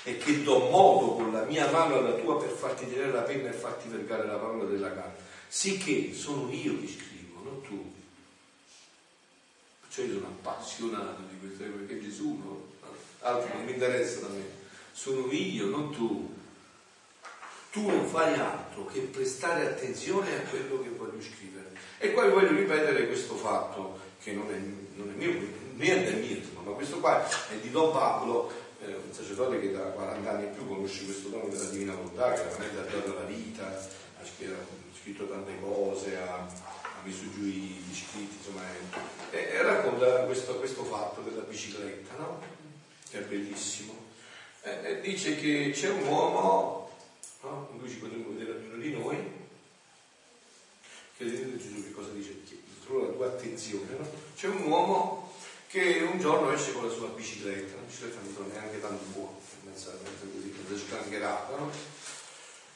[0.03, 3.51] e che do modo con la mia mano alla tua per farti tenere la penna
[3.51, 5.19] e farti vergare la parola della carne.
[5.47, 7.93] Sicché sono io che scrivo non tu.
[9.83, 12.67] Perciò io sono appassionato di queste cose, perché Gesù no,
[13.21, 14.59] altro non mi interessa da me.
[14.93, 16.39] Sono io, non tu.
[17.71, 21.71] Tu non fai altro che prestare attenzione a quello che voglio scrivere.
[21.99, 24.59] E poi voglio ripetere questo fatto, che non è,
[24.99, 25.39] non è mio,
[25.75, 28.51] niente è mio, ma questo qua è di Don Pablo,
[28.83, 32.33] eh, un sacerdote che da 40 anni e più conosce questo dono della divina volontà,
[32.33, 34.25] che veramente ha dato la vita, ha
[35.01, 38.63] scritto tante cose, ha, ha messo giù i, scritti, insomma,
[39.31, 42.41] e, e racconta questo, questo, fatto della bicicletta, no?
[43.11, 43.95] Che è bellissimo.
[44.63, 46.90] E, e dice che c'è un uomo,
[47.43, 47.69] no?
[47.79, 49.17] Lui ci potremmo vedere ognuno di noi,
[51.17, 51.25] che
[51.59, 52.37] Gesù che cosa dice?
[52.85, 54.11] Trovo la tua attenzione, no?
[54.35, 55.33] C'è un uomo
[55.69, 59.37] che un giorno esce con la sua bicicletta, la bicicletta non è neanche tanto buona,
[59.65, 61.71] mezza, mezza così, mezza sgangherata, no?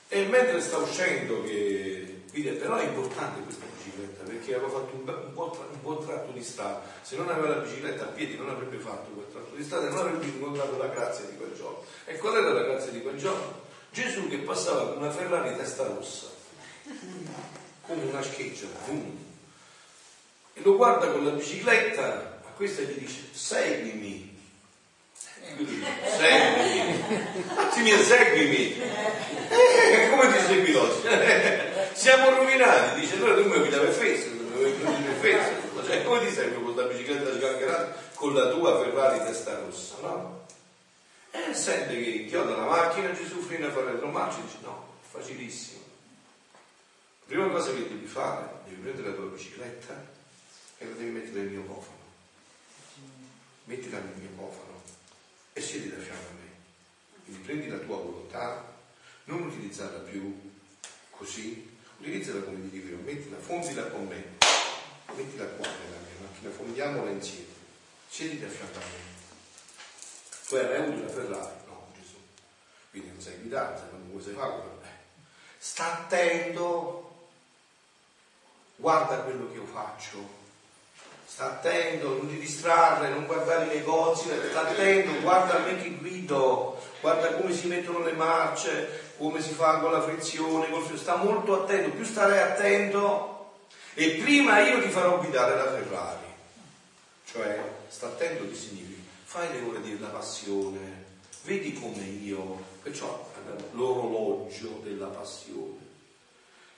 [0.08, 5.08] E mentre sta uscendo, che, quindi, però è importante questa bicicletta perché aveva fatto un,
[5.08, 6.82] un, buon, un, buon, tratto di strada.
[7.02, 9.90] Se non aveva la bicicletta a piedi non avrebbe fatto quel tratto di strada e
[9.90, 11.82] non avrebbe incontrato la grazia di quel giorno.
[12.04, 13.63] E qual era la grazia di quel giorno?
[13.95, 16.26] Gesù che passava con una Ferrari testa rossa,
[17.82, 18.66] come una scheggia,
[20.53, 24.36] e lo guarda con la bicicletta, a questa gli dice seguimi.
[26.18, 27.05] Seguimi,
[27.72, 28.80] sì, mia, seguimi.
[28.80, 31.07] Eh, come ti segui oggi?
[31.95, 36.82] Siamo rovinati, dice allora tu mi guida per Facebook, cioè come ti serve con la
[36.82, 40.43] bicicletta sgangherata con la tua Ferrari testa rossa, no?
[41.37, 45.82] E sente che chioda la macchina, Gesù frena fare il romanzo dice no, facilissimo.
[46.53, 50.12] La prima cosa che devi fare, devi prendere la tua bicicletta
[50.78, 51.99] e la devi mettere nel mio cofano.
[53.64, 54.80] mettila nel mio cofano
[55.55, 56.51] e siediti a fianco a me.
[57.24, 58.72] Quindi prendi la tua volontà,
[59.24, 60.53] non utilizzarla più
[61.11, 61.68] così,
[61.99, 64.22] utilizzala come ti dico io, mettila, fondila con me,
[65.16, 67.53] mettila qua nella mia macchina, fondiamola insieme,
[68.09, 69.13] siediti a fianco a me.
[70.47, 71.55] Tu hai avuto una Ferrari?
[71.66, 72.16] No, Gesù.
[72.90, 74.74] Quindi non sai guidare, non vuoi sai fare quello.
[75.66, 77.28] Sta attento,
[78.76, 80.18] guarda quello che io faccio,
[81.24, 86.78] sta attento, non ti distrarre, non guardare i negozi, sta attento, guarda me che guido,
[87.01, 91.97] guarda come si mettono le marce, come si fa con la frizione, sta molto attento,
[91.97, 93.53] più starai attento
[93.95, 96.26] e prima io ti farò guidare la Ferrari.
[97.24, 98.93] Cioè, sta attento che significa,
[99.35, 100.78] fai le ore della passione,
[101.43, 103.28] vedi come io, perciò
[103.72, 105.82] l'orologio della passione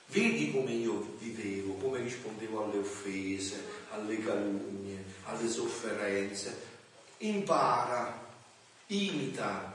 [0.08, 6.56] Vedi come io vivevo, come rispondevo alle offese, alle calunnie, alle sofferenze.
[7.18, 8.24] Impara,
[8.86, 9.74] imita,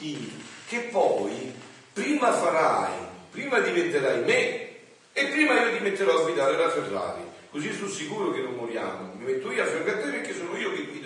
[0.00, 1.50] imita, che poi
[1.94, 2.92] prima farai,
[3.30, 4.68] prima diventerai me
[5.14, 7.22] e prima io ti metterò a guidare la Ferrari.
[7.50, 9.14] Così sono sicuro che non moriamo.
[9.14, 10.97] Mi metto io a fianco a te perché sono io che guido.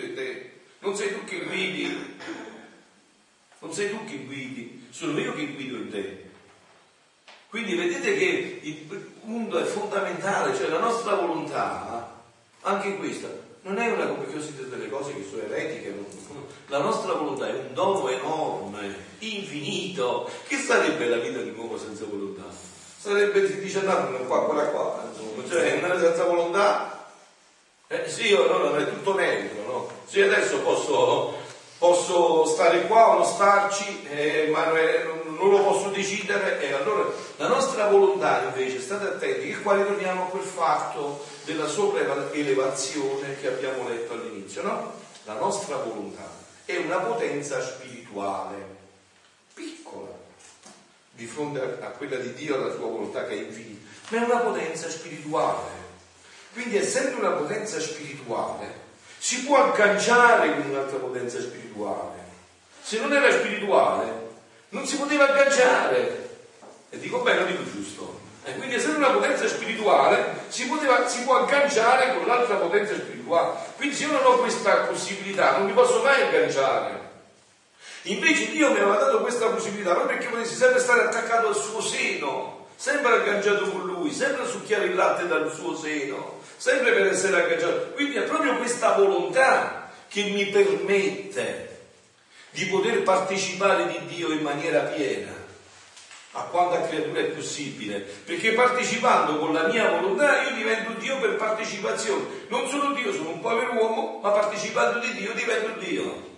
[0.83, 2.17] Non sei tu che guidi.
[3.59, 6.29] Non sei tu che guidi, sono io che guido in te.
[7.47, 12.13] Quindi vedete che il mondo è fondamentale, cioè la nostra volontà,
[12.61, 13.29] anche questa,
[13.61, 15.95] non è una come curiosità delle cose che sono eretiche,
[16.67, 20.29] la nostra volontà è un dono enorme, infinito.
[20.45, 22.43] Che sarebbe la vita di un uomo senza volontà?
[22.97, 27.02] Sarebbe, si dice, no, qua, quella qua, insomma, cioè una senza volontà.
[27.93, 29.89] Eh, sì, allora è tutto neutro, no?
[30.05, 31.35] Sì, adesso posso,
[31.77, 37.07] posso stare qua o non starci, eh, ma non, non lo posso decidere e allora
[37.35, 43.47] la nostra volontà invece, state attenti, che qua ritorniamo a quel fatto della sopraelevazione che
[43.49, 44.93] abbiamo letto all'inizio, no?
[45.25, 46.27] La nostra volontà
[46.65, 48.55] è una potenza spirituale,
[49.53, 50.17] piccola,
[51.11, 54.39] di fronte a quella di Dio, la sua volontà che è infinita, ma è una
[54.39, 55.82] potenza spirituale.
[56.53, 58.81] Quindi essendo una potenza spirituale,
[59.17, 62.21] si può agganciare con un'altra potenza spirituale.
[62.81, 64.11] Se non era spirituale,
[64.69, 66.29] non si poteva agganciare.
[66.89, 68.21] E dico bene, lo dico giusto.
[68.43, 73.57] E quindi essendo una potenza spirituale si, poteva, si, può agganciare con l'altra potenza spirituale.
[73.77, 77.11] Quindi se io non ho questa possibilità non mi posso mai agganciare.
[78.03, 81.79] Invece Dio mi aveva dato questa possibilità proprio perché potessi sempre stare attaccato al suo
[81.79, 82.52] seno,
[82.83, 87.41] sempre agganciato con lui, sempre a succhiare il latte dal suo seno, sempre per essere
[87.41, 87.91] agganciato.
[87.93, 91.79] Quindi è proprio questa volontà che mi permette
[92.49, 95.31] di poter partecipare di Dio in maniera piena
[96.31, 101.37] a quanta creatura è possibile, perché partecipando con la mia volontà io divento Dio per
[101.37, 102.25] partecipazione.
[102.49, 106.32] Non sono Dio, sono un povero uomo, ma partecipando di Dio divento Dio.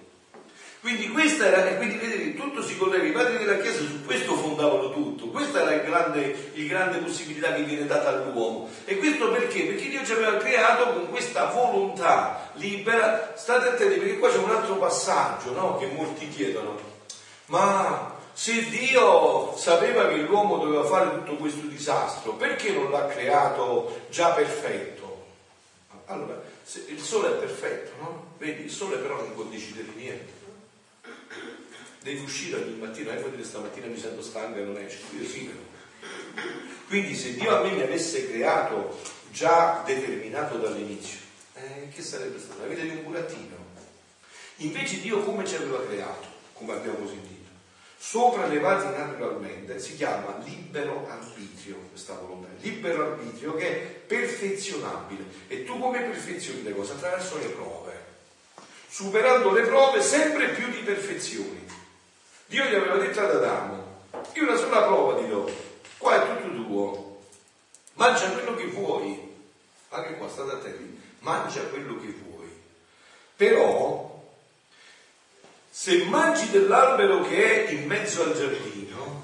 [0.85, 4.91] Quindi questa era, quindi vedete, tutto si collega, i padri della Chiesa su questo fondavano
[4.91, 8.69] tutto, questa era il grande, grande possibilità che viene data all'uomo.
[8.85, 9.63] E questo perché?
[9.63, 14.51] Perché Dio ci aveva creato con questa volontà libera, state attenti perché qua c'è un
[14.51, 15.75] altro passaggio no?
[15.79, 16.77] che molti chiedono,
[17.47, 24.01] ma se Dio sapeva che l'uomo doveva fare tutto questo disastro, perché non l'ha creato
[24.11, 25.23] già perfetto?
[26.05, 26.39] Allora,
[26.89, 28.25] il sole è perfetto, no?
[28.37, 30.34] Vedi, il sole però non può decidere niente
[32.05, 34.99] devi uscire ogni mattina, e eh, poi dire stamattina mi sento stanco e non esci,
[35.19, 35.51] io sì.
[36.87, 39.01] Quindi se Dio a me mi avesse creato
[39.31, 41.17] già determinato dall'inizio,
[41.55, 42.61] eh, che sarebbe stata?
[42.61, 43.73] La vita di un burattino.
[44.57, 47.33] Invece Dio come ci aveva creato, come abbiamo sentito?
[47.97, 55.23] Sopraelevati naturalmente, si chiama libero arbitrio questa volontà, libero arbitrio che è perfezionabile.
[55.47, 56.91] E tu come perfezioni le cose?
[56.91, 57.93] Attraverso le prove.
[58.87, 61.65] Superando le prove sempre più di perfezioni.
[62.47, 64.01] Dio gli aveva detto ad Adamo,
[64.33, 65.51] io una sola prova ti do,
[65.97, 67.21] qua è tutto tuo,
[67.93, 69.35] mangia quello che vuoi,
[69.89, 72.47] anche qua state attenti, mangia quello che vuoi,
[73.35, 74.23] però
[75.71, 79.23] se mangi dell'albero che è in mezzo al giardino,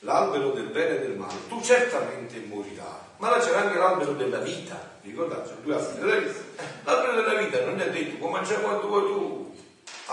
[0.00, 4.40] l'albero del bene e del male, tu certamente morirai, ma là c'era anche l'albero della
[4.40, 6.42] vita, ricordate, due vita,
[6.84, 9.41] l'albero della vita non è detto puoi mangiare quanto vuoi tu,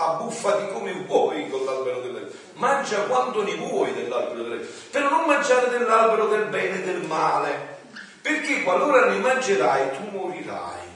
[0.00, 5.10] abbuffati come vuoi con l'albero della vita, mangia quanto ne vuoi dell'albero della vita, però
[5.10, 7.78] non mangiare dell'albero del bene e del male,
[8.22, 10.88] perché qualora ne mangerai tu morirai.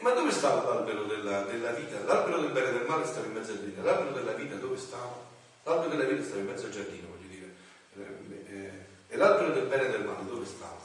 [0.00, 1.98] Ma dove stava l'albero della, della vita?
[2.04, 4.76] L'albero del bene e del male stava in mezzo al giardino, l'albero della vita dove
[4.78, 5.16] stava?
[5.64, 7.54] L'albero della vita stava in mezzo al giardino, voglio dire.
[7.96, 8.72] Eh, eh,
[9.08, 10.82] e l'albero del bene e del male dove stava?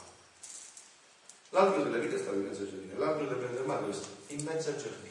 [1.50, 3.92] L'albero della vita stava in mezzo al giardino, l'albero del bene e del male dove
[3.92, 4.14] stava?
[4.26, 5.09] In mezzo al giardino.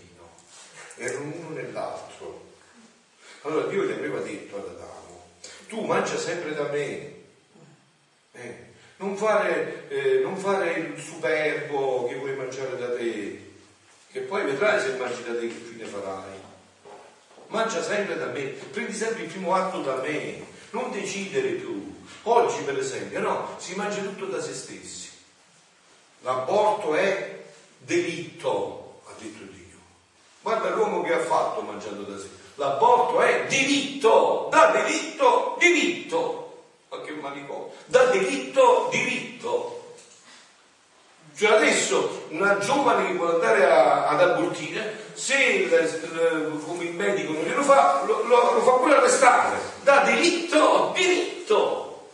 [0.99, 2.47] Erano uno nell'altro.
[3.41, 5.27] Allora Dio gli aveva detto ad Adamo,
[5.67, 7.13] tu mangia sempre da me,
[8.33, 8.65] eh,
[8.97, 13.53] non, fare, eh, non fare il superbo che vuoi mangiare da te,
[14.11, 16.47] che poi vedrai se mangi da te che fine farai.
[17.47, 21.95] Mangia sempre da me, prendi sempre il primo atto da me, non decidere tu.
[22.23, 25.09] Oggi per esempio no, si mangia tutto da se stessi.
[26.21, 27.45] L'aborto è
[27.77, 29.48] delitto, ha detto.
[30.49, 32.27] Guarda l'uomo che ha fatto mangiando da sé.
[32.55, 36.63] L'aborto è diritto, da delitto, diritto.
[36.89, 39.93] Ma che manicomio, da delitto, diritto.
[41.37, 46.95] Cioè adesso una giovane che vuole andare a, ad abortire, se il, il, come il
[46.95, 49.55] medico non glielo fa, lo, lo, lo fa pure arrestare.
[49.83, 52.07] Da delitto, diritto.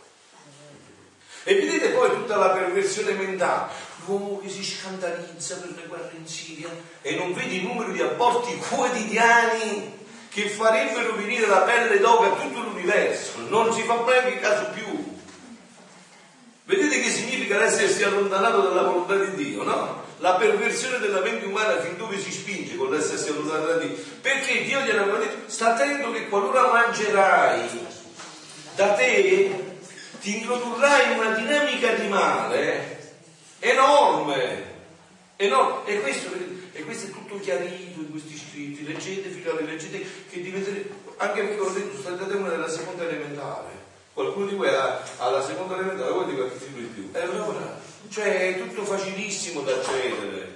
[1.44, 3.70] E vedete poi tutta la perversione mentale,
[4.06, 6.68] l'uomo che si scandalizza per le guerre in Siria
[7.02, 12.40] e non vede il numero di aborti quotidiani che farebbero venire la pelle d'oca a
[12.40, 15.14] tutto l'universo, non si fa mai caso più.
[16.64, 20.04] Vedete che significa essersi allontanato dalla volontà di Dio, no?
[20.18, 23.96] La perversione della mente umana fin dove si spinge con l'essersi allontanato da Dio.
[24.20, 27.68] Perché Dio gli aveva detto, sta attento che qualora mangerai
[28.74, 29.78] da te,
[30.20, 32.95] ti introdurrai in una dinamica di male
[33.60, 34.64] enorme.
[35.36, 35.88] enorme.
[35.88, 36.30] E, questo,
[36.72, 38.84] e questo è tutto chiarito in questi scritti.
[38.84, 43.84] Leggete, figlioli, leggete, che diventerete, anche perché ho detto, state una della seconda elementare
[44.16, 47.10] qualcuno di voi ha, la seconda elementare, voi di qualche titolo di più.
[47.12, 47.78] E allora,
[48.08, 50.54] cioè è tutto facilissimo da accedere.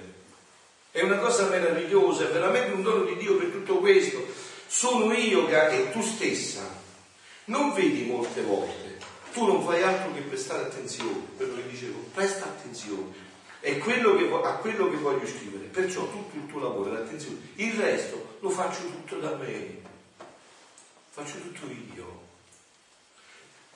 [0.89, 4.25] È una cosa meravigliosa, è veramente un dono di Dio per tutto questo.
[4.65, 6.79] Sono io che, tu stessa
[7.45, 8.80] non vedi molte volte,
[9.31, 13.29] tu non fai altro che prestare attenzione, quello che dicevo, presta attenzione.
[13.59, 17.37] È quello che, a quello che voglio scrivere, perciò tutto il tuo lavoro l'attenzione.
[17.55, 19.77] Il resto lo faccio tutto da me,
[21.09, 22.19] faccio tutto io.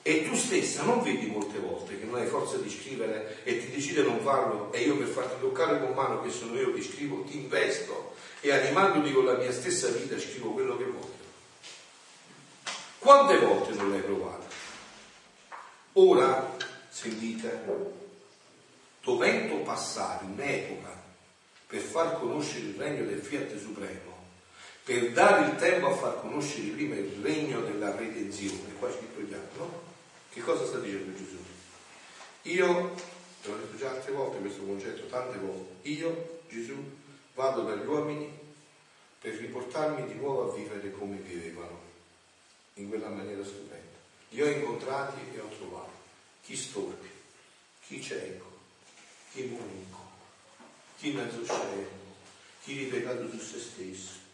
[0.02, 3.72] E tu stessa non vedi molte volte che non hai forza di scrivere e ti
[3.72, 7.24] decide non farlo e io per farti toccare con mano che sono io che scrivo
[7.24, 11.24] ti investo e animandoti con la mia stessa vita scrivo quello che voglio.
[13.00, 14.45] Quante volte non l'hai provato?
[15.98, 16.54] Ora,
[16.90, 17.64] sentite,
[19.02, 20.94] dovendo passare un'epoca
[21.66, 24.14] per far conoscere il regno del Fiat Supremo,
[24.84, 29.26] per dare il tempo a far conoscere prima il regno della redenzione, qua è scritto
[29.26, 29.82] chiaro, no?
[30.28, 31.38] Che cosa sta dicendo Gesù?
[32.42, 36.74] Io, l'ho detto già altre volte questo concetto, tante volte, io, Gesù,
[37.34, 38.30] vado dagli uomini
[39.18, 41.80] per riportarmi di nuovo a vivere come vivevano,
[42.74, 43.85] in quella maniera stupenda.
[44.30, 45.92] Li ho incontrati e ho trovato
[46.42, 47.10] chi storpio,
[47.86, 48.58] chi cieco,
[49.32, 50.00] chi munico,
[50.98, 51.88] chi mezzo scemo,
[52.62, 54.24] chi ripiegato su se stesso.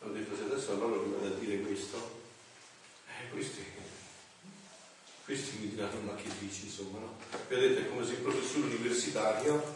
[0.00, 2.20] Ho detto se adesso allora vi vado a dire questo,
[3.08, 3.64] eh, questi
[5.26, 7.16] questi mi diranno ma che dici insomma no?
[7.48, 9.72] Vedete è come se il professore universitario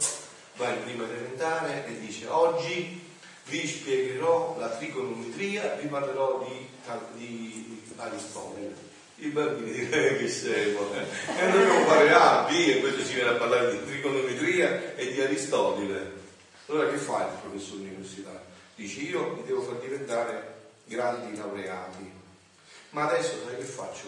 [0.54, 3.02] va in prima elementare e dice oggi
[3.46, 6.68] vi spiegherò la trigonometria, vi parlerò di,
[7.16, 8.89] di Aristotele.
[9.22, 10.24] I bambini che eh?
[10.24, 15.12] e noi dobbiamo fare A, B e questo ci viene a parlare di trigonometria e
[15.12, 16.12] di Aristotele.
[16.66, 18.40] Allora che fa il professore universitario?
[18.76, 22.10] Dice io mi devo far diventare grandi laureati,
[22.90, 24.06] ma adesso sai che faccio?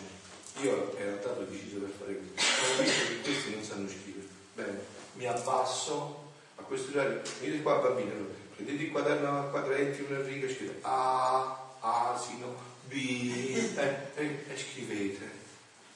[0.63, 4.27] Io ero stato deciso per fare questo, ho visto che questi non sanno scrivere.
[4.55, 4.81] Bene,
[5.17, 10.23] mi abbasso a questo orario, venite qua bambini, allora, prendete il quaderno a quadretti, una
[10.23, 15.41] riga, scrivete A, asino, B, eh, e, e scrivete.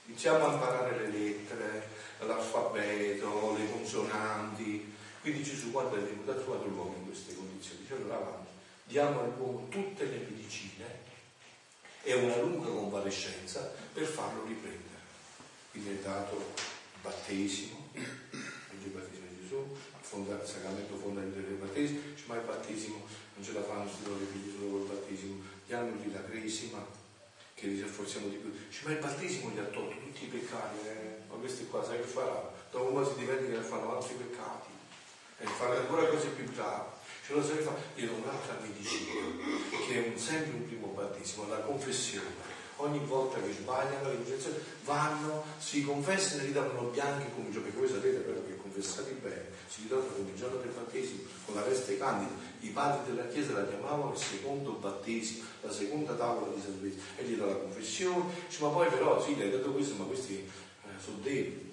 [0.07, 1.89] Iniziamo a imparare le lettere,
[2.21, 4.95] l'alfabeto, le consonanti.
[5.21, 8.51] Quindi Gesù quando è venuto ha trovato l'uomo in queste condizioni, dice allora avanti,
[8.85, 10.85] diamo all'uomo tutte le medicine
[12.03, 14.85] e una lunga convalescenza per farlo riprendere.
[15.73, 16.63] Quindi è dato il
[17.03, 23.53] battesimo, il battesimo di Gesù, il sacramento fondamentale del battesimo, ma il battesimo non ce
[23.53, 26.85] la fanno se loro figli solo col battesimo, gli hanno lì la cresima,
[27.55, 28.51] che li rafforziamo di più.
[28.51, 31.19] Dice, ma il battesimo gli ha tolto tutti i peccati, eh?
[31.29, 32.53] ma questi qua sai che farà?
[32.71, 34.71] Dopo un po' si che fanno altri peccati
[35.39, 36.95] e fanno ancora cose più gravi.
[37.27, 37.81] Ce lo sai fare?
[37.97, 39.13] Io ho un'altra medicina,
[39.89, 42.56] che è sempre un primo battesimo, la confessione.
[42.79, 48.19] Ogni volta che sbagliano l'infezione vanno, si confessano e ridanno bianchi come perché voi sapete
[48.19, 52.33] però che confessati bene, si ridanno come giorno del battesimo con la veste candida.
[52.61, 56.99] I padri della Chiesa la chiamavano il secondo battesimo, la seconda tavola di salvezza.
[57.17, 60.05] E gli dà la confessione, dice, ma poi però sì, gli hai detto questo, ma
[60.05, 61.66] questi eh, sono deboli.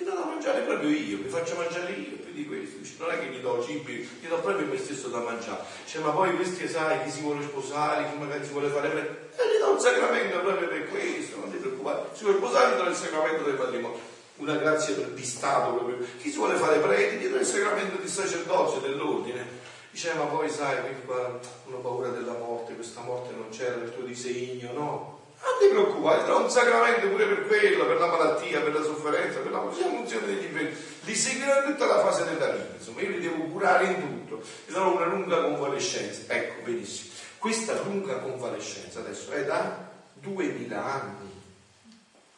[0.00, 2.78] Ti do da mangiare proprio io, mi faccio mangiare io più di questo.
[2.78, 5.60] Dice, non è che gli do cibi, gli do proprio me stesso da mangiare.
[5.84, 8.88] Dice, ma poi questi sai chi si vuole sposare, chi magari si vuole fare.
[9.36, 12.04] E gli do un sacramento proprio per questo, non ti preoccupare.
[12.14, 13.98] Si vuole sposare, gli do il sacramento del matrimonio.
[14.36, 15.98] Una grazia di Stato proprio.
[16.18, 19.44] Chi si vuole fare preti, gli do il sacramento di sacerdozio, dell'ordine.
[19.90, 23.92] Dice, ma poi sai, quindi qua una paura della morte, questa morte non c'era nel
[23.92, 25.09] tuo disegno, no?
[25.42, 29.38] Non ti preoccupare, darò un sacramento pure per quello, per la malattia, per la sofferenza,
[29.38, 30.76] per la funzione degli impegni.
[31.00, 34.42] Li seguirò in tutta la fase della vita, insomma, io li devo curare in tutto.
[34.66, 36.32] E sarò una lunga convalescenza.
[36.32, 37.14] Ecco, benissimo.
[37.38, 39.88] Questa lunga convalescenza adesso è da
[40.20, 41.38] 2000 anni.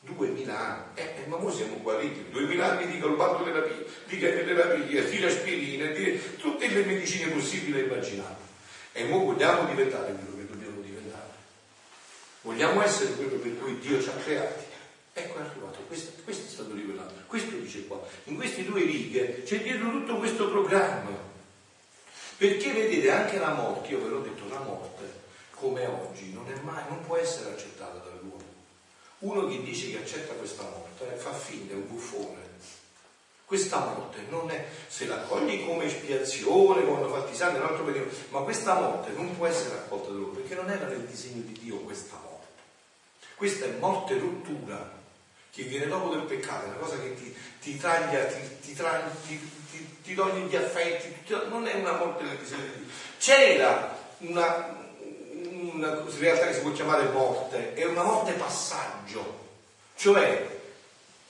[0.02, 5.24] 2000 anni, eh, eh, ma noi siamo guariti, 2000 anni di colpantoterapia, di chemioterapia, di
[5.24, 8.50] aspirina, di tutte le medicine possibili e immaginabili.
[8.92, 10.31] E noi vogliamo diventare che
[12.42, 14.64] Vogliamo essere quello per cui Dio ci ha creati.
[15.14, 18.00] Ecco è arrivato, questo, questo è stato rivelato, questo dice qua.
[18.24, 21.30] In queste due righe c'è dietro tutto questo programma.
[22.36, 25.20] Perché vedete anche la morte, io ve l'ho detto, la morte
[25.50, 28.42] come oggi non, è mai, non può essere accettata dall'uomo.
[29.18, 32.40] Uno che dice che accetta questa morte eh, fa finta, è un buffone.
[33.44, 37.66] Questa morte non è, se la accogli come espiazione, come hanno fatto i santi, un
[37.66, 41.42] altro periodo, ma questa morte non può essere accolta dall'uomo perché non era nel disegno
[41.42, 42.31] di Dio questa morte.
[43.42, 44.88] Questa è morte rottura
[45.50, 49.96] che viene dopo del peccato, è una cosa che ti, ti taglia, ti, ti, ti,
[50.00, 51.12] ti, toglie gli affetti,
[51.48, 52.92] non è una morte nel disegno di Dio.
[53.18, 54.86] C'era una,
[55.72, 59.40] una realtà che si può chiamare morte, è una morte passaggio,
[59.96, 60.60] cioè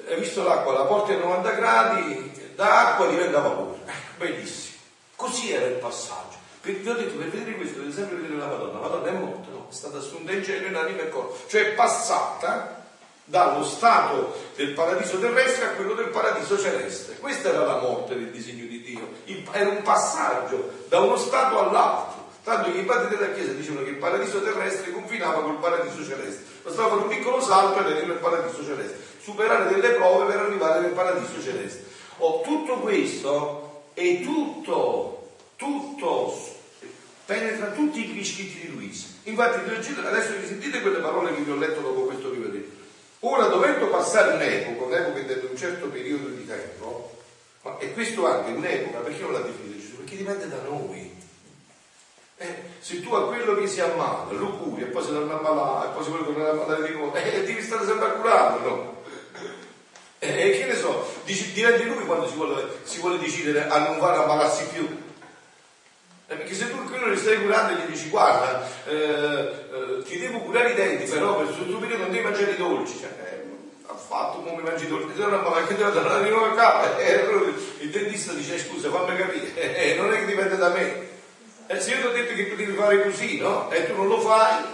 [0.06, 4.76] hai visto l'acqua, la porti a 90 gradi, da acqua diventa vapore, ecco, bellissimo.
[5.16, 6.36] Così era il passaggio.
[6.60, 8.72] Vi ho detto, per vedere questo dovete sempre vedere la Madonna.
[8.80, 9.51] La Madonna è morta?
[9.72, 11.34] È stata assunta in cielo in anima e corpo.
[11.46, 12.84] Cioè è passata
[13.24, 17.16] dallo stato del paradiso terrestre a quello del paradiso celeste.
[17.16, 19.08] Questa era la morte del disegno di Dio.
[19.50, 22.20] Era un passaggio da uno stato all'altro.
[22.44, 26.44] Tanto che i padri della Chiesa dicevano che il paradiso terrestre confinava col paradiso celeste.
[26.62, 28.98] Bastava fare un piccolo salto e arrivare al paradiso celeste.
[29.22, 31.86] Superare delle prove per arrivare nel paradiso celeste.
[32.18, 36.36] Oh, tutto questo è tutto, tutto
[37.24, 39.11] penetra tutti gli scritti di Luisa.
[39.24, 39.60] Infatti
[40.04, 42.80] adesso sentite quelle parole che vi ho letto dopo questo vi ho detto.
[43.20, 47.16] Ora dovendo passare un'epoca, un'epoca di un certo periodo di tempo,
[47.62, 49.96] ma, e questo anche un'epoca, perché non la definite Gesù?
[49.98, 51.20] Perché dipende da noi.
[52.38, 55.38] Eh, se tu a quello che si ammala lo curi e poi si torna a
[55.38, 58.10] ammalare e poi si vuole tornare a ammalare di nuovo, eh, devi stare sempre a
[58.10, 59.02] curarlo, no?
[60.18, 63.98] E eh, che ne so, diventi lui quando si vuole, si vuole decidere a non
[63.98, 65.10] fare ammalarsi più.
[66.32, 70.18] Eh, perché se tu quello li stai curando e gli dici guarda, eh, eh, ti
[70.18, 73.44] devo curare i denti, però per questo periodo non devi mangiare i dolci, cioè, eh,
[73.86, 76.54] ha fatto come mangi i dolci, se non ma che devo tornare di nuovo a
[76.54, 77.22] casa, eh,
[77.80, 81.08] il dentista dice scusa fammi capire, eh, non è che dipende da me.
[81.78, 83.70] se io ti ho detto che tu devi fare così, no?
[83.70, 84.64] E tu non lo fai,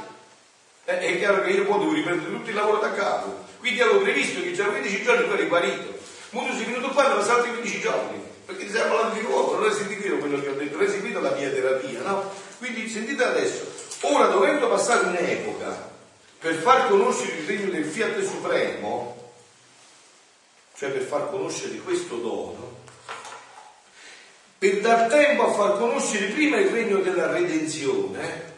[0.85, 3.47] è chiaro che io poi devo riprendere tutto il lavoro da capo.
[3.59, 5.99] Quindi avevo previsto che già 15 giorni tu eri guarito.
[6.31, 9.57] Molto sei venuto qua e mi altri 15 giorni perché ti sei parlato di nuovo,
[9.59, 12.33] non hai sentito quello che ho detto, non hai seguito la mia terapia, no?
[12.57, 13.71] Quindi sentite adesso,
[14.01, 15.91] ora dovendo passare un'epoca
[16.39, 19.33] per far conoscere il regno del Fiat Supremo,
[20.79, 22.77] cioè per far conoscere questo dono,
[24.57, 28.55] per dar tempo a far conoscere prima il regno della redenzione,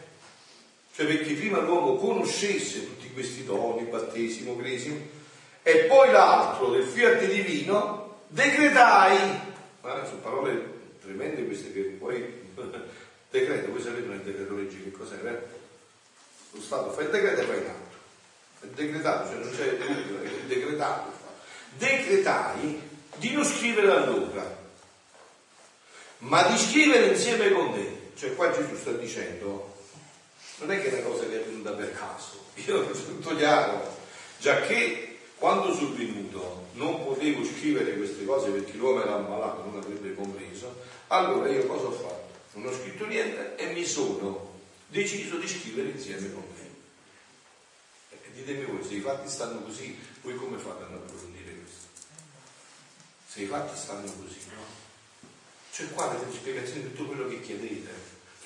[0.95, 5.05] cioè perché prima l'uomo conoscesse tutti questi doni, battesimo, cresimo,
[5.63, 9.49] e poi l'altro del fiat divino, decretai
[9.81, 12.49] ma sono parole tremende queste che poi
[13.29, 15.59] decreto, voi sapete nel decreto legge che cos'è, eh?
[16.51, 17.97] Lo Stato fa il decreto e fa in atto.
[18.59, 21.11] È decretato, cioè non c'è dubbio, è decretato.
[21.77, 24.59] Decretai di non scrivere all'opera,
[26.19, 28.11] ma di scrivere insieme con te.
[28.15, 29.75] Cioè qua Gesù sta dicendo,
[30.57, 33.97] non è che è una cosa che è venuta per caso, io tutto chiaro,
[34.37, 35.10] già che
[35.41, 40.83] quando sono venuto non potevo scrivere queste cose perché l'uomo era ammalato, non avrebbe compreso,
[41.07, 42.29] allora io cosa ho fatto?
[42.59, 46.69] Non ho scritto niente e mi sono deciso di scrivere insieme con me.
[48.11, 51.87] E ditemi voi, se i fatti stanno così, voi come fate ad approfondire questo?
[53.25, 54.61] Se i fatti stanno così, no?
[55.71, 57.89] Cioè qua avete le spiegazioni di tutto quello che chiedete,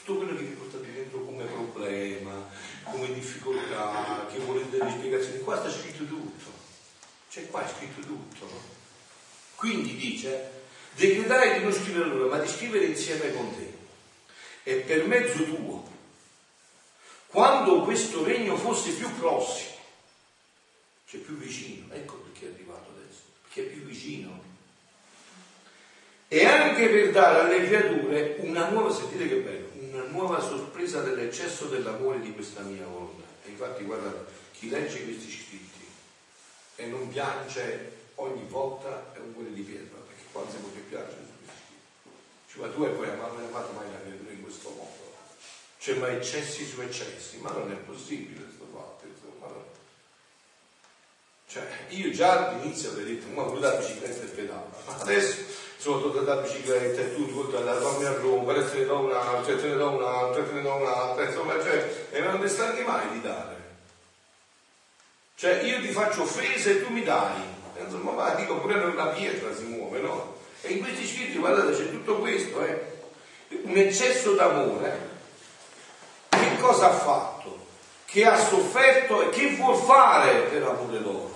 [0.05, 2.47] tutto quello che vi portate dentro come problema,
[2.84, 6.55] come difficoltà, che volete delle spiegazioni, qua sta scritto tutto.
[7.36, 8.48] C'è qua è scritto tutto.
[9.56, 10.52] Quindi dice,
[10.95, 13.74] decretai di non scrivere loro, ma di scrivere insieme con te.
[14.64, 15.86] E per mezzo tuo,
[17.28, 19.76] quando questo regno fosse più prossimo,
[21.10, 23.24] cioè più vicino, ecco perché è arrivato adesso.
[23.52, 24.41] che è più vicino.
[26.30, 31.66] E anche per dare alle creature una nuova, sentite che bello, una nuova sorpresa dell'eccesso
[31.66, 33.26] dell'amore di questa mia volontà.
[33.44, 35.65] E infatti guardate, chi legge questi scritti
[36.76, 40.80] e non piange ogni volta è un cuore di pietra, perché quando si può che
[40.80, 41.23] piangere.
[42.52, 45.14] Cioè, ma tu e poi non hai fatto mai la creatura in questo modo.
[45.77, 49.53] Cioè, ma eccessi su eccessi, ma non è possibile questo fatto, insomma.
[49.53, 49.65] No?
[51.47, 55.43] Cioè, io già all'inizio avrei detto, ma voglio la bicicletta e pedala, ma adesso
[55.77, 59.56] sono tornato alla bicicletta e tu tu la dormi a Roma, adesso ne do un'altra,
[59.56, 63.10] te ne do un'altra, te ne do un'altra, insomma, cioè, e non ne stanno mai
[63.11, 63.65] di dare.
[65.45, 67.39] Cioè, io ti faccio offese e tu mi dai.
[67.80, 70.38] Insomma, ma dico pure una pietra si muove, no?
[70.61, 72.93] E in questi scritti, guardate, c'è tutto questo, eh?
[73.61, 75.13] Un eccesso d'amore
[76.30, 77.59] che cosa ha fatto?
[78.05, 81.31] Che ha sofferto e che vuol fare per amore loro.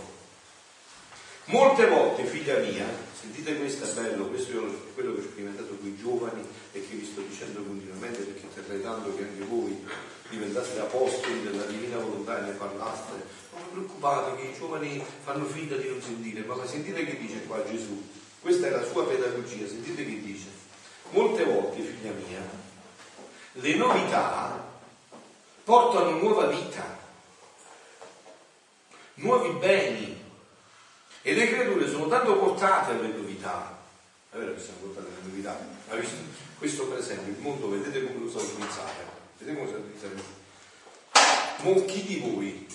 [1.46, 5.88] Molte volte, figlia mia, sentite questo è bello, questo è quello che ho sperimentato con
[5.88, 9.86] i giovani e che vi sto dicendo continuamente perché terrei tanto che anche voi
[10.30, 13.12] diventaste apostoli della divina volontà e ne parlaste.
[13.54, 17.64] Non preoccupate che i giovani fanno finta di non sentire, ma sentite che dice qua
[17.66, 18.08] Gesù.
[18.40, 20.48] Questa è la sua pedagogia, sentite che dice.
[21.12, 22.42] Molte volte, figlia mia,
[23.54, 24.64] le novità
[25.64, 26.98] portano nuova vita,
[29.16, 30.24] nuovi beni
[31.24, 33.78] e le creature sono tanto portate alle novità.
[34.32, 35.96] È vero che siamo portate alle novità, ma
[36.60, 39.09] questo per esempio, il mondo vedete come lo sa utilizzare,
[39.40, 40.38] vedete come lo sa utilizzare.
[41.62, 42.68] Mo chi di voi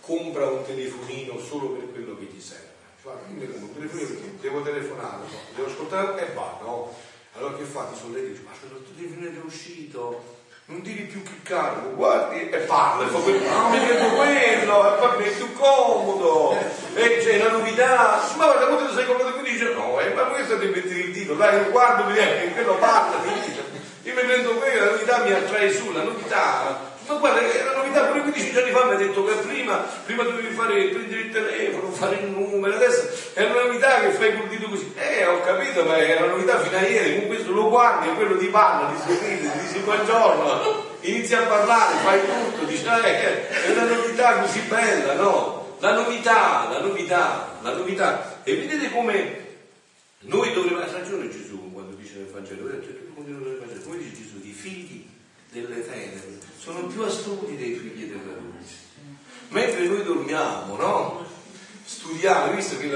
[0.00, 2.72] compra un telefonino solo per quello che ti serve?
[3.02, 5.38] Guarda, io mi compro un telefonino perché devo telefonare, no?
[5.54, 6.94] devo ascoltare e va, no?
[7.36, 7.84] Allora che fa?
[7.84, 10.24] Ti sono lei che dice, ma il telefonino è uscito,
[10.66, 15.18] non devi più cliccarlo, guardi e parla, fa quello, ah, mi vedo quello, e poi
[15.18, 16.56] mi è più comodo,
[16.94, 20.58] e c'è la novità, ma guarda, quando sei comprato qui dice no, eh, ma questo
[20.58, 23.63] ti metti il dito, dai, guardo, viene, quello parla, mi dice,
[24.04, 27.82] io mi prendo quello, la novità mi attrae su, la novità ma guarda, è una
[27.82, 29.76] novità pure 15 giorni fa mi ha detto che prima,
[30.06, 34.34] prima dovevi fare, prendere il telefono, fare il numero, adesso è una novità che fai
[34.34, 34.94] col dito così.
[34.96, 38.14] Eh, ho capito, ma è una novità fino a ieri, con questo lo guardi e
[38.14, 43.48] quello ti parla, ti sorride, ti dici buongiorno, inizi a parlare, fai tutto, dici, eh,
[43.50, 45.76] è una novità così bella, no?
[45.80, 48.40] La novità, la novità, la novità.
[48.44, 49.42] E vedete come
[50.20, 52.64] noi dovremmo, ha ragione Gesù quando dice nel Vangelo,
[53.84, 55.06] come dice Gesù, i figli
[55.50, 58.74] delle tenebre sono più astuti dei figli della luce.
[59.48, 61.26] Mentre noi dormiamo, no?
[61.84, 62.88] Studiamo, visto che,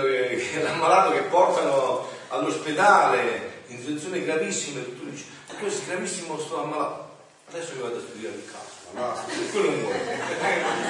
[0.63, 5.27] l'ammalato che portano all'ospedale in situazioni gravissime, tu dici,
[5.61, 7.07] questo è gravissimo, sto ammalato.
[7.51, 8.67] Adesso mi vado a studiare il caso.
[8.95, 9.15] No,
[9.53, 9.99] quello non vuole.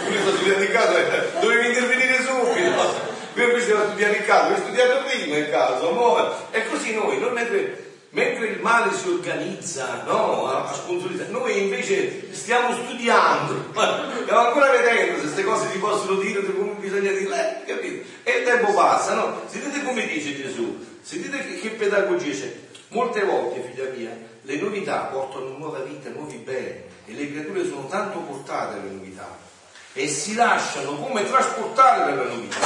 [0.06, 3.16] Quello sta studiando il caso, eh, dovevi intervenire subito.
[3.34, 6.34] Questo va a studiare il caso, hai studiato prima il caso, amore.
[6.52, 12.32] E così noi, non mentre mentre il male si organizza no, a, sponsorizzare, noi invece
[12.32, 17.64] stiamo studiando, stiamo ancora vedendo se queste cose si possono dire, come bisogna dirle, eh,
[17.64, 18.08] capito?
[18.22, 19.42] E il tempo passa, no?
[19.46, 22.66] Sentite come dice Gesù, sentite che, che pedagogia c'è.
[22.88, 27.86] Molte volte, figlia mia, le novità portano nuova vita, nuovi beni e le creature sono
[27.86, 29.46] tanto portate alle novità
[29.92, 32.56] e si lasciano come trasportare dalla novità.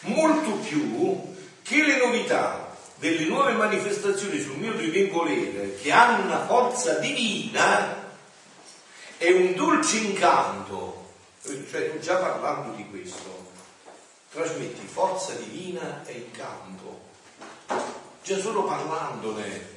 [0.00, 1.32] Molto più
[1.62, 8.02] che le novità delle nuove manifestazioni sul mio divin volere che hanno una forza divina
[9.16, 11.12] è un dolce incanto.
[11.42, 13.52] Cioè tu già parlando di questo
[14.30, 17.02] trasmetti forza divina e incanto.
[18.22, 19.72] Già solo parlandone.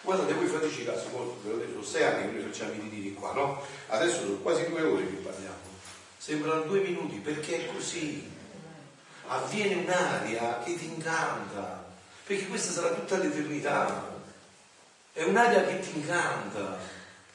[0.00, 3.32] Guardate, voi fateci caso, ve l'ho detto, sei anni che noi facciamo i ritiri qua,
[3.32, 3.62] no?
[3.88, 5.54] Adesso sono quasi due ore che parliamo.
[6.16, 8.32] Sembrano due minuti perché è così.
[9.28, 11.85] Avviene un'aria che ti incanta
[12.26, 14.14] perché questa sarà tutta l'eternità.
[15.12, 16.76] È un'aria che ti incanta,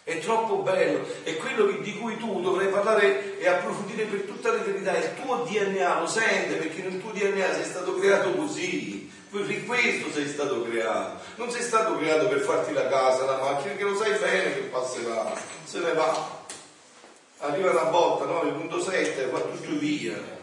[0.03, 4.97] è troppo bello, è quello di cui tu dovrai parlare e approfondire per tutta l'eternità.
[4.97, 9.09] Il tuo DNA lo sente perché nel tuo DNA sei stato creato così.
[9.31, 11.21] Per questo sei stato creato.
[11.35, 14.59] Non sei stato creato per farti la casa, la macchina, perché lo sai bene che
[14.63, 15.33] passerà.
[15.63, 16.39] Se ne va.
[17.37, 20.40] Arriva una botta 9.7, va tutto via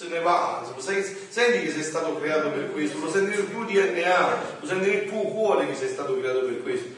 [0.00, 4.42] se ne va, senti che sei stato creato per questo, lo senti nel tuo DNA,
[4.58, 6.88] lo senti nel tuo cuore che sei stato creato per questo.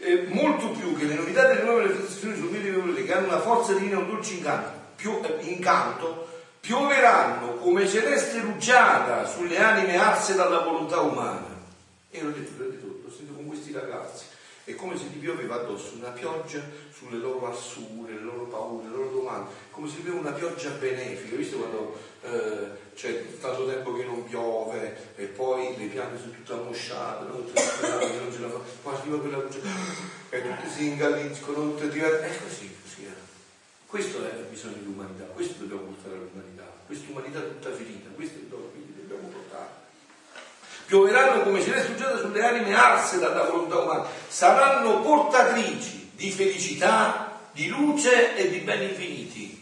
[0.00, 3.98] Eh, molto più che le novità delle nuove manifestazioni mio che hanno una forza divina,
[3.98, 6.26] un dolce incanto, più, eh, incanto,
[6.58, 11.46] pioveranno come celeste rugiada sulle anime arse dalla volontà umana.
[12.10, 14.24] E l'ho detto, l'ho detto, l'ho sentito con questi ragazzi.
[14.64, 18.96] È come se gli pioveva addosso una pioggia sulle loro arsure, le loro paure, le
[18.96, 21.36] loro domande, come se pioveva una pioggia benefica.
[21.36, 21.96] Visto quando
[22.26, 27.44] eh, c'è tanto tempo che non piove e poi le piante sono tutte ammosciate, non
[28.40, 29.60] non poi arriva quella luce
[30.30, 32.24] e tutti si ingalliscono, tutte diverse.
[32.24, 33.14] È così, così è.
[33.86, 38.40] Questo è il bisogno dell'umanità, questo dobbiamo portare all'umanità, questa umanità tutta finita, questo è
[38.40, 39.84] il dono che dobbiamo portare
[40.86, 47.66] pioveranno come celeste rugiada sulle anime arse dalla volontà umana, saranno portatrici di felicità, di
[47.68, 49.55] luce e di beni infiniti.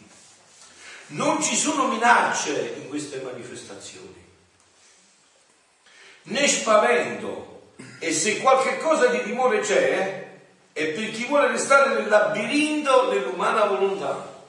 [1.15, 4.25] Non ci sono minacce in queste manifestazioni,
[6.23, 10.33] né spavento, e se qualche cosa di timore c'è,
[10.73, 14.43] è per chi vuole restare nel labirinto dell'umana volontà.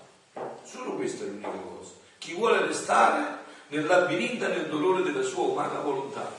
[0.64, 1.92] Solo questa è l'unica cosa.
[2.18, 6.34] Chi vuole restare nel labirinto nel dolore della sua umana volontà.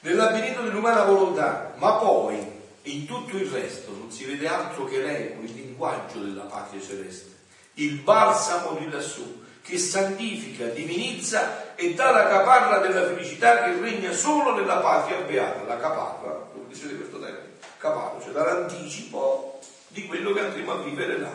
[0.00, 2.36] Nel labirinto dell'umana volontà, ma poi
[2.82, 7.33] in tutto il resto non si vede altro che l'eco, il linguaggio della patria celeste,
[7.74, 14.12] il balsamo di lassù, che santifica, divinizza e dà la caparra della felicità che regna
[14.12, 15.64] solo nella patria beata.
[15.64, 20.76] La caparra, lo dicete questo termine, caparra, cioè dà l'anticipo di quello che andremo a
[20.82, 21.32] vivere là.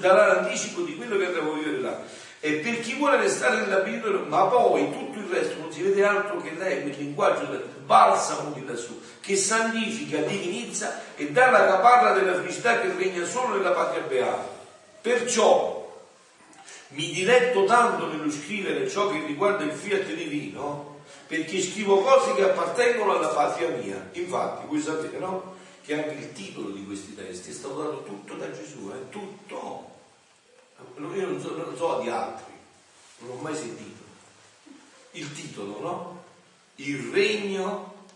[0.00, 3.78] darà l'anticipo di quello che andremo a vivere là e per chi vuole restare nella
[3.78, 7.64] Bibbia, ma poi tutto il resto non si vede altro che lei, quel linguaggio del
[7.84, 13.56] balsamo di lassù, che santifica, divinizza e dà la caparra della felicità che regna solo
[13.56, 14.55] nella patria beata.
[15.06, 16.02] Perciò
[16.88, 22.42] mi diletto tanto nello scrivere ciò che riguarda il fiat divino, perché scrivo cose che
[22.42, 24.08] appartengono alla patria mia.
[24.14, 25.54] Infatti, voi sapete, no?
[25.84, 29.08] Che anche il titolo di questi testi è stato dato tutto da Gesù, è eh?
[29.10, 29.94] tutto
[31.14, 32.52] io non so, non so di altri,
[33.18, 34.02] non l'ho mai sentito.
[35.12, 36.24] Il titolo, no?
[36.76, 38.06] Il regno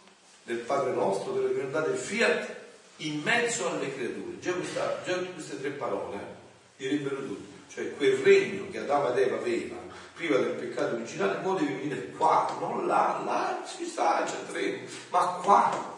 [0.42, 2.56] del Padre nostro, della divinità del Fiat,
[2.96, 4.40] in mezzo alle creature.
[4.40, 6.39] Già, questa, già queste tre parole eh,
[6.80, 7.48] direbbero tutti.
[7.72, 9.76] Cioè quel regno che Adamo ed Eva aveva
[10.14, 15.94] prima del peccato originale, deve venire qua, non là, là ci sta, c'è ma qua.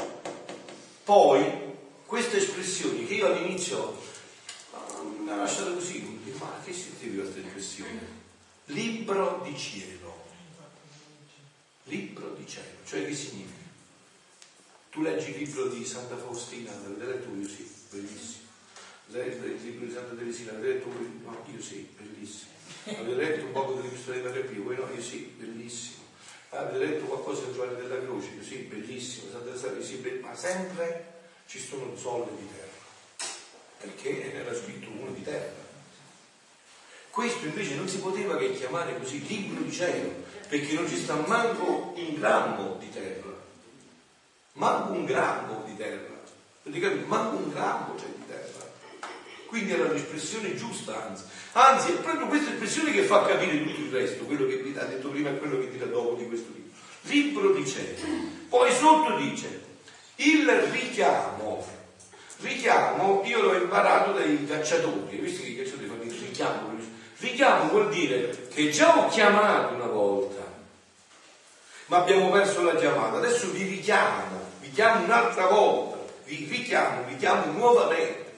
[1.05, 1.45] Poi
[2.05, 3.97] queste espressioni che io all'inizio
[5.19, 8.21] mi ha lasciato così, ma che significa questa espressione?
[8.67, 10.21] Libro di cielo.
[11.85, 13.61] Libro di cielo, cioè che significa?
[14.91, 18.41] Tu leggi il libro di Santa Faustina, l'avete letto io sì, bellissimo.
[19.14, 22.51] Il libro di Santa Teresina, l'avete letto no, io sì, bellissimo.
[22.84, 26.05] Avete letto un po' dell'epistola di Maria Pio, voi no, io sì, bellissimo.
[26.51, 29.30] Avete letto qualcosa di Giovanni della Croce, io sì, bellissimo.
[29.30, 30.28] Santa Teresina, sì, bellissimo.
[30.28, 31.12] ma sempre
[31.47, 32.72] ci sono zolle di terra
[33.82, 35.60] perché era scritto uno di terra.
[37.10, 40.14] Questo invece non si poteva che chiamare così libro di cielo,
[40.48, 43.30] perché non ci sta manco un grammo di terra.
[44.52, 46.10] Manco un grammo di terra.
[47.06, 48.41] Manco un grammo c'è di terra.
[49.53, 51.24] Quindi era un'espressione giusta, anzi.
[51.53, 54.85] Anzi, è proprio questa espressione che fa capire tutto il resto, quello che vi ha
[54.85, 56.70] detto prima e quello che dirà dopo di questo libro.
[57.03, 57.99] Libro di cielo.
[58.49, 59.62] Poi sotto dice,
[60.16, 61.66] il richiamo
[62.41, 66.70] Richiamo, io l'ho imparato dai cacciatori, visto che i cacciatori fanno il richiamo.
[67.19, 70.43] Richiamo vuol dire che già ho chiamato una volta,
[71.89, 73.19] ma abbiamo perso la chiamata.
[73.19, 78.32] Adesso vi richiamo, vi chiamo un'altra volta, vi richiamo, vi chiamo nuovamente.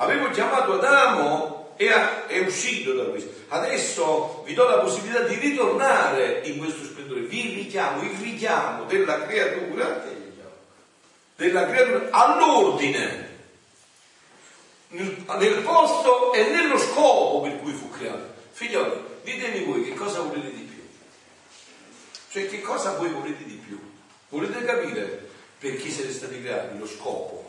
[0.00, 1.88] Avevo chiamato Adamo e
[2.26, 3.30] è uscito da questo.
[3.48, 7.20] Adesso vi do la possibilità di ritornare in questo splendore.
[7.20, 10.02] Vi richiamo, il richiamo della creatura,
[11.36, 13.28] della creatura all'ordine
[14.88, 18.32] nel posto e nello scopo per cui fu creato.
[18.52, 20.82] Figlioli, ditemi voi che cosa volete di più?
[22.30, 23.78] Cioè che cosa voi volete di più?
[24.30, 25.28] Volete capire
[25.58, 27.39] per chi siete stati creati, lo scopo,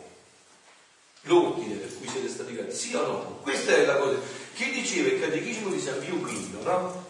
[1.23, 3.39] l'ordine per cui siete stati creati, sì o no?
[3.41, 4.17] Questa è la cosa.
[4.53, 7.09] Chi diceva il catechismo di San Pio V, no?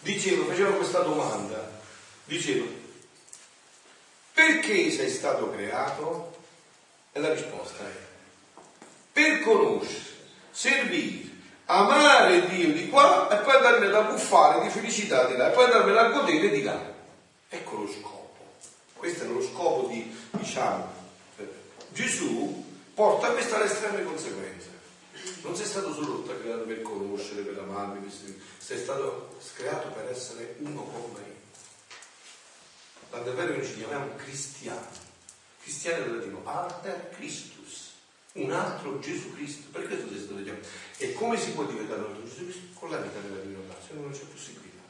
[0.00, 1.80] Diceva, faceva questa domanda,
[2.24, 2.66] diceva,
[4.32, 6.34] perché sei stato creato?
[7.12, 8.60] E la risposta è,
[9.12, 10.14] per conoscere,
[10.50, 11.30] servire,
[11.64, 15.64] amare Dio di qua e poi andarmela a buffare di felicità di là e poi
[15.64, 16.94] andarmela a godere di là.
[17.48, 18.36] Ecco lo scopo.
[18.94, 20.92] Questo è lo scopo di, diciamo,
[21.88, 22.65] Gesù
[22.96, 24.70] porta queste alle estreme conseguenze.
[25.42, 28.10] Non sei stato solo creato per conoscere, per amarmi,
[28.58, 31.34] sei stato creato per essere uno con me.
[33.10, 34.86] Tant'è vero che noi ci chiamiamo cristiani.
[35.60, 37.84] Cristiani è latino, alter Christus
[38.36, 39.68] un altro Gesù Cristo.
[39.70, 40.66] Per questo si sta dicendo.
[40.98, 42.78] E come si può diventare un altro Gesù Cristo?
[42.78, 44.82] Con la vita della divinità, se no non c'è possibilità.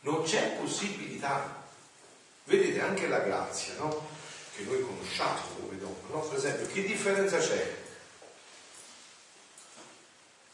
[0.00, 1.64] Non c'è possibilità.
[2.44, 4.14] Vedete anche la grazia, no?
[4.56, 6.20] Che noi conosciamo come donna, no?
[6.20, 7.76] Per esempio, che differenza c'è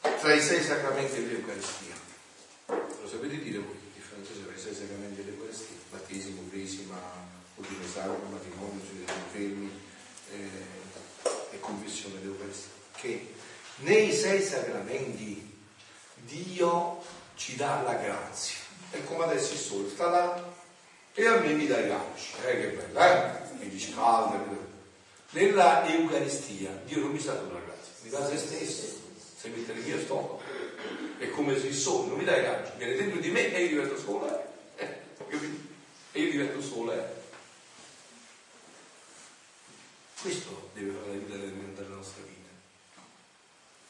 [0.01, 1.95] tra i sei sacramenti e l'Eucaristia?
[2.67, 5.77] Lo sapete dire voi che differenza c'è tra i sei sacramenti e l'Eucaristia?
[5.91, 6.99] Battesimo, cresima,
[7.57, 9.81] ordine sacro, matrimonio, dei infermi
[10.33, 12.71] eh, e conversione dell'Eucaristia.
[12.97, 13.35] Che
[13.77, 15.49] nei sei sacramenti
[16.17, 17.03] Dio
[17.37, 18.59] ci dà la grazia.
[18.91, 19.57] È come adesso
[19.89, 20.51] sta là
[21.15, 22.33] e a me mi dà i calci.
[22.45, 23.42] Eh, che bella, eh?
[23.63, 24.71] Mi dice calda.
[25.31, 29.01] Nella Eucaristia Dio non mi sta dando la grazia, mi dà se stesso.
[29.37, 30.41] Se mettere via sto
[31.19, 33.69] è come se il sole non mi dà i viene dentro di me e io
[33.69, 34.47] divento sole.
[34.77, 35.01] Eh,
[36.13, 37.21] e io divento sole.
[40.21, 41.35] Questo deve fare la vita
[41.83, 42.49] della nostra vita.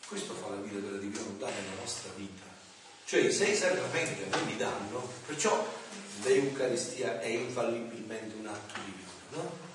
[0.07, 2.45] Questo fa la vita della divinità nella nostra vita.
[3.05, 5.67] Cioè i sei sacramenti a noi mi danno, perciò
[6.23, 8.92] l'Eucaristia è infallibilmente un atto divino,
[9.33, 9.71] no?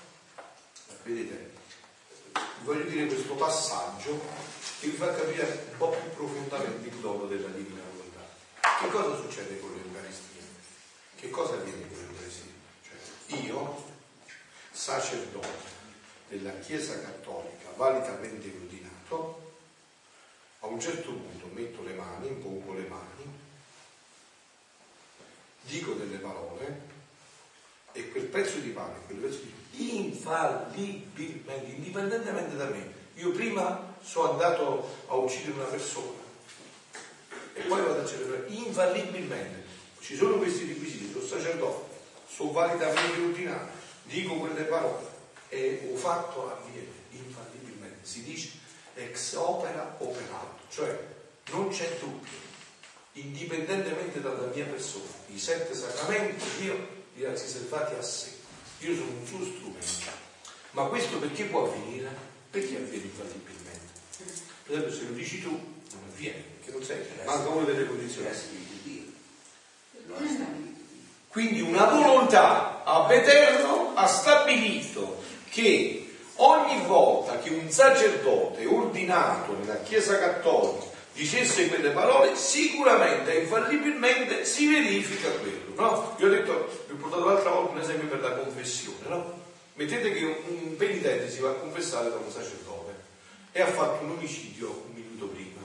[1.02, 1.52] Vedete,
[2.62, 4.20] voglio dire questo passaggio
[4.80, 8.20] che vi fa capire un po' più profondamente il dono della divina volontà.
[8.60, 10.42] Che cosa succede con l'Eucaristia?
[11.16, 12.52] Che cosa avviene con l'Eucaristia?
[12.82, 13.84] Cioè, io,
[14.70, 15.76] sacerdote
[16.28, 19.46] della Chiesa Cattolica, validamente ordinato,
[20.60, 23.38] a un certo punto metto le mani, impongo le mani,
[25.62, 26.96] dico delle parole
[27.92, 32.96] e quel pezzo di pane, quel pezzo di infallibilmente, indipendentemente da me.
[33.14, 36.26] Io prima sono andato a uccidere una persona
[37.54, 39.66] e poi vado a celebrare infallibilmente.
[40.00, 41.94] Ci sono questi requisiti, sono sacerdote,
[42.28, 43.70] sono validamente ordinato,
[44.04, 45.06] dico quelle parole
[45.48, 48.06] e ho fatto avviene infallibilmente.
[48.06, 48.50] Si dice
[48.94, 50.98] ex opera operato, cioè
[51.50, 52.46] non c'è dubbio,
[53.12, 58.30] indipendentemente dalla mia persona, i sette sacramenti Dio li ha riservati a sé,
[58.78, 60.10] io sono un suo strumento,
[60.70, 62.08] ma questo perché può avvenire?
[62.50, 63.92] Perché avviene infallibilmente?
[64.64, 68.28] Per esempio se lo dici tu, non avviene, perché non sei, manca una delle condizioni.
[71.28, 76.08] Quindi una volontà ab eterno ha stabilito che
[76.40, 80.86] Ogni volta che un sacerdote ordinato nella Chiesa Cattolica
[81.18, 85.74] dicesse quelle parole, sicuramente infallibilmente si verifica quello.
[85.74, 86.16] No?
[86.20, 89.08] Io ho detto, vi ho portato l'altra volta un esempio per la confessione.
[89.08, 89.46] No?
[89.74, 92.94] Mettete che un penitente si va a confessare da un sacerdote
[93.50, 95.60] e ha fatto un omicidio un minuto prima,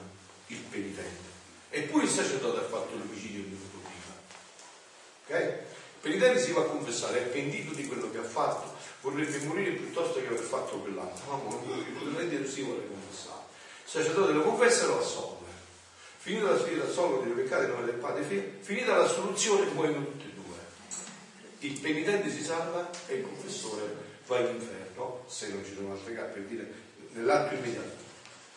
[0.47, 1.31] il penitente.
[1.69, 5.37] Eppure il sacerdote ha fatto l'omicidio un minuto prima.
[5.37, 5.53] Ok?
[5.53, 9.71] Il penitente si va a confessare, è pentito di quello che ha fatto, vorrebbe morire
[9.71, 11.23] piuttosto che aver fatto quell'altro.
[11.27, 13.41] No, non si vuole confessare.
[13.85, 15.42] Il sacerdote lo confessa e lo assolve.
[16.23, 20.25] Finita la sfida assolve dei peccati non del padre figlio, finita la soluzione muoiono tutti
[20.25, 20.55] e due.
[21.59, 23.95] Il penitente si salva e il confessore
[24.27, 26.71] va all'inferno, se non ci sono altre carte per dire
[27.11, 28.01] nell'atto immediato.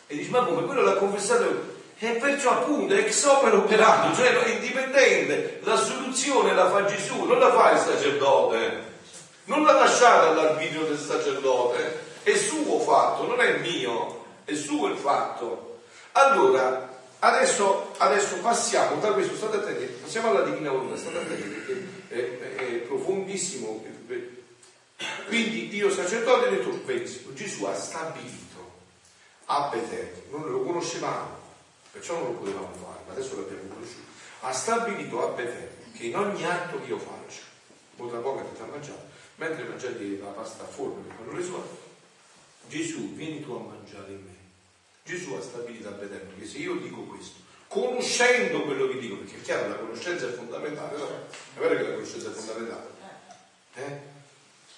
[0.07, 4.55] E dice, ma come quello l'ha confessato e perciò appunto ex opera operato, cioè è
[4.55, 8.95] indipendente, la soluzione la fa Gesù, non la fa il sacerdote
[9.47, 14.97] non la lasciate all'arbitrio del sacerdote, è suo fatto, non è mio, è suo il
[14.97, 15.79] fatto.
[16.13, 16.96] Allora,
[17.27, 22.39] adesso, adesso passiamo da questo, state attenti, passiamo alla Divina Volontà, state attenti perché è,
[22.39, 23.85] è, è profondissimo.
[25.27, 28.45] Quindi Dio sacerdote ha detto, pensi, Gesù ha stabilito
[29.47, 31.39] a eterno, non lo conoscevamo,
[31.91, 34.05] perciò non lo potevamo fare, ma adesso l'abbiamo conosciuto.
[34.41, 37.43] Ha stabilito a eterno che in ogni atto che io faccio,
[37.97, 39.05] molto poco che ti ha mangiato,
[39.37, 41.69] mentre mangiate la pasta a forno che fanno le suore,
[42.69, 44.36] Gesù vieni tu a mangiare in me.
[45.07, 47.37] Gesù ha stabilito a vedere che se io dico questo,
[47.69, 51.09] conoscendo quello che dico, perché è chiaro, la conoscenza è fondamentale, no?
[51.55, 52.87] È vero che la conoscenza è fondamentale.
[53.77, 54.15] Eh?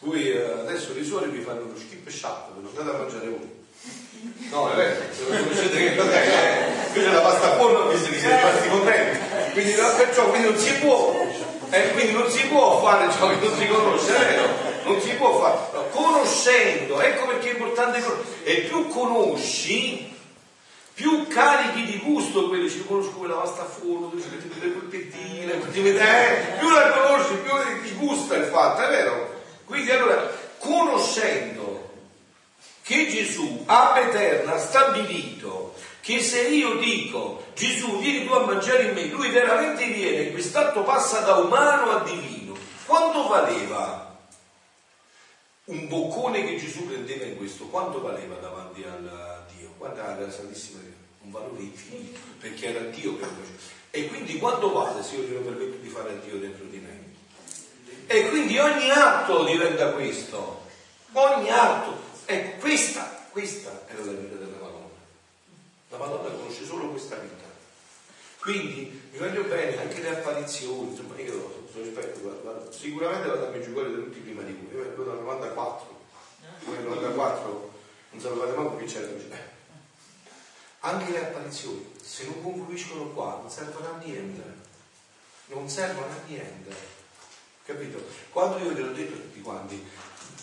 [0.00, 3.28] Voi eh, adesso le suore vi fanno schip e shop, ve lo andate a mangiare
[3.28, 3.56] voi.
[4.50, 8.36] No, è vero, se non conoscete che cos'è, invece la pasta a forno vi siete
[8.36, 9.18] rimasti contenti.
[9.52, 11.26] Quindi, perciò quindi non si può
[11.70, 14.46] e quindi non si può fare ciò che non si conosce, è vero?
[14.84, 15.58] Non si può fare.
[15.72, 18.44] No, conoscendo, ecco perché è importante conoscere.
[18.44, 20.16] E più conosci,
[20.98, 24.72] più carichi di gusto quelli, ci conosco quella pasta a forno, dove ci mettete le
[24.72, 27.52] polpettine, eh, più la conosci, più
[27.84, 29.42] ti gusta il fatto, è vero?
[29.64, 31.88] Quindi allora, conoscendo
[32.82, 38.86] che Gesù, ab eterna, ha stabilito che se io dico Gesù vieni tu a mangiare
[38.86, 42.56] in me, lui veramente viene, quest'atto passa da umano a divino.
[42.86, 44.18] Quanto valeva
[45.66, 47.66] un boccone che Gesù prendeva in questo?
[47.66, 49.74] Quanto valeva davanti a Dio?
[49.78, 50.87] Guarda alla Santissima
[51.28, 53.76] un valore infinito, perché era Dio che lo faceva.
[53.90, 57.06] E quindi quanto vale se io glielo permetto di fare a Dio dentro di me?
[58.06, 60.66] E quindi ogni atto diventa questo.
[61.12, 62.06] Ogni atto.
[62.24, 64.86] Ecco, questa, questa era la vita della Madonna.
[65.90, 67.46] La Madonna conosce solo questa vita.
[68.40, 73.50] Quindi mi voglio bene anche le apparizioni, insomma io sono esperto, guarda, sicuramente vado a
[73.50, 76.00] Meggiugorje da tutti prima di voi, io vengo dal 94,
[76.70, 77.72] nel 94
[78.10, 79.57] non sapevate mai che c'era.
[80.88, 84.42] Anche le apparizioni, se non confluiscono qua, non servono a niente,
[85.48, 86.74] non servono a niente,
[87.62, 88.02] capito?
[88.30, 89.86] Quando io glielo ho detto a tutti quanti,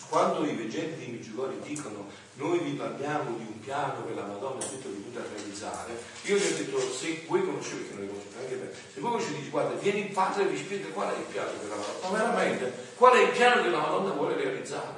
[0.08, 4.64] quando i veggenti di Meggiugorje dicono noi vi parliamo di un piano che la Madonna
[4.64, 8.40] è tutta venuta a realizzare, io gli ho detto se voi conoscete, perché noi conosciamo
[8.40, 11.24] anche bene, se voi conoscete, guarda, vieni in padre e vi spiega qual è il
[11.24, 14.94] piano che la Madonna, ma veramente, qual è il piano che la Madonna vuole realizzare?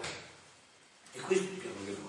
[1.12, 2.07] E questo è il piano che la Madonna.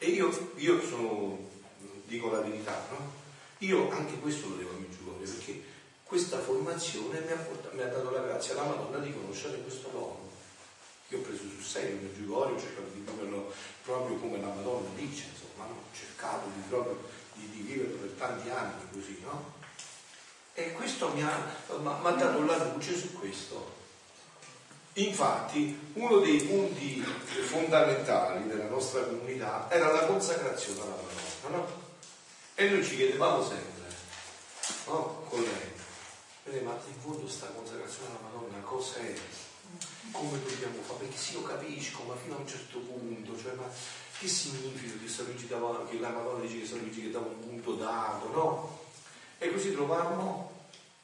[0.00, 1.50] E io, io sono,
[2.04, 3.12] dico la verità, no?
[3.58, 5.62] Io anche questo lo devo a Meggiugorje, perché
[6.04, 9.88] questa formazione mi ha, portato, mi ha dato la grazia alla Madonna di conoscere questo
[9.88, 10.30] dono.
[11.08, 13.52] Io ho preso sul serio il Giugorio, ho cercato di viverlo
[13.82, 17.00] proprio come la Madonna dice, insomma, ho cercato di, proprio,
[17.34, 19.54] di, di viverlo per tanti anni così, no?
[20.54, 23.77] E questo mi ha, mi ha dato la luce su questo.
[24.98, 27.00] Infatti, uno dei punti
[27.46, 31.82] fondamentali della nostra comunità era la consacrazione alla Madonna, no?
[32.56, 33.94] E noi ci chiedevamo sempre,
[34.86, 35.24] no?
[35.28, 39.14] Con lei, ma in fondo sta consacrazione alla Madonna cosa è?
[40.10, 41.00] come dobbiamo fare?
[41.00, 43.70] Perché sì, io capisco, ma fino a un certo punto, cioè, ma
[44.18, 47.26] che significa che, San Luigi dava, che la Madonna dice che San Luigi che dava
[47.26, 48.78] un punto dato, no?
[49.38, 50.50] E così trovammo,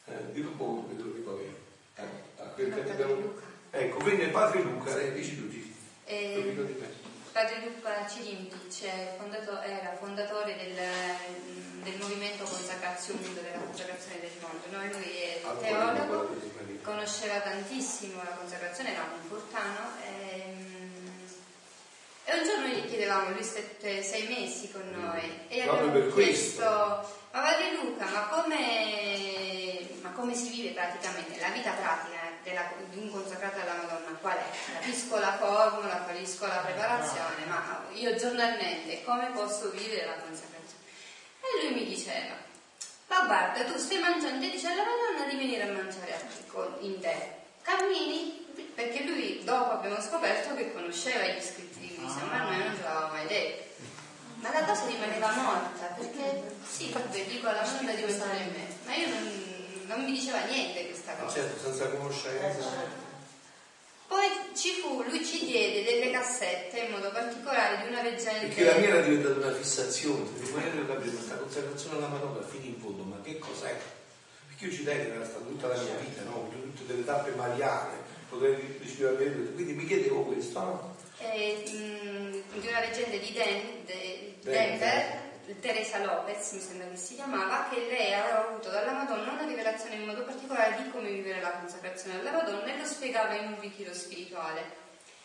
[0.07, 1.55] eh, di un po' che te lo ricordi,
[1.95, 3.53] eh, abbiamo...
[3.77, 5.75] Ecco, venne padre Luca, eh, dici tu, dici.
[6.05, 6.55] Eh,
[7.33, 10.79] padre Luca Cirimpic era fondatore del,
[11.83, 14.65] del movimento Consacrazione della consacrazione del mondo.
[14.71, 14.79] No?
[14.97, 16.37] Lui è teologo,
[16.83, 19.91] conosceva tantissimo la consacrazione, era un portano.
[20.05, 20.34] E, ehm,
[22.27, 26.65] e un giorno gli chiedevamo, lui stette sei mesi con noi, e gli abbiamo chiesto,
[26.65, 32.99] ma Padre Luca, ma come, ma come si vive praticamente la vita pratica della, di
[32.99, 34.17] un consacrato alla Madonna?
[34.21, 34.45] Qual è?
[34.73, 40.53] Capisco la formula, capisco la preparazione, ma io giornalmente come posso vivere la consacrazione?
[41.41, 42.37] E lui mi diceva,
[43.09, 46.19] ma guarda, tu stai mangiando e dice alla Madonna di venire a mangiare
[46.81, 47.43] in te.
[47.61, 48.43] Cammini?
[48.75, 51.74] Perché lui dopo abbiamo scoperto che conosceva gli scritti
[52.05, 53.63] di Luisa, ma noi non ce l'avevamo mai detto.
[54.41, 58.67] Ma la cosa rimaneva morta, perché sì, vabbè, dico alla Madonna di mangiare in me,
[58.85, 61.35] ma io non, non mi diceva niente questa cosa.
[61.35, 63.03] Certo, senza conoscenza.
[64.07, 68.47] Poi ci fu, lui ci diede delle cassette in modo particolare di una veggente.
[68.49, 72.47] Perché la mia era diventata una fissazione, ma io devo capire questa consacrazione alla Madonna
[72.47, 73.75] fino in fondo, ma che cos'è?
[74.49, 76.51] Perché io ci tengo, era stata tutta la mia vita, no?
[76.75, 77.97] tutte delle tappe mariane,
[78.29, 79.17] poter rispirare
[79.55, 80.94] quindi mi chiedevo questo, no?
[81.19, 85.23] Eh, mh, di una leggenda di Den, de, Denver,
[85.61, 89.97] Teresa Lopez, mi sembra che si chiamava, che lei aveva avuto dalla Madonna una rivelazione
[89.97, 93.61] in modo particolare di come vivere la consacrazione alla Madonna e lo spiegava in un
[93.61, 94.82] ritiro spirituale.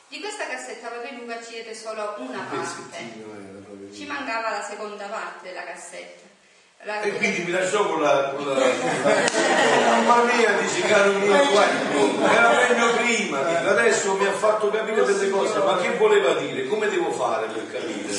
[0.09, 5.63] Di questa cassetta Padre Luca ci solo una parte, ci mancava la seconda parte della
[5.63, 6.28] cassetta.
[6.85, 8.53] La e quindi mi lasciò con la, con la...
[8.55, 15.57] mamma mia dice caro mio era meglio prima adesso mi ha fatto capire delle cose
[15.59, 16.67] ma che voleva dire?
[16.67, 18.13] Come devo fare per capire?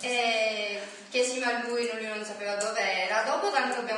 [0.00, 2.80] E chiesimo a lui, lui non sapeva tanto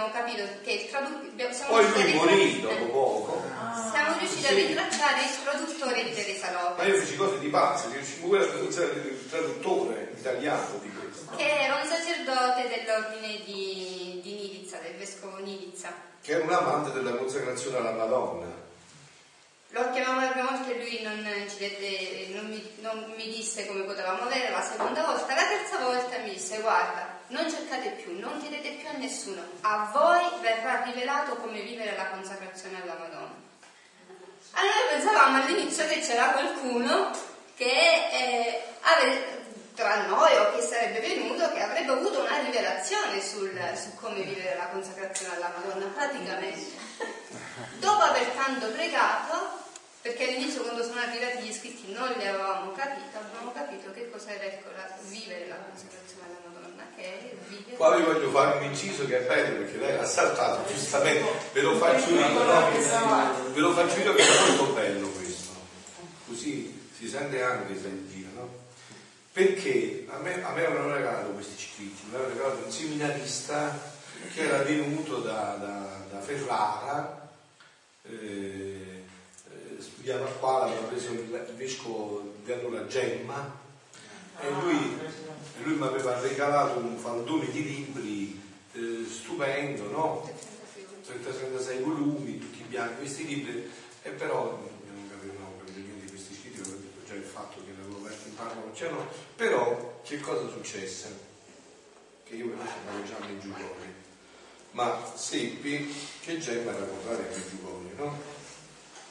[0.06, 1.54] abbiamo capito che il traduttore.
[1.66, 3.42] Poi lui morì dopo poco.
[3.58, 4.46] Ah, siamo riusciti sì.
[4.46, 6.86] a rintracciare il traduttore di Teresa Lopez.
[6.86, 11.36] Ma io feci cose di pazzi, riuscimo pure a traduzione il traduttore italiano di questo.
[11.36, 15.92] Che era un sacerdote dell'ordine di, di Nilizza, del vescovo Nilizza.
[16.22, 18.64] Che era un amante della consacrazione alla Madonna.
[19.70, 23.82] Lo chiamavo la prima volta e lui non, dette, non, mi, non, mi, disse come
[23.82, 28.40] potevamo avere la seconda volta, la terza volta mi disse guarda, non cercate più, non
[28.40, 33.44] chiedete più a nessuno, a voi verrà rivelato come vivere la consacrazione alla Madonna.
[34.52, 37.10] Allora pensavamo all'inizio che c'era qualcuno
[37.56, 39.44] che eh, avrebbe,
[39.74, 44.56] tra noi o che sarebbe venuto che avrebbe avuto una rivelazione sul, su come vivere
[44.56, 46.74] la consacrazione alla Madonna, praticamente.
[47.78, 49.64] Dopo aver tanto pregato,
[50.00, 54.44] perché all'inizio quando sono arrivati gli iscritti non li avevamo capito, abbiamo capito che cos'era
[55.08, 56.85] vivere la consacrazione alla Madonna, che è vivere.
[57.76, 61.60] Qua vi voglio fare un inciso che è bello perché lei ha saltato giustamente, ve
[61.60, 63.52] lo faccio io, no?
[63.52, 65.50] ve lo faccio io che è molto bello questo,
[66.26, 68.64] così si sente anche se in giro, no?
[69.30, 73.78] Perché a me, a me avevano regalato questi scritti, mi avevano regalato un seminarista
[74.32, 77.28] che era venuto da, da, da Ferrara,
[78.04, 79.04] eh,
[79.96, 83.64] via qua l'aveva preso il, vescovo di allora Gemma
[84.40, 84.98] e lui,
[85.62, 88.40] lui mi aveva regalato un faldone di libri
[88.72, 90.30] eh, stupendo, no?
[91.06, 93.70] 30-36 volumi, tutti bianchi, questi libri,
[94.02, 98.28] e però non capivano niente di questi scritti, detto già il fatto che l'avevo letto
[98.28, 101.34] in parla non c'erano, però che cosa successe?
[102.24, 103.94] Che io avevo già nei giugoli,
[104.72, 108.35] ma seppi che Gemma era contraria ai giugoli, no?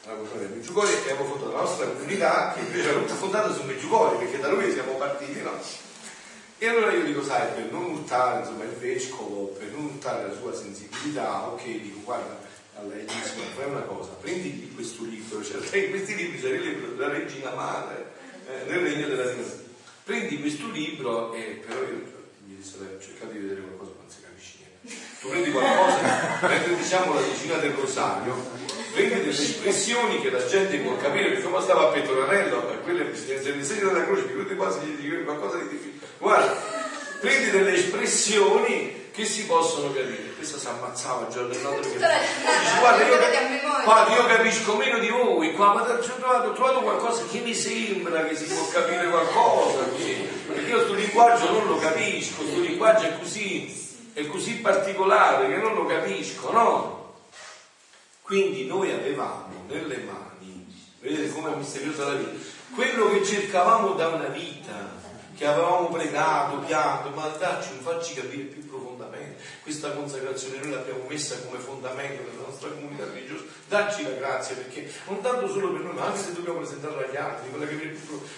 [0.06, 3.52] La cultura dei Meggiugori e abbiamo fatto la nostra comunità che invece era tutta fondata
[3.52, 5.58] su Meggiugori perché da lui siamo partiti no?
[6.58, 10.34] e allora io dico sai per non urtare insomma il vescovo per non urtare la
[10.34, 12.38] sua sensibilità ok dico guarda
[12.76, 16.60] a lei dico fai una cosa prendi questo libro cioè in questi libri c'è il
[16.62, 18.12] libro della regina madre
[18.48, 19.64] eh, nel regno della dinastia
[20.04, 22.14] prendi questo libro e però io
[22.46, 27.14] mi disse cercate di vedere qualcosa non si capisce niente tu prendi qualcosa mentre diciamo
[27.14, 28.65] la decina del rosario
[28.96, 33.14] prendi delle espressioni che la gente può capire, perché come stava a Petronello, a quelle
[33.14, 36.06] se il segno della croce, queste quasi gli dico qualcosa di difficile.
[36.16, 36.56] Guarda,
[37.20, 40.32] prendi delle espressioni che si possono capire.
[40.34, 45.08] Questo si ammazzava giorno e notte perché dice, guarda, io, guarda, io capisco meno di
[45.08, 49.10] voi, qua, ma ho trovato, ho trovato qualcosa che mi sembra che si può capire
[49.10, 49.80] qualcosa,
[50.46, 55.56] perché io questo linguaggio non lo capisco, questo linguaggio è così, è così particolare che
[55.56, 57.05] non lo capisco, no?
[58.26, 60.66] Quindi noi avevamo nelle mani,
[60.98, 62.44] vedete come è misteriosa la vita,
[62.74, 64.94] quello che cercavamo da una vita,
[65.36, 69.40] che avevamo pregato, pianto, ma dacci, facci capire più profondamente.
[69.62, 74.90] Questa consacrazione, noi l'abbiamo messa come fondamento della nostra comunità religiosa, dacci la grazia perché
[75.06, 77.48] non tanto solo per noi, ma anche se dobbiamo presentarla agli altri,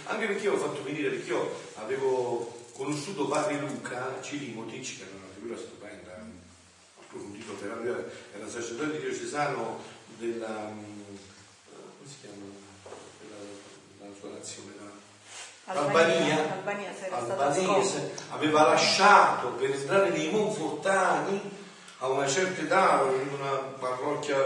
[0.05, 5.13] anche perché io ho fatto venire, perché io avevo conosciuto padre Luca Cilimotic, che era
[5.17, 5.88] una figura stupenda,
[7.49, 9.81] approfondito per era sacerdote diocesano
[10.19, 11.17] della, mm,
[11.73, 12.45] come si chiama,
[13.21, 14.77] della, sua nazione,
[15.65, 21.67] Albania, Albania, albanese, aveva lasciato per entrare nei Monfortani
[21.99, 24.37] a una certa età, in una parrocchia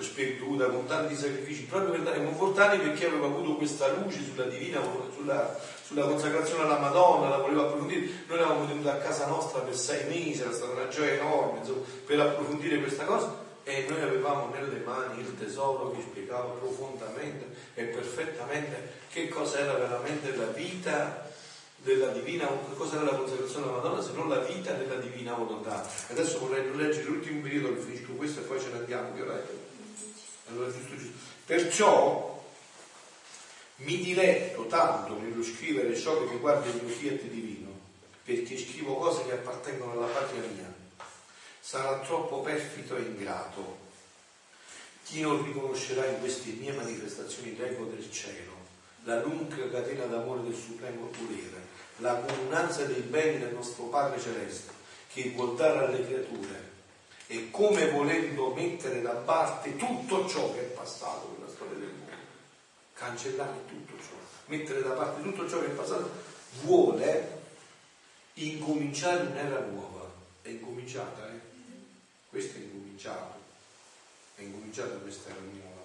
[0.00, 4.44] sperduta con tanti sacrifici, proprio per andare ai Monfortani perché aveva avuto questa luce sulla
[4.44, 4.80] divina,
[5.14, 8.00] sulla, sulla consacrazione alla Madonna, la voleva approfondire.
[8.26, 11.84] Noi l'avevamo tenuta a casa nostra per sei mesi, era stata una gioia enorme insomma,
[12.06, 17.84] per approfondire questa cosa e noi avevamo nelle mani il tesoro che spiegava profondamente e
[17.84, 21.30] perfettamente che cosa era veramente la vita
[21.76, 22.46] della divina,
[22.76, 25.84] cosa era la consacrazione alla Madonna se non la vita della divina volontà.
[26.08, 29.22] Adesso vorrei leggere l'ultimo periodo che finisco questo e poi ce ne andiamo, che
[30.52, 31.18] allora, giusto, giusto.
[31.46, 32.44] Perciò
[33.76, 37.70] mi diletto tanto nello scrivere ciò che riguarda il mio fiat divino,
[38.24, 40.72] perché scrivo cose che appartengono alla patria mia.
[41.60, 43.80] Sarà troppo perfido e ingrato
[45.04, 48.52] chi non riconoscerà in queste mie manifestazioni l'eco del cielo,
[49.04, 51.66] la lunga catena d'amore del supremo volere,
[51.96, 54.72] la comunanza dei beni del nostro Padre Celeste,
[55.12, 56.70] che vuol dare alle creature,
[57.32, 62.02] e come volendo mettere da parte tutto ciò che è passato nella storia del mondo
[62.92, 64.14] cancellare tutto ciò,
[64.46, 66.10] mettere da parte tutto ciò che è passato,
[66.60, 67.40] vuole
[68.34, 70.10] incominciare un'era nuova.
[70.42, 71.40] È incominciata, eh?
[72.28, 73.40] Questo è incominciato.
[74.36, 75.80] È incominciata questa era nuova.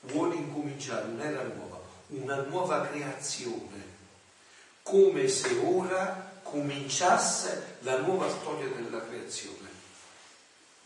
[0.00, 3.82] Vuole incominciare un'era nuova, una nuova creazione,
[4.82, 9.63] come se ora cominciasse la nuova storia della creazione.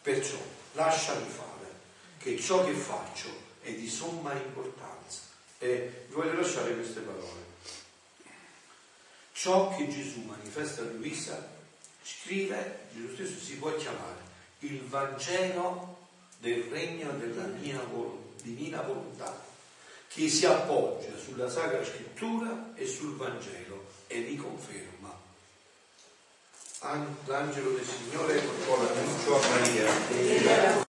[0.09, 0.39] Perciò
[0.73, 1.71] lasciami fare,
[2.17, 3.29] che ciò che faccio
[3.61, 5.21] è di somma importanza
[5.59, 7.45] e voglio lasciare queste parole.
[9.33, 11.47] Ciò che Gesù manifesta a Luisa,
[12.03, 14.23] scrive, Gesù stesso si può chiamare
[14.61, 15.99] il Vangelo
[16.39, 17.79] del regno della mia
[18.43, 19.45] divina volontà,
[20.09, 24.88] che si appoggia sulla Sacra Scrittura e sul Vangelo e li conferma.
[26.81, 28.93] L'angelo del Signore con la
[29.35, 30.87] a Maria.